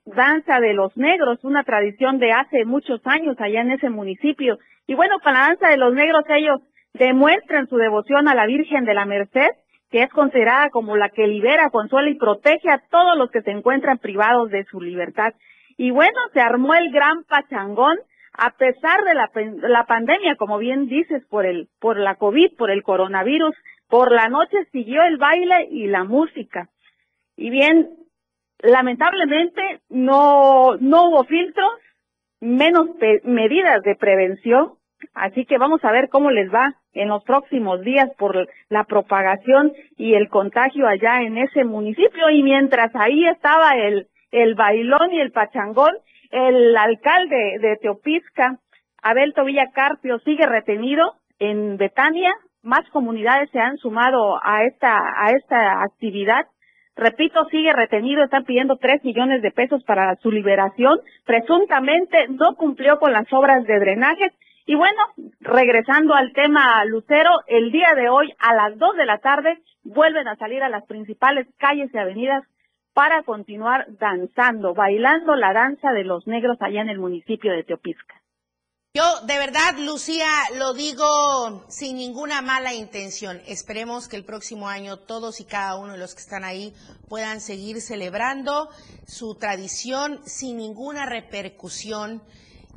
danza 0.06 0.58
de 0.60 0.72
los 0.72 0.96
negros, 0.96 1.44
una 1.44 1.64
tradición 1.64 2.18
de 2.18 2.32
hace 2.32 2.64
muchos 2.64 3.02
años 3.04 3.36
allá 3.38 3.60
en 3.60 3.72
ese 3.72 3.90
municipio. 3.90 4.58
Y 4.86 4.94
bueno, 4.94 5.16
con 5.22 5.34
la 5.34 5.40
danza 5.40 5.68
de 5.68 5.76
los 5.76 5.92
negros 5.92 6.24
ellos 6.30 6.62
demuestran 6.98 7.68
su 7.68 7.76
devoción 7.76 8.28
a 8.28 8.34
la 8.34 8.46
Virgen 8.46 8.84
de 8.84 8.94
la 8.94 9.04
Merced, 9.04 9.50
que 9.90 10.02
es 10.02 10.10
considerada 10.10 10.70
como 10.70 10.96
la 10.96 11.08
que 11.08 11.26
libera, 11.26 11.70
consuela 11.70 12.10
y 12.10 12.14
protege 12.14 12.70
a 12.70 12.82
todos 12.90 13.16
los 13.16 13.30
que 13.30 13.42
se 13.42 13.50
encuentran 13.50 13.98
privados 13.98 14.50
de 14.50 14.64
su 14.64 14.80
libertad. 14.80 15.34
Y 15.76 15.90
bueno, 15.90 16.18
se 16.32 16.40
armó 16.40 16.74
el 16.74 16.90
gran 16.90 17.24
pachangón 17.24 17.98
a 18.32 18.50
pesar 18.50 19.02
de 19.04 19.14
la, 19.14 19.30
la 19.68 19.84
pandemia, 19.86 20.36
como 20.36 20.58
bien 20.58 20.86
dices, 20.86 21.24
por 21.28 21.44
el, 21.44 21.68
por 21.80 21.98
la 21.98 22.14
COVID, 22.14 22.56
por 22.56 22.70
el 22.70 22.82
coronavirus, 22.82 23.54
por 23.88 24.12
la 24.12 24.28
noche 24.28 24.56
siguió 24.70 25.02
el 25.02 25.16
baile 25.16 25.66
y 25.70 25.86
la 25.88 26.04
música. 26.04 26.68
Y 27.36 27.50
bien, 27.50 27.88
lamentablemente 28.60 29.80
no, 29.88 30.76
no 30.76 31.08
hubo 31.08 31.24
filtros, 31.24 31.72
menos 32.40 32.90
medidas 33.24 33.82
de 33.82 33.96
prevención, 33.96 34.74
Así 35.14 35.44
que 35.44 35.58
vamos 35.58 35.84
a 35.84 35.92
ver 35.92 36.08
cómo 36.08 36.30
les 36.30 36.52
va 36.52 36.74
en 36.92 37.08
los 37.08 37.22
próximos 37.24 37.80
días 37.82 38.08
por 38.18 38.48
la 38.68 38.84
propagación 38.84 39.72
y 39.96 40.14
el 40.14 40.28
contagio 40.28 40.86
allá 40.86 41.22
en 41.22 41.38
ese 41.38 41.64
municipio. 41.64 42.30
Y 42.30 42.42
mientras 42.42 42.94
ahí 42.94 43.26
estaba 43.26 43.72
el, 43.76 44.06
el 44.30 44.54
bailón 44.54 45.12
y 45.12 45.20
el 45.20 45.32
pachangón, 45.32 45.94
el 46.30 46.76
alcalde 46.76 47.58
de 47.60 47.76
Teopisca, 47.76 48.58
Abel 49.02 49.34
Tobilla 49.34 49.70
Carpio, 49.72 50.18
sigue 50.20 50.46
retenido 50.46 51.14
en 51.38 51.76
Betania. 51.76 52.34
Más 52.62 52.88
comunidades 52.90 53.50
se 53.50 53.60
han 53.60 53.76
sumado 53.76 54.38
a 54.42 54.64
esta, 54.64 54.96
a 54.96 55.30
esta 55.30 55.82
actividad. 55.82 56.46
Repito, 56.96 57.44
sigue 57.50 57.72
retenido, 57.72 58.24
están 58.24 58.44
pidiendo 58.44 58.76
tres 58.76 59.04
millones 59.04 59.40
de 59.40 59.52
pesos 59.52 59.84
para 59.84 60.16
su 60.16 60.32
liberación. 60.32 60.98
Presuntamente 61.24 62.26
no 62.28 62.56
cumplió 62.56 62.98
con 62.98 63.12
las 63.12 63.32
obras 63.32 63.64
de 63.64 63.78
drenaje 63.78 64.32
y 64.68 64.74
bueno, 64.74 65.00
regresando 65.40 66.12
al 66.14 66.34
tema 66.34 66.84
Lucero, 66.84 67.30
el 67.46 67.72
día 67.72 67.94
de 67.96 68.10
hoy 68.10 68.34
a 68.38 68.54
las 68.54 68.78
2 68.78 68.96
de 68.98 69.06
la 69.06 69.16
tarde 69.16 69.62
vuelven 69.82 70.28
a 70.28 70.36
salir 70.36 70.62
a 70.62 70.68
las 70.68 70.84
principales 70.84 71.46
calles 71.56 71.88
y 71.94 71.96
avenidas 71.96 72.44
para 72.92 73.22
continuar 73.22 73.86
danzando, 73.98 74.74
bailando 74.74 75.36
la 75.36 75.54
danza 75.54 75.92
de 75.92 76.04
los 76.04 76.26
negros 76.26 76.58
allá 76.60 76.82
en 76.82 76.90
el 76.90 76.98
municipio 76.98 77.50
de 77.50 77.64
Teopisca. 77.64 78.20
Yo 78.92 79.04
de 79.26 79.38
verdad, 79.38 79.78
Lucía, 79.78 80.28
lo 80.58 80.74
digo 80.74 81.64
sin 81.68 81.96
ninguna 81.96 82.42
mala 82.42 82.74
intención. 82.74 83.40
Esperemos 83.46 84.06
que 84.06 84.16
el 84.16 84.26
próximo 84.26 84.68
año 84.68 84.98
todos 84.98 85.40
y 85.40 85.46
cada 85.46 85.76
uno 85.76 85.92
de 85.94 85.98
los 85.98 86.14
que 86.14 86.20
están 86.20 86.44
ahí 86.44 86.74
puedan 87.08 87.40
seguir 87.40 87.80
celebrando 87.80 88.68
su 89.06 89.34
tradición 89.34 90.20
sin 90.26 90.58
ninguna 90.58 91.06
repercusión 91.06 92.20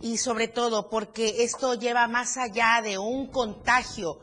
y 0.02 0.18
sobre 0.18 0.48
todo 0.48 0.90
porque 0.90 1.44
esto 1.44 1.76
lleva 1.76 2.08
más 2.08 2.38
allá 2.38 2.82
de 2.84 2.98
un 2.98 3.28
contagio. 3.28 4.20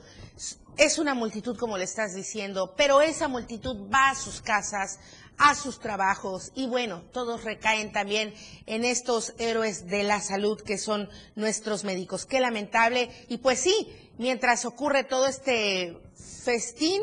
Es 0.76 0.98
una 0.98 1.14
multitud, 1.14 1.56
como 1.56 1.76
le 1.76 1.84
estás 1.84 2.14
diciendo, 2.14 2.74
pero 2.76 3.00
esa 3.00 3.26
multitud 3.26 3.90
va 3.92 4.10
a 4.10 4.14
sus 4.14 4.40
casas, 4.40 4.98
a 5.38 5.54
sus 5.54 5.78
trabajos 5.78 6.52
y 6.54 6.66
bueno, 6.66 7.02
todos 7.12 7.44
recaen 7.44 7.92
también 7.92 8.34
en 8.66 8.84
estos 8.84 9.34
héroes 9.38 9.86
de 9.86 10.02
la 10.02 10.20
salud 10.20 10.60
que 10.60 10.78
son 10.78 11.08
nuestros 11.36 11.84
médicos. 11.84 12.26
Qué 12.26 12.40
lamentable. 12.40 13.10
Y 13.28 13.38
pues 13.38 13.60
sí, 13.60 14.12
mientras 14.18 14.64
ocurre 14.64 15.04
todo 15.04 15.26
este 15.26 15.96
festín, 16.44 17.02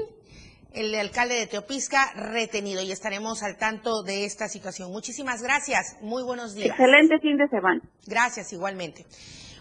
el 0.75 0.93
alcalde 0.95 1.35
de 1.35 1.47
Teopisca 1.47 2.11
retenido 2.15 2.81
y 2.81 2.91
estaremos 2.91 3.43
al 3.43 3.57
tanto 3.57 4.03
de 4.03 4.25
esta 4.25 4.47
situación. 4.47 4.91
Muchísimas 4.91 5.41
gracias. 5.41 5.97
Muy 6.01 6.23
buenos 6.23 6.53
días. 6.53 6.71
Excelente 6.71 7.19
fin 7.19 7.37
de 7.37 7.47
semana. 7.47 7.81
Gracias, 8.05 8.51
igualmente. 8.53 9.05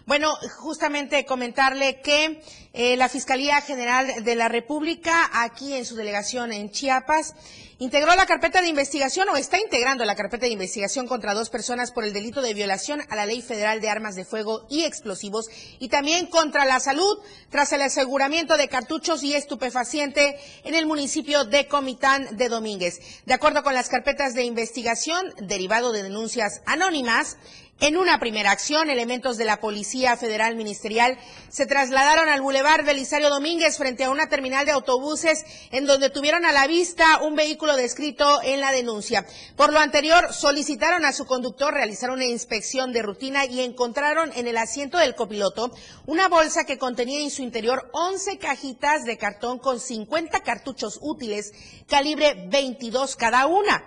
Bueno, 0.07 0.35
justamente 0.59 1.25
comentarle 1.25 2.03
que 2.03 2.43
eh, 2.75 2.95
la 2.99 3.09
Fiscalía 3.09 3.63
General 3.63 4.23
de 4.23 4.35
la 4.35 4.49
República, 4.49 5.31
aquí 5.33 5.73
en 5.73 5.87
su 5.87 5.97
delegación 5.97 6.53
en 6.53 6.71
Chiapas, 6.71 7.35
integró 7.79 8.15
la 8.15 8.27
carpeta 8.27 8.61
de 8.61 8.69
investigación 8.69 9.31
o 9.31 9.37
está 9.37 9.59
integrando 9.59 10.05
la 10.05 10.15
carpeta 10.15 10.45
de 10.45 10.53
investigación 10.53 11.07
contra 11.07 11.33
dos 11.33 11.49
personas 11.49 11.91
por 11.91 12.05
el 12.05 12.13
delito 12.13 12.43
de 12.43 12.53
violación 12.53 13.01
a 13.09 13.17
la 13.17 13.25
Ley 13.25 13.41
Federal 13.41 13.81
de 13.81 13.89
Armas 13.89 14.15
de 14.15 14.27
Fuego 14.27 14.67
y 14.69 14.85
Explosivos 14.85 15.49
y 15.79 15.89
también 15.89 16.27
contra 16.27 16.67
la 16.67 16.81
salud 16.81 17.19
tras 17.49 17.73
el 17.73 17.81
aseguramiento 17.81 18.59
de 18.59 18.69
cartuchos 18.69 19.23
y 19.23 19.35
estupefaciente 19.35 20.37
en 20.65 20.75
el 20.75 20.87
municipio 20.87 21.45
de 21.45 21.67
Comitán 21.67 22.37
de 22.37 22.51
Domínguez. 22.51 23.01
De 23.25 23.35
acuerdo 23.35 23.63
con 23.63 23.73
las 23.73 23.89
carpetas 23.89 24.35
de 24.35 24.45
investigación, 24.45 25.33
derivado 25.39 25.93
de 25.93 26.03
denuncias 26.03 26.61
anónimas, 26.67 27.39
En 27.81 27.97
una 27.97 28.21
primera 28.21 28.53
acción, 28.53 28.89
elementos 28.89 29.37
de 29.37 29.45
la 29.45 29.59
Policía 29.59 30.17
Federal 30.17 30.55
Ministerial 30.55 31.19
se 31.49 31.67
trasladaron 31.67 32.29
al 32.29 32.41
Boulevard 32.41 32.85
Belisario 32.85 33.31
Domínguez 33.31 33.77
frente 33.77 34.05
a 34.05 34.11
una 34.11 34.29
terminal 34.29 34.65
de 34.65 34.71
autobuses 34.71 35.45
en 35.73 35.85
donde 35.85 36.09
tuvieron 36.09 36.45
a 36.45 36.53
la 36.53 36.69
vista 36.69 37.21
un 37.23 37.35
vehículo 37.35 37.77
descrito 37.77 38.41
en 38.45 38.61
la 38.61 38.71
denuncia. 38.71 39.27
Por 39.57 39.73
lo 39.73 39.81
anterior, 39.81 40.33
solicitaron 40.33 41.05
a 41.05 41.13
su 41.13 41.27
conductor 41.27 41.75
realizar 41.75 42.11
una 42.11 42.25
inspección 42.25 42.93
de 42.93 43.03
rutina 43.03 43.45
y 43.45 43.61
encontraron 43.61 44.31
en 44.37 44.47
el 44.47 44.57
asiento 44.57 44.97
del 44.99 45.17
copiloto 45.17 45.73
una 46.07 46.29
bolsa 46.29 46.65
que 46.65 46.79
contenía 46.79 47.21
en 47.21 47.31
su 47.31 47.43
interior 47.43 47.91
11 47.93 48.39
cajitas 48.39 49.05
de 49.05 49.19
cartón 49.19 49.59
con 49.59 49.81
50 49.81 50.41
cartuchos 50.41 51.01
útiles 51.03 51.53
calibre 51.89 52.47
22 52.49 53.17
cada 53.17 53.47
una 53.47 53.85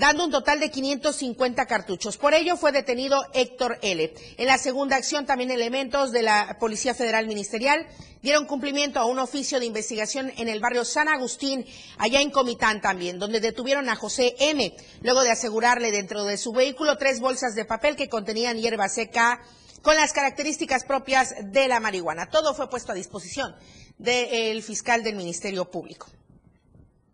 dando 0.00 0.24
un 0.24 0.30
total 0.30 0.58
de 0.60 0.70
550 0.70 1.66
cartuchos. 1.66 2.16
Por 2.16 2.32
ello 2.32 2.56
fue 2.56 2.72
detenido 2.72 3.22
Héctor 3.34 3.78
L. 3.82 4.14
En 4.38 4.46
la 4.46 4.56
segunda 4.56 4.96
acción, 4.96 5.26
también 5.26 5.50
elementos 5.50 6.10
de 6.10 6.22
la 6.22 6.56
Policía 6.58 6.94
Federal 6.94 7.26
Ministerial 7.26 7.86
dieron 8.22 8.46
cumplimiento 8.46 8.98
a 8.98 9.04
un 9.04 9.18
oficio 9.18 9.60
de 9.60 9.66
investigación 9.66 10.32
en 10.38 10.48
el 10.48 10.58
barrio 10.58 10.86
San 10.86 11.08
Agustín, 11.08 11.66
allá 11.98 12.22
en 12.22 12.30
Comitán 12.30 12.80
también, 12.80 13.18
donde 13.18 13.40
detuvieron 13.40 13.90
a 13.90 13.96
José 13.96 14.34
M., 14.40 14.74
luego 15.02 15.22
de 15.22 15.32
asegurarle 15.32 15.92
dentro 15.92 16.24
de 16.24 16.38
su 16.38 16.52
vehículo 16.52 16.96
tres 16.96 17.20
bolsas 17.20 17.54
de 17.54 17.66
papel 17.66 17.94
que 17.94 18.08
contenían 18.08 18.56
hierba 18.56 18.88
seca 18.88 19.42
con 19.82 19.96
las 19.96 20.14
características 20.14 20.84
propias 20.84 21.34
de 21.44 21.68
la 21.68 21.78
marihuana. 21.78 22.30
Todo 22.30 22.54
fue 22.54 22.70
puesto 22.70 22.92
a 22.92 22.94
disposición 22.94 23.54
del 23.98 24.62
fiscal 24.62 25.02
del 25.02 25.16
Ministerio 25.16 25.70
Público. 25.70 26.08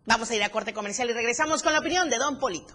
Vamos 0.07 0.31
a 0.31 0.35
ir 0.35 0.43
a 0.43 0.49
corte 0.49 0.73
comercial 0.73 1.09
y 1.09 1.13
regresamos 1.13 1.61
con 1.61 1.73
la 1.73 1.79
opinión 1.79 2.09
de 2.09 2.17
Don 2.17 2.39
Polito. 2.39 2.73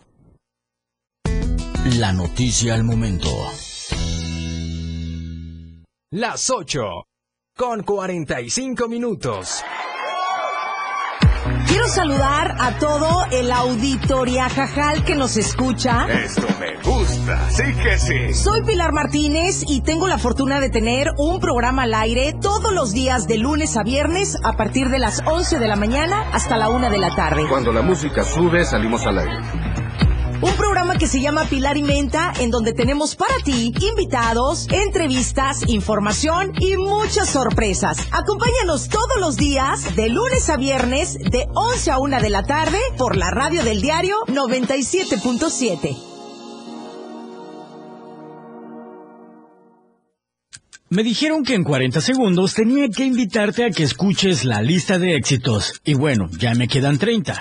La 1.99 2.13
noticia 2.13 2.75
al 2.75 2.85
momento. 2.85 3.29
Las 6.11 6.51
8 6.51 6.83
con 7.57 7.83
45 7.85 8.87
minutos. 8.87 9.65
Quiero 11.83 11.95
saludar 11.95 12.55
a 12.61 12.79
todo 12.79 13.27
el 13.33 13.51
auditoria 13.51 14.49
jajal 14.49 15.05
que 15.05 15.17
nos 15.17 15.37
escucha. 15.37 16.07
Esto 16.07 16.47
me 16.61 16.77
gusta, 16.81 17.51
sí 17.51 17.75
que 17.83 17.99
sí. 17.99 18.35
Soy 18.35 18.63
Pilar 18.63 18.93
Martínez 18.93 19.65
y 19.67 19.81
tengo 19.81 20.07
la 20.07 20.17
fortuna 20.17 20.61
de 20.61 20.71
tener 20.71 21.09
un 21.19 21.41
programa 21.41 21.83
al 21.83 21.95
aire 21.95 22.37
todos 22.41 22.73
los 22.73 22.93
días 22.93 23.27
de 23.27 23.39
lunes 23.39 23.77
a 23.77 23.83
viernes 23.83 24.39
a 24.45 24.53
partir 24.53 24.91
de 24.91 25.01
las 25.01 25.23
11 25.27 25.59
de 25.59 25.67
la 25.67 25.75
mañana 25.75 26.31
hasta 26.33 26.57
la 26.57 26.69
1 26.69 26.89
de 26.89 26.99
la 26.99 27.17
tarde. 27.17 27.49
Cuando 27.49 27.73
la 27.73 27.83
música 27.83 28.23
sube, 28.23 28.65
salimos 28.65 29.05
al 29.05 29.19
aire. 29.19 29.41
Un 30.43 30.57
programa 30.57 30.99
que 30.99 31.07
se 31.07 31.21
llama 31.21 31.45
Pilar 31.45 31.77
y 31.77 31.85
Menta, 31.85 32.33
en 32.41 32.51
donde 32.51 32.73
tenemos 32.73 33.15
para 33.15 33.37
ti 33.45 33.73
invitados, 33.81 34.67
entrevistas, 34.73 35.63
información 35.69 36.53
y 36.59 36.77
muchas 36.77 37.31
sorpresas. 37.31 37.99
Acompáñanos 38.11 38.89
todos 38.89 39.21
los 39.21 39.37
días, 39.37 39.95
de 39.95 40.09
lunes 40.09 40.51
a 40.51 40.57
viernes, 40.57 41.15
de 41.15 41.47
11 41.55 41.91
a 41.93 41.99
1 41.99 42.21
de 42.21 42.31
la 42.31 42.43
tarde, 42.43 42.79
por 42.99 43.17
la 43.17 43.31
radio 43.31 43.63
del 43.63 43.81
diario 43.81 44.17
97.7. 44.27 45.97
Me 50.89 51.05
dijeron 51.05 51.45
que 51.45 51.55
en 51.55 51.63
40 51.63 52.01
segundos 52.01 52.55
tenía 52.55 52.89
que 52.89 53.05
invitarte 53.05 53.65
a 53.65 53.71
que 53.71 53.85
escuches 53.85 54.45
la 54.45 54.61
lista 54.61 54.99
de 54.99 55.15
éxitos. 55.15 55.81
Y 55.85 55.95
bueno, 55.95 56.29
ya 56.37 56.55
me 56.55 56.67
quedan 56.67 56.99
30. 56.99 57.41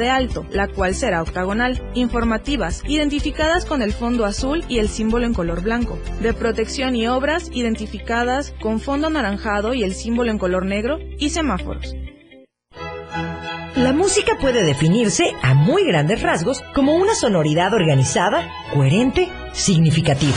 de 0.00 0.10
alto, 0.10 0.44
la 0.50 0.66
cual 0.66 0.96
será 0.96 1.22
octagonal. 1.22 1.80
Informativas, 1.94 2.82
identificadas 2.88 3.64
con 3.64 3.82
el 3.82 3.92
fondo 3.92 4.24
azul 4.24 4.64
y 4.68 4.78
el 4.78 4.88
símbolo 4.88 5.26
en 5.26 5.34
color 5.34 5.62
blanco. 5.62 5.98
De 6.20 6.34
protección 6.34 6.96
y 6.96 7.06
obras, 7.06 7.50
identificadas 7.52 8.52
con 8.60 8.80
fondo 8.80 9.06
anaranjado 9.06 9.74
y 9.74 9.84
el 9.84 9.94
símbolo 9.94 10.32
en 10.32 10.38
color 10.38 10.66
negro. 10.66 10.98
Y 11.18 11.30
semáforos. 11.30 11.94
La 13.76 13.92
música 13.92 14.36
puede 14.40 14.64
definirse 14.64 15.32
a 15.42 15.54
muy 15.54 15.84
grandes 15.84 16.22
rasgos 16.22 16.62
como 16.74 16.96
una 16.96 17.14
sonoridad 17.14 17.72
organizada, 17.72 18.50
coherente, 18.74 19.28
significativa. 19.52 20.36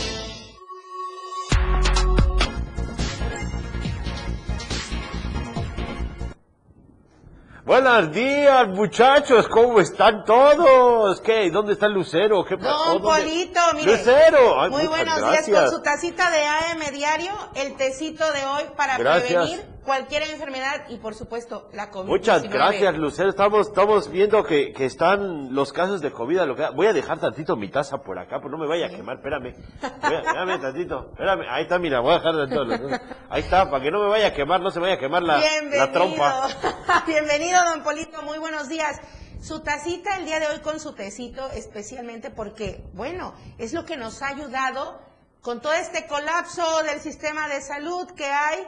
Buenos 7.65 8.11
días, 8.11 8.67
muchachos, 8.69 9.47
¿cómo 9.47 9.79
están 9.79 10.25
todos? 10.25 11.21
¿Qué? 11.21 11.51
¿Dónde 11.51 11.73
está 11.73 11.87
Lucero? 11.87 12.43
¿Qué 12.43 12.57
pasó? 12.57 12.93
Don 12.93 13.01
¿Dónde- 13.03 13.21
Polito, 13.21 13.59
mire. 13.75 13.91
Lucero. 13.97 14.61
Ay, 14.61 14.69
Muy 14.71 14.87
buenos 14.87 15.19
gracias. 15.19 15.45
días 15.45 15.61
con 15.61 15.69
su 15.71 15.81
tacita 15.83 16.31
de 16.31 16.43
AM 16.43 16.91
diario, 16.91 17.31
el 17.55 17.75
tecito 17.77 18.23
de 18.33 18.45
hoy 18.45 18.63
para 18.75 18.97
Gracias. 18.97 19.27
prevenir 19.31 19.65
cualquier 19.83 20.23
enfermedad 20.23 20.85
y 20.89 20.97
por 20.97 21.15
supuesto 21.15 21.69
la 21.73 21.89
COVID. 21.89 22.07
Muchas 22.09 22.43
gracias, 22.43 22.95
Lucero. 22.97 23.29
Estamos, 23.29 23.67
estamos 23.67 24.09
viendo 24.11 24.43
que, 24.43 24.73
que 24.73 24.85
están 24.85 25.53
los 25.53 25.73
casos 25.73 26.01
de 26.01 26.11
COVID. 26.11 26.41
Lo 26.41 26.55
que, 26.55 26.67
voy 26.75 26.87
a 26.87 26.93
dejar 26.93 27.19
tantito 27.19 27.55
mi 27.55 27.69
taza 27.69 27.97
por 28.03 28.19
acá, 28.19 28.39
pues 28.39 28.51
no 28.51 28.57
me 28.57 28.67
vaya 28.67 28.87
a 28.87 28.89
quemar. 28.89 29.17
Espérame. 29.17 29.53
Voy 30.01 30.13
a- 30.15 30.19
Espérame 30.19 30.61
tantito. 30.61 31.09
Espérame. 31.11 31.45
Ahí 31.49 31.63
está, 31.63 31.79
mira, 31.79 31.99
voy 31.99 32.13
a 32.13 32.19
dejar 32.19 32.35
tantito. 32.35 32.99
Ahí 33.29 33.41
está, 33.41 33.69
para 33.69 33.83
que 33.83 33.91
no 33.91 33.99
me 34.01 34.09
vaya 34.09 34.27
a 34.27 34.33
quemar, 34.33 34.61
no 34.61 34.71
se 34.71 34.79
vaya 34.79 34.95
a 34.95 34.99
quemar 34.99 35.23
la, 35.23 35.37
Bienvenido. 35.37 35.85
la 35.85 35.91
trompa. 35.91 36.47
Bienvenido, 37.07 37.59
don 37.65 37.83
Polito, 37.83 38.21
muy 38.23 38.37
buenos 38.37 38.69
días. 38.69 38.99
Su 39.41 39.61
tacita 39.61 40.17
el 40.17 40.25
día 40.25 40.39
de 40.39 40.47
hoy 40.47 40.59
con 40.59 40.79
su 40.79 40.93
tecito, 40.93 41.49
especialmente 41.51 42.29
porque, 42.29 42.83
bueno, 42.93 43.33
es 43.57 43.73
lo 43.73 43.85
que 43.85 43.97
nos 43.97 44.21
ha 44.21 44.27
ayudado 44.27 44.99
con 45.41 45.59
todo 45.61 45.73
este 45.73 46.05
colapso 46.05 46.63
del 46.83 46.99
sistema 46.99 47.47
de 47.47 47.61
salud 47.61 48.07
que 48.11 48.25
hay, 48.27 48.59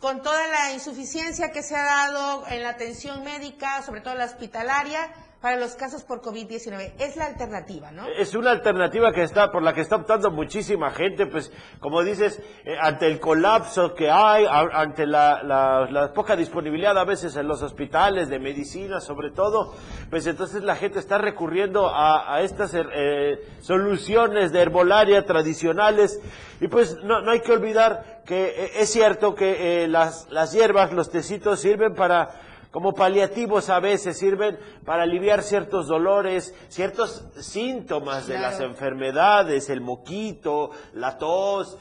con 0.00 0.22
toda 0.22 0.46
la 0.48 0.72
insuficiencia 0.72 1.52
que 1.52 1.62
se 1.62 1.76
ha 1.76 1.84
dado 1.84 2.46
en 2.48 2.62
la 2.62 2.70
atención 2.70 3.22
médica, 3.22 3.82
sobre 3.82 4.00
todo 4.00 4.14
la 4.14 4.24
hospitalaria, 4.24 5.10
para 5.40 5.56
los 5.56 5.74
casos 5.74 6.04
por 6.04 6.20
COVID-19. 6.20 6.92
Es 6.98 7.16
la 7.16 7.26
alternativa, 7.26 7.90
¿no? 7.92 8.06
Es 8.06 8.34
una 8.34 8.50
alternativa 8.50 9.12
que 9.12 9.22
está 9.22 9.50
por 9.50 9.62
la 9.62 9.72
que 9.72 9.80
está 9.80 9.96
optando 9.96 10.30
muchísima 10.30 10.90
gente, 10.90 11.26
pues 11.26 11.50
como 11.80 12.02
dices, 12.02 12.40
eh, 12.64 12.76
ante 12.80 13.06
el 13.06 13.20
colapso 13.20 13.94
que 13.94 14.10
hay, 14.10 14.46
ante 14.48 15.06
la 15.06 16.12
poca 16.14 16.36
disponibilidad 16.36 16.96
a 16.98 17.04
veces 17.04 17.36
en 17.36 17.48
los 17.48 17.62
hospitales 17.62 18.28
de 18.28 18.38
medicina, 18.38 19.00
sobre 19.00 19.30
todo, 19.30 19.74
pues 20.10 20.26
entonces 20.26 20.62
la 20.62 20.76
gente 20.76 20.98
está 20.98 21.18
recurriendo 21.18 21.88
a, 21.88 22.34
a 22.34 22.42
estas 22.42 22.72
eh, 22.74 23.38
soluciones 23.60 24.52
de 24.52 24.60
herbolaria 24.60 25.24
tradicionales 25.24 26.20
y 26.60 26.68
pues 26.68 26.98
no, 27.02 27.22
no 27.22 27.30
hay 27.30 27.40
que 27.40 27.52
olvidar 27.52 28.22
que 28.26 28.44
eh, 28.46 28.70
es 28.76 28.90
cierto 28.90 29.34
que 29.34 29.84
eh, 29.84 29.88
las, 29.88 30.28
las 30.30 30.52
hierbas, 30.52 30.92
los 30.92 31.10
tecitos 31.10 31.60
sirven 31.60 31.94
para 31.94 32.49
como 32.70 32.92
paliativos 32.94 33.68
a 33.68 33.80
veces 33.80 34.18
sirven 34.18 34.58
para 34.84 35.02
aliviar 35.02 35.42
ciertos 35.42 35.88
dolores, 35.88 36.54
ciertos 36.68 37.26
síntomas 37.40 38.26
de 38.26 38.38
las 38.38 38.60
enfermedades, 38.60 39.68
el 39.70 39.80
moquito, 39.80 40.70
la 40.94 41.18
tos, 41.18 41.78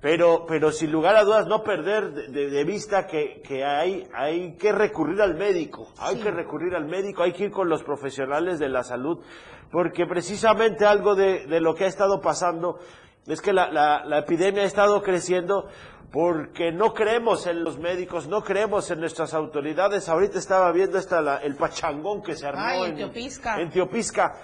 pero, 0.00 0.44
pero 0.46 0.70
sin 0.72 0.92
lugar 0.92 1.16
a 1.16 1.24
dudas 1.24 1.46
no 1.46 1.62
perder 1.62 2.12
de, 2.12 2.28
de- 2.28 2.50
de 2.50 2.64
vista 2.64 3.06
que, 3.06 3.40
que 3.42 3.64
hay, 3.64 4.06
hay 4.14 4.56
que 4.56 4.72
recurrir 4.72 5.22
al 5.22 5.34
médico, 5.34 5.88
hay 5.98 6.16
Sí. 6.16 6.22
que 6.22 6.30
recurrir 6.30 6.74
al 6.74 6.84
médico, 6.86 7.22
hay 7.22 7.32
que 7.32 7.44
ir 7.44 7.50
con 7.50 7.68
los 7.68 7.82
profesionales 7.82 8.58
de 8.58 8.68
la 8.68 8.82
salud, 8.82 9.20
porque 9.70 10.04
precisamente 10.06 10.84
algo 10.84 11.14
de, 11.14 11.46
de 11.46 11.60
lo 11.60 11.74
que 11.74 11.84
ha 11.84 11.88
estado 11.88 12.20
pasando 12.20 12.78
es 13.26 13.40
que 13.40 13.54
la, 13.54 13.70
la- 13.70 14.04
la 14.04 14.18
epidemia 14.18 14.62
ha 14.62 14.66
estado 14.66 15.00
creciendo 15.02 15.68
porque 16.14 16.70
no 16.70 16.94
creemos 16.94 17.44
en 17.48 17.64
los 17.64 17.76
médicos, 17.76 18.28
no 18.28 18.44
creemos 18.44 18.88
en 18.92 19.00
nuestras 19.00 19.34
autoridades. 19.34 20.08
Ahorita 20.08 20.38
estaba 20.38 20.70
viendo 20.70 20.96
esta, 20.96 21.20
la- 21.20 21.38
el 21.38 21.56
pachangón 21.56 22.22
que 22.22 22.36
se 22.36 22.46
armó 22.46 22.62
Ay, 22.64 22.82
en 22.84 22.90
en 22.90 22.96
Teopisca. 22.98 23.60
en 23.60 23.70
Teopisca. 23.70 24.36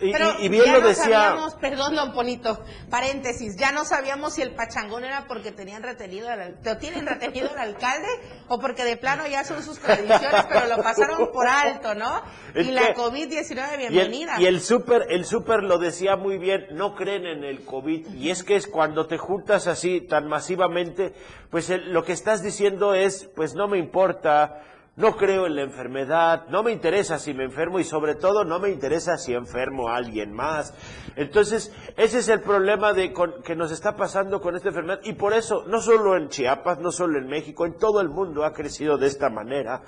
Y, 0.00 0.12
Pero 0.12 0.34
y- 0.40 0.46
y 0.46 0.48
bien 0.48 0.64
ya 0.64 0.72
lo 0.74 0.80
no 0.82 0.88
decía... 0.88 1.04
sabíamos, 1.04 1.54
perdón, 1.56 1.94
don 1.96 2.12
Polito, 2.12 2.62
paréntesis, 2.90 3.56
ya 3.56 3.72
no 3.72 3.84
sabíamos 3.84 4.34
si 4.34 4.42
el 4.42 4.54
pachangón 4.54 5.04
era 5.04 5.26
porque 5.26 5.50
tenían 5.52 5.82
retenido 5.82 6.28
al, 6.28 6.58
te 6.60 6.76
tienen 6.76 7.06
retenido 7.06 7.50
al 7.50 7.58
alcalde 7.58 8.08
o 8.48 8.58
porque 8.60 8.84
de 8.84 8.96
plano 8.96 9.26
ya 9.26 9.44
son 9.44 9.62
sus 9.62 9.78
tradiciones, 9.78 10.44
pero 10.48 10.66
lo 10.66 10.82
pasaron 10.82 11.30
por 11.32 11.48
alto, 11.48 11.94
¿no? 11.94 12.22
Es 12.54 12.66
y 12.66 12.70
la 12.70 12.88
que- 12.88 12.94
COVID-19, 12.94 13.80
Y 13.80 13.84
el, 13.84 13.88
bienvenida. 13.90 14.40
y 14.40 14.46
el 14.46 14.60
súper, 14.60 15.06
el 15.10 15.24
súper 15.24 15.62
lo 15.62 15.78
decía 15.78 16.16
muy 16.16 16.38
bien, 16.38 16.66
no 16.72 16.94
creen 16.94 17.26
en 17.26 17.44
el 17.44 17.64
COVID. 17.64 18.06
Y 18.14 18.30
es 18.30 18.44
que 18.44 18.56
es 18.56 18.66
cuando 18.66 19.06
te 19.06 19.18
juntas 19.18 19.66
así 19.66 20.00
tan 20.00 20.28
masivamente, 20.28 21.12
pues 21.50 21.70
el- 21.70 21.92
lo 21.92 22.04
que 22.04 22.12
estás 22.12 22.42
diciendo 22.42 22.94
es, 22.94 23.28
pues 23.34 23.54
no 23.54 23.66
me 23.68 23.78
importa, 23.78 24.62
no 24.98 25.16
creo 25.16 25.46
en 25.46 25.54
la 25.54 25.62
enfermedad, 25.62 26.46
no 26.50 26.62
me 26.62 26.72
interesa 26.72 27.18
si 27.18 27.32
me 27.32 27.44
enfermo 27.44 27.78
y 27.78 27.84
sobre 27.84 28.16
todo 28.16 28.44
no 28.44 28.58
me 28.58 28.68
interesa 28.68 29.16
si 29.16 29.32
enfermo 29.32 29.88
a 29.88 29.96
alguien 29.96 30.32
más. 30.32 30.74
Entonces, 31.16 31.72
ese 31.96 32.18
es 32.18 32.28
el 32.28 32.40
problema 32.40 32.92
de 32.92 33.12
con- 33.12 33.42
que 33.42 33.54
nos 33.56 33.70
está 33.72 33.96
pasando 33.96 34.40
con 34.40 34.56
esta 34.56 34.68
enfermedad 34.68 35.00
y 35.04 35.12
por 35.14 35.32
eso, 35.34 35.64
no 35.68 35.80
solo 35.80 36.16
en 36.16 36.28
Chiapas, 36.28 36.80
no 36.80 36.90
solo 36.92 37.18
en 37.18 37.28
México, 37.28 37.64
en 37.64 37.78
todo 37.78 38.00
el 38.00 38.08
mundo 38.08 38.44
ha 38.44 38.52
crecido 38.52 38.98
de 38.98 39.06
esta 39.06 39.30
manera. 39.30 39.82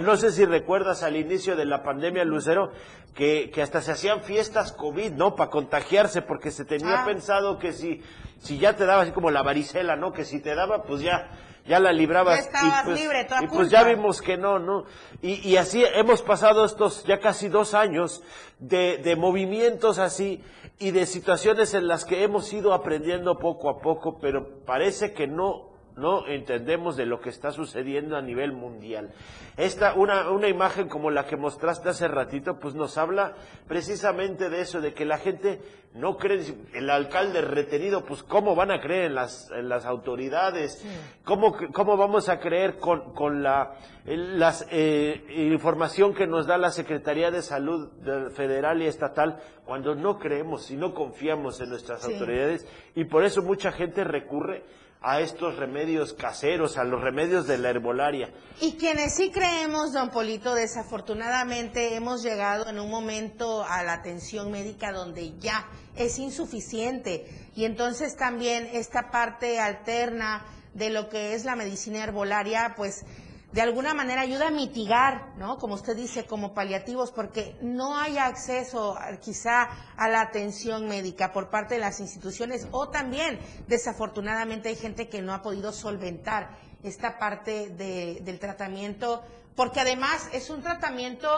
No 0.00 0.16
sé 0.16 0.30
si 0.30 0.44
recuerdas 0.44 1.02
al 1.02 1.16
inicio 1.16 1.56
de 1.56 1.64
la 1.64 1.82
pandemia, 1.82 2.24
Lucero, 2.24 2.70
que, 3.14 3.50
que 3.52 3.62
hasta 3.62 3.82
se 3.82 3.90
hacían 3.92 4.22
fiestas 4.22 4.72
COVID, 4.72 5.12
¿no? 5.12 5.34
Para 5.34 5.50
contagiarse, 5.50 6.22
porque 6.22 6.50
se 6.52 6.64
tenía 6.64 7.02
Ah. 7.02 7.04
pensado 7.04 7.58
que 7.58 7.72
si, 7.72 8.00
si 8.38 8.58
ya 8.58 8.74
te 8.76 8.86
daba 8.86 9.02
así 9.02 9.10
como 9.12 9.30
la 9.30 9.42
varicela, 9.42 9.96
¿no? 9.96 10.12
Que 10.12 10.24
si 10.24 10.40
te 10.40 10.54
daba, 10.54 10.84
pues 10.84 11.02
ya, 11.02 11.28
ya 11.66 11.78
la 11.78 11.92
librabas. 11.92 12.36
Ya 12.36 12.42
estabas 12.42 12.82
y 12.82 12.84
pues, 12.86 13.00
libre, 13.00 13.24
toda 13.24 13.42
y 13.44 13.46
pues 13.46 13.70
ya 13.70 13.84
vimos 13.84 14.20
que 14.20 14.36
no, 14.36 14.58
¿no? 14.58 14.84
Y, 15.20 15.48
y 15.48 15.56
así 15.56 15.84
hemos 15.94 16.22
pasado 16.22 16.64
estos 16.64 17.04
ya 17.04 17.18
casi 17.20 17.48
dos 17.48 17.74
años 17.74 18.22
de, 18.58 18.98
de 18.98 19.16
movimientos 19.16 19.98
así 19.98 20.42
y 20.78 20.90
de 20.90 21.06
situaciones 21.06 21.74
en 21.74 21.86
las 21.86 22.04
que 22.04 22.24
hemos 22.24 22.52
ido 22.52 22.72
aprendiendo 22.72 23.38
poco 23.38 23.70
a 23.70 23.80
poco, 23.80 24.18
pero 24.20 24.64
parece 24.64 25.12
que 25.12 25.26
no 25.26 25.71
no 25.96 26.26
entendemos 26.26 26.96
de 26.96 27.06
lo 27.06 27.20
que 27.20 27.28
está 27.30 27.50
sucediendo 27.52 28.16
a 28.16 28.22
nivel 28.22 28.52
mundial. 28.52 29.10
Esta, 29.56 29.94
una, 29.94 30.30
una 30.30 30.48
imagen 30.48 30.88
como 30.88 31.10
la 31.10 31.26
que 31.26 31.36
mostraste 31.36 31.88
hace 31.90 32.08
ratito, 32.08 32.58
pues 32.58 32.74
nos 32.74 32.96
habla 32.98 33.34
precisamente 33.68 34.48
de 34.50 34.60
eso, 34.60 34.80
de 34.80 34.94
que 34.94 35.04
la 35.04 35.18
gente 35.18 35.60
no 35.94 36.16
cree, 36.16 36.42
el 36.72 36.88
alcalde 36.88 37.42
retenido, 37.42 38.04
pues 38.04 38.22
cómo 38.22 38.54
van 38.54 38.70
a 38.70 38.80
creer 38.80 39.06
en 39.06 39.14
las, 39.14 39.50
en 39.50 39.68
las 39.68 39.84
autoridades, 39.84 40.82
cómo, 41.24 41.54
cómo 41.74 41.96
vamos 41.98 42.28
a 42.30 42.38
creer 42.40 42.76
con, 42.78 43.12
con 43.14 43.42
la 43.42 43.74
las, 44.04 44.66
eh, 44.70 45.22
información 45.52 46.14
que 46.14 46.26
nos 46.26 46.46
da 46.46 46.56
la 46.58 46.70
Secretaría 46.70 47.30
de 47.30 47.42
Salud 47.42 47.90
de- 48.02 48.30
federal 48.30 48.80
y 48.82 48.86
estatal 48.86 49.38
cuando 49.64 49.94
no 49.94 50.18
creemos 50.18 50.70
y 50.70 50.76
no 50.76 50.92
confiamos 50.94 51.60
en 51.60 51.68
nuestras 51.70 52.02
Sí. 52.02 52.12
autoridades 52.14 52.66
y 52.94 53.04
por 53.04 53.24
eso 53.24 53.42
mucha 53.42 53.70
gente 53.72 54.02
recurre 54.04 54.64
a 55.02 55.20
estos 55.20 55.56
remedios 55.56 56.12
caseros, 56.12 56.78
a 56.78 56.84
los 56.84 57.00
remedios 57.00 57.46
de 57.46 57.58
la 57.58 57.70
herbolaria. 57.70 58.32
Y 58.60 58.76
quienes 58.76 59.14
sí 59.14 59.30
creemos, 59.30 59.92
don 59.92 60.10
Polito, 60.10 60.54
desafortunadamente 60.54 61.96
hemos 61.96 62.22
llegado 62.22 62.68
en 62.68 62.78
un 62.78 62.90
momento 62.90 63.64
a 63.64 63.82
la 63.82 63.94
atención 63.94 64.50
médica 64.50 64.92
donde 64.92 65.36
ya 65.38 65.68
es 65.96 66.18
insuficiente. 66.18 67.26
Y 67.54 67.64
entonces 67.64 68.16
también 68.16 68.68
esta 68.72 69.10
parte 69.10 69.58
alterna 69.58 70.44
de 70.74 70.90
lo 70.90 71.08
que 71.08 71.34
es 71.34 71.44
la 71.44 71.56
medicina 71.56 72.04
herbolaria, 72.04 72.74
pues 72.76 73.04
de 73.52 73.60
alguna 73.60 73.92
manera 73.92 74.22
ayuda 74.22 74.48
a 74.48 74.50
mitigar, 74.50 75.34
¿no? 75.36 75.58
Como 75.58 75.74
usted 75.74 75.94
dice, 75.94 76.24
como 76.24 76.54
paliativos, 76.54 77.10
porque 77.12 77.56
no 77.60 77.96
hay 77.98 78.16
acceso 78.16 78.96
quizá 79.20 79.68
a 79.96 80.08
la 80.08 80.22
atención 80.22 80.88
médica 80.88 81.32
por 81.32 81.50
parte 81.50 81.74
de 81.74 81.80
las 81.80 82.00
instituciones 82.00 82.66
o 82.70 82.88
también, 82.88 83.38
desafortunadamente, 83.66 84.70
hay 84.70 84.76
gente 84.76 85.08
que 85.08 85.20
no 85.20 85.34
ha 85.34 85.42
podido 85.42 85.70
solventar 85.72 86.56
esta 86.82 87.18
parte 87.18 87.68
de- 87.68 88.20
del 88.22 88.38
tratamiento, 88.38 89.22
porque 89.56 89.80
además 89.80 90.28
es 90.32 90.48
un 90.50 90.62
tratamiento 90.62 91.28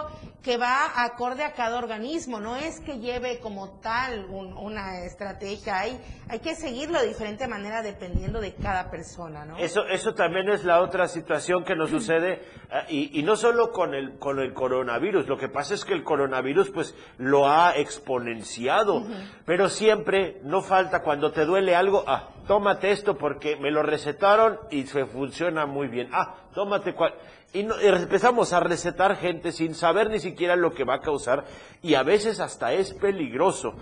que 0.42 0.56
va 0.56 1.02
acorde 1.02 1.42
a 1.42 1.52
cada 1.52 1.78
organismo, 1.78 2.38
no 2.38 2.54
es 2.56 2.78
que 2.80 2.98
lleve 2.98 3.40
como 3.40 3.80
tal 3.80 4.26
un- 4.26 4.52
una 4.56 5.00
estrategia, 5.04 5.78
hay, 5.80 5.98
hay 6.28 6.38
que 6.40 6.54
seguirlo 6.54 7.00
de 7.00 7.08
diferente 7.08 7.48
manera 7.48 7.82
dependiendo 7.82 8.40
de 8.40 8.54
cada 8.54 8.90
persona, 8.90 9.44
¿no? 9.44 9.56
Eso, 9.56 9.86
eso 9.88 10.14
también 10.14 10.48
es 10.50 10.64
la 10.64 10.80
otra 10.80 11.08
situación 11.08 11.64
que 11.64 11.74
nos 11.74 11.90
sucede, 11.90 12.42
eh, 12.70 12.84
y, 12.88 13.18
y 13.20 13.22
no 13.22 13.36
solo 13.36 13.72
con 13.72 13.94
el, 13.94 14.18
con 14.18 14.38
el 14.38 14.52
coronavirus, 14.52 15.26
lo 15.26 15.38
que 15.38 15.48
pasa 15.48 15.74
es 15.74 15.84
que 15.84 15.94
el 15.94 16.04
coronavirus 16.04 16.70
pues 16.70 16.94
lo 17.18 17.48
ha 17.48 17.74
exponenciado, 17.76 19.02
pero 19.46 19.68
siempre 19.68 20.40
no 20.44 20.62
falta 20.62 21.02
cuando 21.02 21.32
te 21.32 21.44
duele 21.46 21.74
algo, 21.74 22.04
ah, 22.06 22.28
tómate 22.46 22.90
esto 22.92 23.16
porque 23.16 23.56
me 23.56 23.70
lo 23.70 23.82
recetaron 23.82 24.58
y 24.70 24.84
se 24.84 25.06
funciona 25.06 25.66
muy 25.66 25.88
bien, 25.88 26.08
ah, 26.12 26.34
tómate 26.54 26.94
cual... 26.94 27.14
Y, 27.52 27.62
no- 27.62 27.78
empezamos 27.78 28.52
a 28.52 28.58
recetar 28.60 29.16
gente 29.16 29.52
sin 29.52 29.74
saber 29.76 30.10
ni 30.10 30.18
siquiera 30.18 30.56
lo 30.56 30.74
que 30.74 30.82
va 30.84 30.94
a 30.96 31.00
causar 31.00 31.44
y 31.82 31.94
a 31.94 32.02
veces 32.02 32.40
hasta 32.40 32.72
es 32.72 32.92
peligroso. 32.94 33.74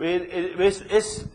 Eh, 0.00 0.28
eh, 0.58 0.66
es- 0.66 0.84
es 0.90 1.26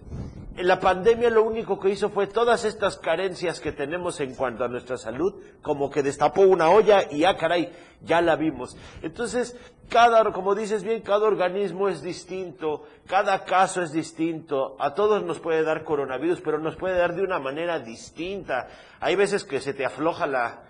la 0.57 0.79
pandemia 0.79 1.29
lo 1.29 1.43
único 1.43 1.79
que 1.79 1.89
hizo 1.89 2.09
fue 2.09 2.27
todas 2.27 2.65
estas 2.65 2.97
carencias 2.97 3.59
que 3.59 3.71
tenemos 3.71 4.19
en 4.19 4.35
cuanto 4.35 4.63
a 4.63 4.67
nuestra 4.67 4.97
salud, 4.97 5.35
como 5.61 5.89
que 5.89 6.03
destapó 6.03 6.41
una 6.41 6.69
olla 6.69 7.11
y 7.11 7.25
ah, 7.25 7.37
caray, 7.37 7.71
ya 8.01 8.21
la 8.21 8.35
vimos. 8.35 8.75
Entonces, 9.01 9.55
cada, 9.89 10.31
como 10.31 10.55
dices 10.55 10.83
bien, 10.83 11.01
cada 11.01 11.27
organismo 11.27 11.87
es 11.87 12.01
distinto, 12.01 12.83
cada 13.05 13.43
caso 13.43 13.81
es 13.81 13.91
distinto, 13.91 14.75
a 14.79 14.93
todos 14.93 15.23
nos 15.23 15.39
puede 15.39 15.63
dar 15.63 15.83
coronavirus, 15.83 16.41
pero 16.41 16.59
nos 16.59 16.75
puede 16.75 16.97
dar 16.97 17.15
de 17.15 17.23
una 17.23 17.39
manera 17.39 17.79
distinta. 17.79 18.67
Hay 18.99 19.15
veces 19.15 19.43
que 19.43 19.61
se 19.61 19.73
te 19.73 19.85
afloja 19.85 20.25
la, 20.25 20.66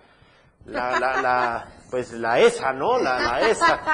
la, 0.68 1.00
la, 1.00 1.22
la- 1.22 1.68
pues 1.90 2.12
la 2.12 2.40
esa, 2.40 2.74
¿no? 2.74 3.00
La, 3.00 3.18
la 3.20 3.42
esa. 3.42 3.80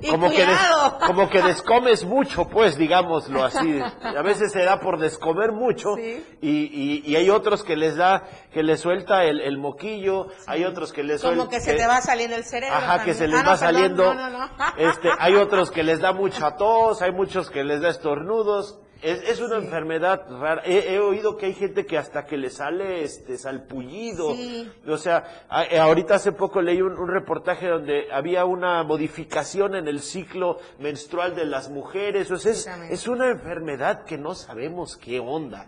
Y 0.00 0.08
como, 0.08 0.30
que 0.30 0.46
des- 0.46 0.58
como 1.06 1.28
que 1.28 1.42
descomes 1.42 2.04
mucho, 2.04 2.48
pues, 2.48 2.76
digámoslo 2.78 3.44
así. 3.44 3.78
A 4.02 4.22
veces 4.22 4.52
se 4.52 4.62
da 4.62 4.78
por 4.80 4.98
descomer 4.98 5.52
mucho 5.52 5.98
y, 5.98 6.22
y, 6.40 7.02
y 7.04 7.16
hay 7.16 7.28
otros 7.30 7.62
que 7.62 7.76
les 7.76 7.96
da, 7.96 8.24
que 8.52 8.62
les 8.62 8.80
suelta 8.80 9.24
el, 9.24 9.40
el 9.40 9.58
moquillo, 9.58 10.28
hay 10.46 10.64
otros 10.64 10.92
que 10.92 11.02
les 11.02 11.20
suelta... 11.20 11.38
Como 11.38 11.50
que 11.50 11.60
se 11.60 11.74
te 11.74 11.86
va 11.86 12.00
saliendo 12.00 12.36
el 12.36 12.44
cerebro. 12.44 12.74
Ajá, 12.76 13.04
que 13.04 13.12
se 13.14 13.26
les 13.28 13.40
Ah, 13.40 13.44
va 13.48 13.56
saliendo. 13.56 14.14
no, 14.14 14.30
no, 14.30 14.38
no. 14.38 14.48
Este, 14.78 15.10
hay 15.18 15.34
otros 15.34 15.70
que 15.70 15.82
les 15.82 16.00
da 16.00 16.12
mucha 16.12 16.56
tos, 16.56 17.02
hay 17.02 17.12
muchos 17.12 17.50
que 17.50 17.64
les 17.64 17.80
da 17.82 17.88
estornudos. 17.90 18.78
Es, 19.02 19.22
es 19.28 19.40
una 19.40 19.56
enfermedad 19.56 20.22
rara. 20.40 20.62
He, 20.64 20.94
he 20.94 20.98
oído 21.00 21.36
que 21.36 21.46
hay 21.46 21.54
gente 21.54 21.84
que 21.84 21.98
hasta 21.98 22.24
que 22.24 22.36
le 22.36 22.48
sale 22.50 23.04
este 23.04 23.36
salpullido. 23.36 24.34
Sí. 24.34 24.72
O 24.88 24.96
sea, 24.96 25.44
a- 25.50 25.64
eh, 25.64 25.78
ahorita 25.78 26.14
hace 26.14 26.32
poco 26.32 26.62
leí 26.62 26.80
un, 26.80 26.98
un 26.98 27.08
reportaje 27.08 27.68
donde 27.68 28.08
había 28.10 28.44
una 28.46 28.82
modificación 28.84 29.74
en 29.76 29.86
el 29.86 30.00
ciclo 30.00 30.58
menstrual 30.78 31.34
de 31.36 31.44
las 31.44 31.68
mujeres. 31.68 32.30
O 32.30 32.38
sea, 32.38 32.52
es, 32.52 32.66
es 32.90 33.06
una 33.06 33.30
enfermedad 33.30 34.04
que 34.04 34.16
no 34.18 34.34
sabemos 34.34 34.96
qué 34.96 35.20
onda. 35.20 35.66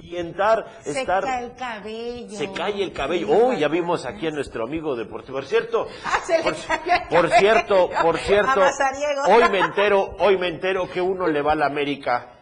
Y 0.00 0.16
entrar, 0.16 0.64
Se 0.82 1.00
estar... 1.00 1.24
cae 1.24 1.44
el 1.46 1.54
cabello. 1.56 2.38
Se 2.38 2.52
cae 2.52 2.84
el 2.84 2.92
cabello. 2.92 3.26
Oh, 3.32 3.52
ya 3.52 3.66
vimos 3.66 4.06
aquí 4.06 4.28
a 4.28 4.30
nuestro 4.30 4.62
amigo 4.64 4.94
deportivo. 4.94 5.38
Por 5.38 5.44
cierto, 5.46 5.88
Ah, 6.04 6.20
se 6.24 6.38
le 6.38 6.44
por, 6.44 6.54
cayó 6.54 6.92
el 6.94 7.08
por 7.10 7.30
cierto, 7.30 7.90
por 8.02 8.18
cierto, 8.18 8.60
hoy 9.26 9.42
me 9.50 9.58
entero, 9.58 10.14
hoy 10.20 10.38
me 10.38 10.46
entero 10.46 10.88
que 10.88 11.00
uno 11.00 11.26
le 11.26 11.42
va 11.42 11.52
a 11.52 11.56
la 11.56 11.66
América. 11.66 12.34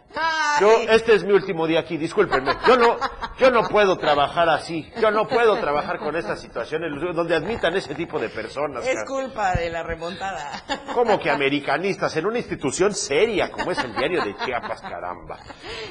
Yo, 0.60 0.70
este 0.88 1.14
es 1.14 1.24
mi 1.24 1.32
último 1.32 1.66
día 1.66 1.80
aquí, 1.80 1.96
discúlpenme. 1.96 2.56
Yo 2.66 2.76
no, 2.76 2.96
yo 3.38 3.50
no 3.50 3.64
puedo 3.68 3.98
trabajar 3.98 4.48
así. 4.48 4.90
Yo 5.00 5.10
no 5.10 5.28
puedo 5.28 5.58
trabajar 5.58 5.98
con 5.98 6.16
estas 6.16 6.40
situaciones 6.40 6.90
donde 7.14 7.34
admitan 7.34 7.76
ese 7.76 7.94
tipo 7.94 8.18
de 8.18 8.30
personas. 8.30 8.86
Es 8.86 9.04
culpa 9.04 9.54
de 9.54 9.68
la 9.68 9.82
remontada. 9.82 10.50
Como 10.94 11.18
que 11.20 11.30
americanistas 11.30 12.16
en 12.16 12.26
una 12.26 12.38
institución 12.38 12.94
seria 12.94 13.50
como 13.50 13.70
es 13.72 13.78
el 13.78 13.94
diario 13.94 14.24
de 14.24 14.34
Chiapas, 14.36 14.80
caramba. 14.80 15.38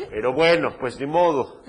Pero 0.10 0.34
bueno, 0.34 0.76
pues 0.80 1.00
ni 1.00 1.06
modo. 1.06 1.62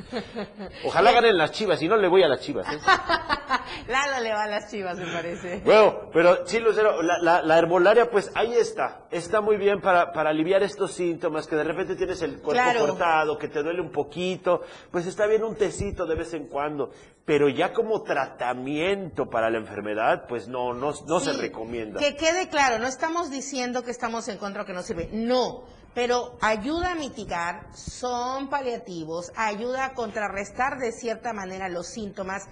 Ojalá 0.85 1.13
ganen 1.13 1.37
las 1.37 1.53
chivas, 1.53 1.83
y 1.83 1.89
no 1.89 1.97
le 1.97 2.09
voy 2.09 2.23
a 2.23 2.29
las 2.29 2.41
chivas. 2.41 2.67
¿eh? 2.73 2.79
Lalo 3.89 4.23
le 4.23 4.33
va 4.33 4.45
a 4.45 4.49
las 4.49 4.71
chivas, 4.71 4.97
me 4.97 5.07
parece. 5.13 5.61
Bueno, 5.65 6.09
pero 6.13 6.47
sí, 6.47 6.59
Lucero, 6.59 7.03
la, 7.03 7.19
la, 7.21 7.43
la 7.43 7.59
herbolaria, 7.59 8.11
pues 8.11 8.31
ahí 8.35 8.55
está. 8.55 9.03
Está 9.11 9.41
muy 9.41 9.57
bien 9.57 9.81
para, 9.81 10.13
para 10.13 10.31
aliviar 10.31 10.63
estos 10.63 10.93
síntomas, 10.93 11.47
que 11.47 11.57
de 11.57 11.65
repente 11.65 11.97
tienes 11.97 12.23
el 12.23 12.41
cuerpo 12.47 12.63
Claro. 12.63 12.87
cortado, 12.87 13.39
que 13.39 13.49
te 13.49 13.63
duele 13.63 13.81
un 13.81 13.91
poquito. 13.91 14.63
Pues 14.91 15.07
está 15.07 15.27
bien 15.27 15.45
un 15.45 15.57
tecito 15.57 16.07
de 16.07 16.15
vez 16.15 16.33
en 16.33 16.47
cuando. 16.47 16.91
Pero 17.25 17.49
ya 17.49 17.73
como 17.73 18.03
tratamiento 18.03 19.29
para 19.29 19.51
la 19.51 19.59
enfermedad, 19.59 20.27
pues 20.29 20.47
no, 20.49 20.73
no, 20.73 20.95
no 21.07 21.21
se 21.21 21.33
recomienda. 21.33 21.99
Que 22.01 22.15
quede 22.17 22.49
claro, 22.49 22.79
no 22.79 22.87
estamos 22.87 23.31
diciendo 23.31 23.83
que 23.83 23.91
estamos 23.91 24.29
en 24.29 24.39
contra 24.39 24.63
o 24.63 24.65
que 24.65 24.73
no 24.73 24.83
sirve, 24.83 25.09
no, 25.13 25.65
pero 25.95 26.37
ayuda 26.41 26.93
a 26.93 26.95
mitigar, 26.95 27.67
son 27.75 28.49
paliativos, 28.49 29.33
ayuda 29.35 29.87
a 29.87 29.95
contrarrestar 29.95 30.79
de 30.79 30.93
cierta 30.93 31.33
manera 31.33 31.69
los 31.69 31.89
síntomas, 31.89 32.45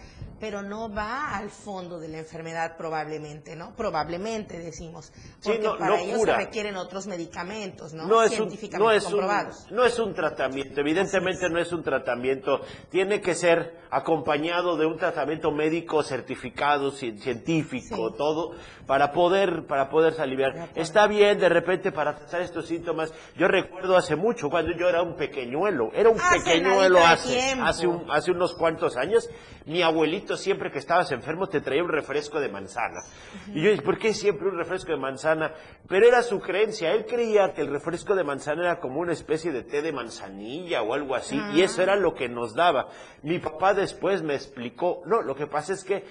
pero 0.44 0.60
no 0.60 0.92
va 0.92 1.38
al 1.38 1.48
fondo 1.48 1.98
de 1.98 2.06
la 2.08 2.18
enfermedad 2.18 2.76
probablemente, 2.76 3.56
¿no? 3.56 3.74
Probablemente 3.74 4.58
decimos, 4.58 5.10
Sí, 5.16 5.22
porque 5.42 5.58
no- 5.60 5.78
para 5.78 5.96
no 5.96 6.02
ellos 6.02 6.20
se 6.20 6.36
requieren 6.36 6.76
otros 6.76 7.06
medicamentos, 7.06 7.94
¿no? 7.94 8.06
No 8.06 8.22
es, 8.22 8.32
un, 8.32 8.36
Científicamente 8.50 8.84
no, 8.84 8.90
es 8.92 9.04
un, 9.06 9.10
comprobados. 9.12 9.66
no 9.70 9.86
es 9.86 9.98
un 9.98 10.12
tratamiento, 10.12 10.80
evidentemente 10.82 11.48
no 11.48 11.58
es 11.58 11.72
un 11.72 11.82
tratamiento, 11.82 12.60
tiene 12.90 13.22
que 13.22 13.34
ser 13.34 13.78
acompañado 13.90 14.76
de 14.76 14.84
un 14.84 14.98
tratamiento 14.98 15.50
médico 15.50 16.02
certificado, 16.02 16.92
ci- 16.92 17.18
científico, 17.18 18.12
todo, 18.12 18.50
para 18.86 19.12
poder, 19.12 19.66
para 19.66 19.88
poder 19.88 20.14
aliviar. 20.20 20.68
Está 20.74 21.06
bien 21.06 21.38
de 21.38 21.48
repente 21.48 21.90
para 21.92 22.14
tratar 22.16 22.42
estos 22.42 22.66
síntomas. 22.66 23.12
Yo 23.36 23.48
recuerdo 23.48 23.96
hace 23.96 24.16
mucho, 24.16 24.50
cuando 24.50 24.72
yo 24.72 24.88
era 24.88 25.02
un 25.02 25.16
pequeñuelo, 25.16 25.90
era 25.94 26.10
un 26.10 26.20
Hace 26.20 26.40
pequeñuelo 26.40 26.98
hace, 26.98 27.52
hace, 27.62 27.86
un- 27.86 28.10
hace 28.10 28.30
unos 28.30 28.54
cuantos 28.54 28.96
años, 28.96 29.28
mi 29.66 29.82
abuelito 29.82 30.36
siempre 30.36 30.70
que 30.70 30.78
estabas 30.78 31.10
enfermo 31.12 31.46
te 31.48 31.60
traía 31.60 31.82
un 31.82 31.90
refresco 31.90 32.40
de 32.40 32.48
manzana. 32.50 33.00
Y 33.48 33.62
yo, 33.62 33.82
¿por 33.82 33.98
qué 33.98 34.12
siempre 34.12 34.48
un 34.48 34.58
refresco 34.58 34.90
de 34.92 34.98
manzana? 34.98 35.52
Pero 35.88 36.06
era 36.06 36.22
su 36.22 36.40
creencia, 36.40 36.92
él 36.92 37.06
creía 37.06 37.52
que 37.54 37.62
el 37.62 37.68
refresco 37.70 38.14
de 38.14 38.24
manzana 38.24 38.62
era 38.62 38.80
como 38.80 39.00
una 39.00 39.12
especie 39.12 39.52
de 39.52 39.62
té 39.62 39.80
de 39.82 39.92
manzanilla 39.92 40.82
o 40.82 40.92
algo 40.94 41.14
así, 41.14 41.40
y 41.54 41.62
eso 41.62 41.82
era 41.82 41.96
lo 41.96 42.14
que 42.14 42.28
nos 42.28 42.54
daba. 42.54 42.88
Mi 43.22 43.38
papá 43.38 43.72
después 43.74 44.22
me 44.22 44.34
explicó, 44.34 45.02
no, 45.06 45.22
lo 45.22 45.34
que 45.34 45.46
pasa 45.46 45.72
es 45.72 45.82
que 45.84 46.04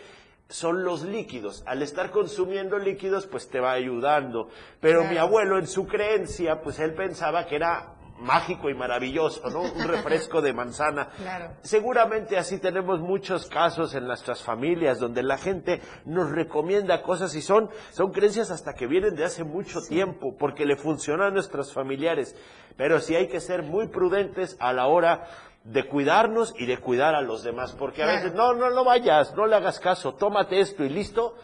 son 0.54 0.84
los 0.84 1.01
líquidos. 1.04 1.64
Al 1.66 1.82
estar 1.82 2.12
consumiendo 2.12 2.78
líquidos, 2.78 3.26
pues 3.26 3.49
te 3.49 3.60
va 3.60 3.72
ayudando. 3.72 4.49
Pero 4.80 5.04
mi 5.04 5.18
abuelo, 5.18 5.58
en 5.58 5.66
su 5.66 5.88
creencia, 5.88 6.62
pues 6.62 6.78
él 6.80 6.93
pensaba 6.93 7.47
que 7.47 7.56
era 7.56 7.95
mágico 8.20 8.70
y 8.70 8.76
maravilloso, 8.76 9.49
¿no? 9.49 9.62
Un 9.62 9.88
refresco 9.88 10.41
de 10.41 10.54
manzana. 10.54 11.10
Claro. 11.24 11.56
Seguramente 11.62 12.38
así 12.38 12.60
tenemos 12.60 12.99
muchos 12.99 13.47
casos 13.47 13.95
en 13.95 14.06
nuestras 14.06 14.43
familias 14.43 14.99
donde 14.99 15.24
la 15.24 15.38
gente 15.38 15.82
nos 16.06 16.30
recomienda 16.32 17.01
cosas 17.01 17.34
y 17.36 17.41
son, 17.41 17.70
son 17.91 18.12
creencias 18.12 18.51
hasta 18.51 18.74
que 18.74 18.88
vienen 18.88 19.16
de 19.16 19.24
hace 19.24 19.43
mucho 19.43 19.80
tiempo 19.82 20.36
porque 20.38 20.66
le 20.66 20.76
funcionan 20.76 21.28
a 21.28 21.32
nuestros 21.32 21.74
familiares. 21.74 22.36
Pero 22.76 22.99
sí 22.99 23.16
hay 23.16 23.28
que 23.28 23.39
ser 23.39 23.64
muy 23.64 23.88
prudentes 23.88 24.58
a 24.60 24.74
la 24.74 24.88
hora 24.88 25.24
de 25.64 25.88
cuidarnos 25.88 26.53
y 26.57 26.66
de 26.66 26.78
cuidar 26.78 27.16
a 27.16 27.22
los 27.22 27.43
demás 27.43 27.74
porque 27.74 28.03
a 28.03 28.07
veces 28.07 28.34
no, 28.34 28.53
no, 28.53 28.70
no 28.70 28.84
vayas, 28.84 29.34
no 29.36 29.47
le 29.47 29.55
hagas 29.55 29.80
caso, 29.80 30.14
tómate 30.14 30.59
esto 30.59 30.84
y 30.84 30.89
listo. 30.89 31.36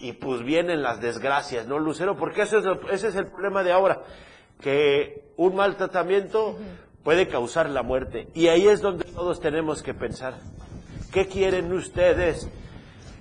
Y 0.00 0.12
pues 0.12 0.44
vienen 0.44 0.82
las 0.82 1.00
desgracias, 1.00 1.66
¿no, 1.66 1.78
Lucero? 1.78 2.16
Porque 2.16 2.42
ese 2.42 2.58
es 2.58 2.64
ese 2.92 3.08
es 3.08 3.16
el 3.16 3.26
problema 3.26 3.64
de 3.64 3.72
ahora, 3.72 4.02
que 4.60 5.32
un 5.36 5.56
mal 5.56 5.76
tratamiento 5.76 6.56
puede 7.02 7.26
causar 7.26 7.68
la 7.68 7.82
muerte. 7.82 8.28
Y 8.32 8.46
ahí 8.46 8.68
es 8.68 8.80
donde 8.80 9.04
todos 9.04 9.40
tenemos 9.40 9.82
que 9.82 9.94
pensar, 9.94 10.34
¿qué 11.12 11.26
quieren 11.26 11.72
ustedes? 11.72 12.48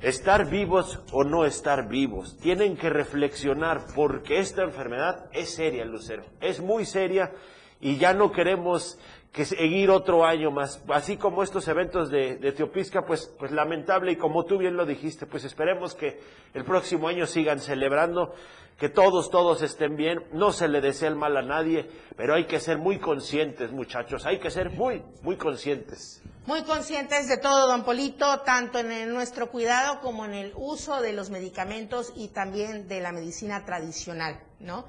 ¿Estar 0.01 0.47
vivos 0.47 0.99
o 1.11 1.23
no 1.23 1.45
estar 1.45 1.87
vivos? 1.87 2.37
Tienen 2.37 2.77
que 2.77 2.91
reflexionar 2.91 3.81
porque 3.95 4.37
esta 4.37 4.61
enfermedad 4.61 5.25
es 5.31 5.55
seria, 5.55 5.83
Lucero. 5.85 6.25
Es 6.39 6.61
muy 6.61 6.85
seria 6.85 7.31
y 7.79 7.97
ya 7.97 8.13
no 8.13 8.31
queremos 8.31 8.99
que 9.32 9.45
seguir 9.45 9.89
otro 9.89 10.25
año 10.25 10.51
más. 10.51 10.82
Así 10.89 11.17
como 11.17 11.43
estos 11.43 11.67
eventos 11.67 12.09
de, 12.09 12.38
de 12.38 12.51
Teopisca, 12.51 13.05
pues, 13.05 13.32
pues 13.38 13.51
lamentable 13.51 14.11
y 14.13 14.15
como 14.15 14.45
tú 14.45 14.57
bien 14.57 14.75
lo 14.75 14.86
dijiste, 14.86 15.25
pues 15.25 15.43
esperemos 15.43 15.95
que 15.95 16.19
el 16.53 16.63
próximo 16.63 17.07
año 17.07 17.28
sigan 17.28 17.59
celebrando, 17.59 18.34
que 18.78 18.89
todos, 18.89 19.30
todos 19.30 19.61
estén 19.61 19.95
bien. 19.95 20.23
No 20.34 20.51
se 20.51 20.67
le 20.67 20.82
desea 20.82 21.09
el 21.09 21.15
mal 21.15 21.36
a 21.38 21.41
nadie, 21.41 21.89
pero 22.15 22.36
hay 22.36 22.45
que 22.45 22.59
ser 22.59 22.78
muy 22.78 22.99
conscientes, 22.99 23.71
muchachos. 23.71 24.25
Hay 24.25 24.39
que 24.39 24.49
ser 24.49 24.71
muy, 24.71 25.03
muy 25.21 25.38
conscientes. 25.38 26.21
Muy 26.45 26.63
conscientes 26.63 27.28
de 27.28 27.38
todo, 27.38 27.67
don 27.67 27.84
Polito, 27.84 28.39
tanto 28.41 28.80
en 28.80 29.13
nuestro 29.13 29.51
cuidado 29.51 29.99
como 29.99 30.25
en 30.25 30.34
el 30.34 30.53
uso 30.55 31.01
de 31.01 31.11
los 31.11 31.30
medicamentos 31.30 32.13
y 32.15 32.30
también 32.30 32.88
de 32.88 33.01
la 33.01 33.11
medicina 33.11 33.65
tradicional, 33.65 34.39
¿no? 34.59 34.86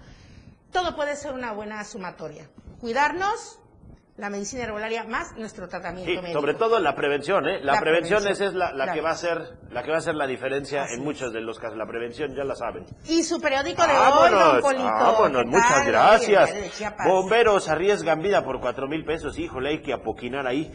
Todo 0.72 0.94
puede 0.94 1.16
ser 1.16 1.32
una 1.32 1.52
buena 1.52 1.82
sumatoria. 1.84 2.48
Cuidarnos, 2.80 3.58
la 4.18 4.28
medicina 4.30 4.64
herbolaria 4.64 5.04
más 5.04 5.34
nuestro 5.36 5.68
tratamiento 5.68 6.10
Sí, 6.10 6.16
médico. 6.18 6.40
sobre 6.40 6.54
todo 6.54 6.78
la 6.80 6.94
prevención, 6.94 7.48
¿eh? 7.48 7.60
La, 7.62 7.74
La 7.74 7.80
prevención, 7.80 8.18
prevención, 8.20 8.32
esa 8.32 8.44
es 8.46 8.54
la, 8.54 8.66
la 8.72 8.84
claro. 8.84 8.92
que 8.94 9.00
va 9.00 9.10
a 9.10 9.14
ser 9.14 9.38
la 9.70 9.82
que 9.82 9.90
va 9.90 9.96
a 9.96 9.98
hacer 10.00 10.14
la 10.16 10.26
diferencia 10.26 10.86
en 10.92 11.02
muchos 11.04 11.32
de 11.32 11.40
los 11.40 11.58
casos. 11.58 11.78
La 11.78 11.86
prevención 11.86 12.34
ya 12.34 12.42
la 12.44 12.54
saben. 12.56 12.84
Y 13.06 13.22
su 13.22 13.40
periódico 13.40 13.82
de 13.86 13.92
hoy, 13.92 13.96
don 13.96 14.32
Vámonos, 14.32 14.62
Polito. 14.62 14.84
vámonos, 14.84 15.42
¿qué 15.44 15.48
muchas 15.48 15.86
gracias. 15.86 16.50
Bomberos 17.06 17.68
arriesgan 17.68 18.20
vida 18.20 18.44
por 18.44 18.60
cuatro 18.60 18.88
mil 18.88 19.04
pesos, 19.04 19.38
híjole, 19.38 19.70
hay 19.70 19.82
que 19.82 19.92
apoquinar 19.92 20.46
ahí. 20.46 20.70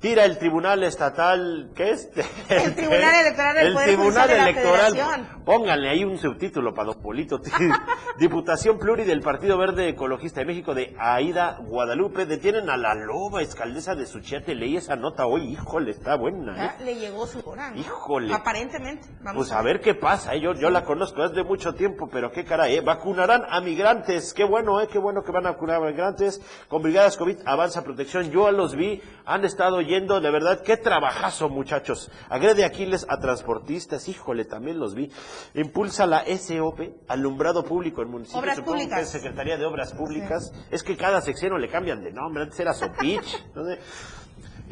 Tira 0.00 0.24
el 0.24 0.38
Tribunal 0.38 0.82
Estatal, 0.82 1.72
¿qué 1.74 1.90
es? 1.90 2.10
El 2.48 2.74
Tribunal 2.74 3.14
Electoral 3.20 3.54
del 3.54 3.66
El 3.66 3.72
Poder 3.74 3.86
Tribunal 3.88 4.12
Judicial 4.12 4.28
de 4.28 4.36
la 4.36 4.48
Electoral. 4.48 4.92
Federación. 4.92 5.44
Pónganle 5.44 5.88
ahí 5.90 6.04
un 6.04 6.16
subtítulo 6.18 6.72
para 6.72 6.86
Don 6.86 7.02
Polito. 7.02 7.38
Diputación 8.18 8.78
Pluri 8.78 9.04
del 9.04 9.20
Partido 9.20 9.58
Verde 9.58 9.90
Ecologista 9.90 10.40
de 10.40 10.46
México 10.46 10.74
de 10.74 10.96
Aida 10.98 11.58
Guadalupe 11.60 12.24
detienen 12.24 12.70
a 12.70 12.78
la 12.78 12.94
loba 12.94 13.42
escaldesa 13.42 13.94
de 13.94 14.06
Suchiate. 14.06 14.54
Leí 14.54 14.78
esa 14.78 14.96
nota 14.96 15.26
hoy, 15.26 15.52
híjole, 15.52 15.90
está 15.90 16.16
buena. 16.16 16.52
¿eh? 16.52 16.70
Ya 16.78 16.84
le 16.84 16.94
llegó 16.94 17.26
su 17.26 17.40
hora. 17.40 17.70
¿no? 17.70 17.76
Híjole. 17.78 18.32
Aparentemente. 18.32 19.06
Vamos 19.20 19.48
Pues 19.48 19.52
a 19.52 19.60
ver 19.60 19.80
qué 19.80 19.94
pasa, 19.94 20.34
¿eh? 20.34 20.40
yo, 20.40 20.54
yo 20.54 20.70
la 20.70 20.84
conozco 20.84 21.28
desde 21.28 21.44
mucho 21.44 21.74
tiempo, 21.74 22.08
pero 22.10 22.32
qué 22.32 22.44
caray, 22.46 22.76
¿eh? 22.76 22.80
Vacunarán 22.80 23.42
a 23.46 23.60
migrantes, 23.60 24.32
qué 24.32 24.44
bueno, 24.44 24.80
¿eh? 24.80 24.88
Qué 24.90 24.98
bueno 24.98 25.22
que 25.22 25.30
van 25.30 25.46
a 25.46 25.52
vacunar 25.52 25.76
a 25.82 25.86
migrantes 25.86 26.40
con 26.68 26.80
brigadas 26.80 27.18
COVID, 27.18 27.40
avanza 27.44 27.84
protección, 27.84 28.30
yo 28.30 28.50
los 28.50 28.74
vi, 28.74 29.02
han 29.26 29.44
estado 29.44 29.82
yendo, 29.90 30.20
de 30.20 30.30
verdad, 30.30 30.62
qué 30.62 30.76
trabajazo, 30.76 31.48
muchachos. 31.48 32.10
Agrede 32.28 32.64
Aquiles 32.64 33.04
a 33.08 33.18
transportistas, 33.18 34.08
híjole, 34.08 34.44
también 34.44 34.78
los 34.78 34.94
vi. 34.94 35.10
Impulsa 35.54 36.06
la 36.06 36.24
SOP, 36.24 36.80
alumbrado 37.08 37.64
público 37.64 38.02
en 38.02 38.10
municipio, 38.10 38.40
Obras 38.40 38.56
supongo 38.56 38.88
que 38.88 39.00
es 39.00 39.10
Secretaría 39.10 39.56
de 39.56 39.66
Obras 39.66 39.92
Públicas. 39.92 40.52
Es 40.70 40.82
que 40.82 40.96
cada 40.96 41.20
sección 41.20 41.60
le 41.60 41.68
cambian 41.68 42.02
de 42.02 42.12
nombre, 42.12 42.44
antes 42.44 42.58
era 42.60 42.72
Sopich, 42.72 43.44
sé. 43.64 43.78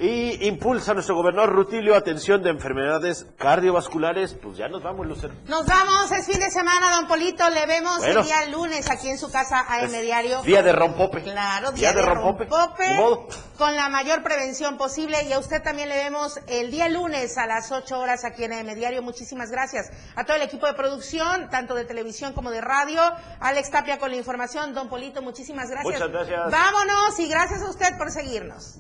Y 0.01 0.47
impulsa 0.47 0.95
nuestro 0.95 1.17
gobernador 1.17 1.53
Rutilio 1.53 1.97
atención 1.97 2.41
de 2.41 2.51
enfermedades 2.51 3.27
cardiovasculares. 3.37 4.33
Pues 4.35 4.57
ya 4.57 4.69
nos 4.69 4.81
vamos, 4.81 5.05
Lucero. 5.09 5.35
Nos 5.47 5.67
vamos, 5.67 6.13
es 6.13 6.25
fin 6.25 6.39
de 6.39 6.51
semana, 6.51 6.95
don 6.95 7.09
Polito. 7.09 7.49
Le 7.51 7.67
vemos 7.67 7.99
Bueno. 7.99 8.21
el 8.21 8.27
día 8.27 8.47
lunes 8.47 8.89
aquí 8.91 9.09
en 9.09 9.19
su 9.19 9.29
casa 9.29 9.67
AM 9.69 9.91
Diario. 9.91 10.43
Día 10.43 10.63
de 10.63 10.73
rompope. 10.73 11.23
Claro, 11.25 11.73
Día 11.73 11.93
de 11.93 12.03
rompope. 12.03 12.47
Ni 12.47 12.95
modo. 12.95 13.27
con 13.59 13.75
la 13.75 13.89
mayor 13.89 14.23
prevención 14.23 14.79
posible. 14.79 15.25
Y 15.25 15.33
a 15.33 15.41
usted 15.41 15.63
también 15.65 15.89
le 15.89 15.97
vemos 15.97 16.39
el 16.47 16.71
día 16.71 16.89
lunes 16.89 17.37
a 17.37 17.47
las 17.47 17.73
8 17.73 17.99
horas 17.99 18.25
aquí 18.25 18.45
en 18.45 18.53
AM 18.53 18.73
Diario. 18.77 19.03
Muchísimas 19.03 19.51
gracias 19.51 19.91
a 20.15 20.23
todo 20.25 20.37
el 20.37 20.43
equipo 20.43 20.67
de 20.67 20.75
producción, 20.75 21.51
tanto 21.51 21.75
de 21.75 21.85
televisión 21.85 22.35
como 22.35 22.53
de 22.53 22.61
radio. 22.61 23.01
Alex 23.41 23.73
Tapia 23.73 23.99
con 23.99 24.11
la 24.11 24.17
información. 24.17 24.75
Don 24.75 24.89
Polito, 24.89 25.23
muchísimas 25.23 25.69
gracias. 25.71 25.93
Muchas 25.95 26.09
gracias. 26.13 26.53
Vámonos 26.53 27.19
y 27.19 27.29
gracias 27.29 27.63
a 27.63 27.69
usted 27.69 27.99
por 27.99 28.13
seguirnos. 28.13 28.79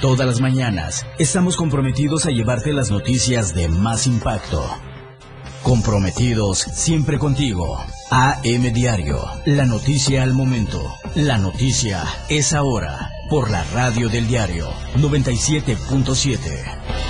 Todas 0.00 0.26
las 0.26 0.40
mañanas 0.40 1.04
estamos 1.18 1.58
comprometidos 1.58 2.24
a 2.24 2.30
llevarte 2.30 2.72
las 2.72 2.90
noticias 2.90 3.54
de 3.54 3.68
más 3.68 4.06
impacto. 4.06 4.64
Comprometidos 5.62 6.58
siempre 6.58 7.18
contigo. 7.18 7.78
AM 8.10 8.72
Diario, 8.72 9.22
la 9.44 9.66
noticia 9.66 10.22
al 10.22 10.32
momento. 10.32 10.80
La 11.14 11.36
noticia 11.36 12.02
es 12.30 12.54
ahora 12.54 13.10
por 13.28 13.50
la 13.50 13.62
radio 13.74 14.08
del 14.08 14.26
diario 14.26 14.70
97.7. 14.96 17.09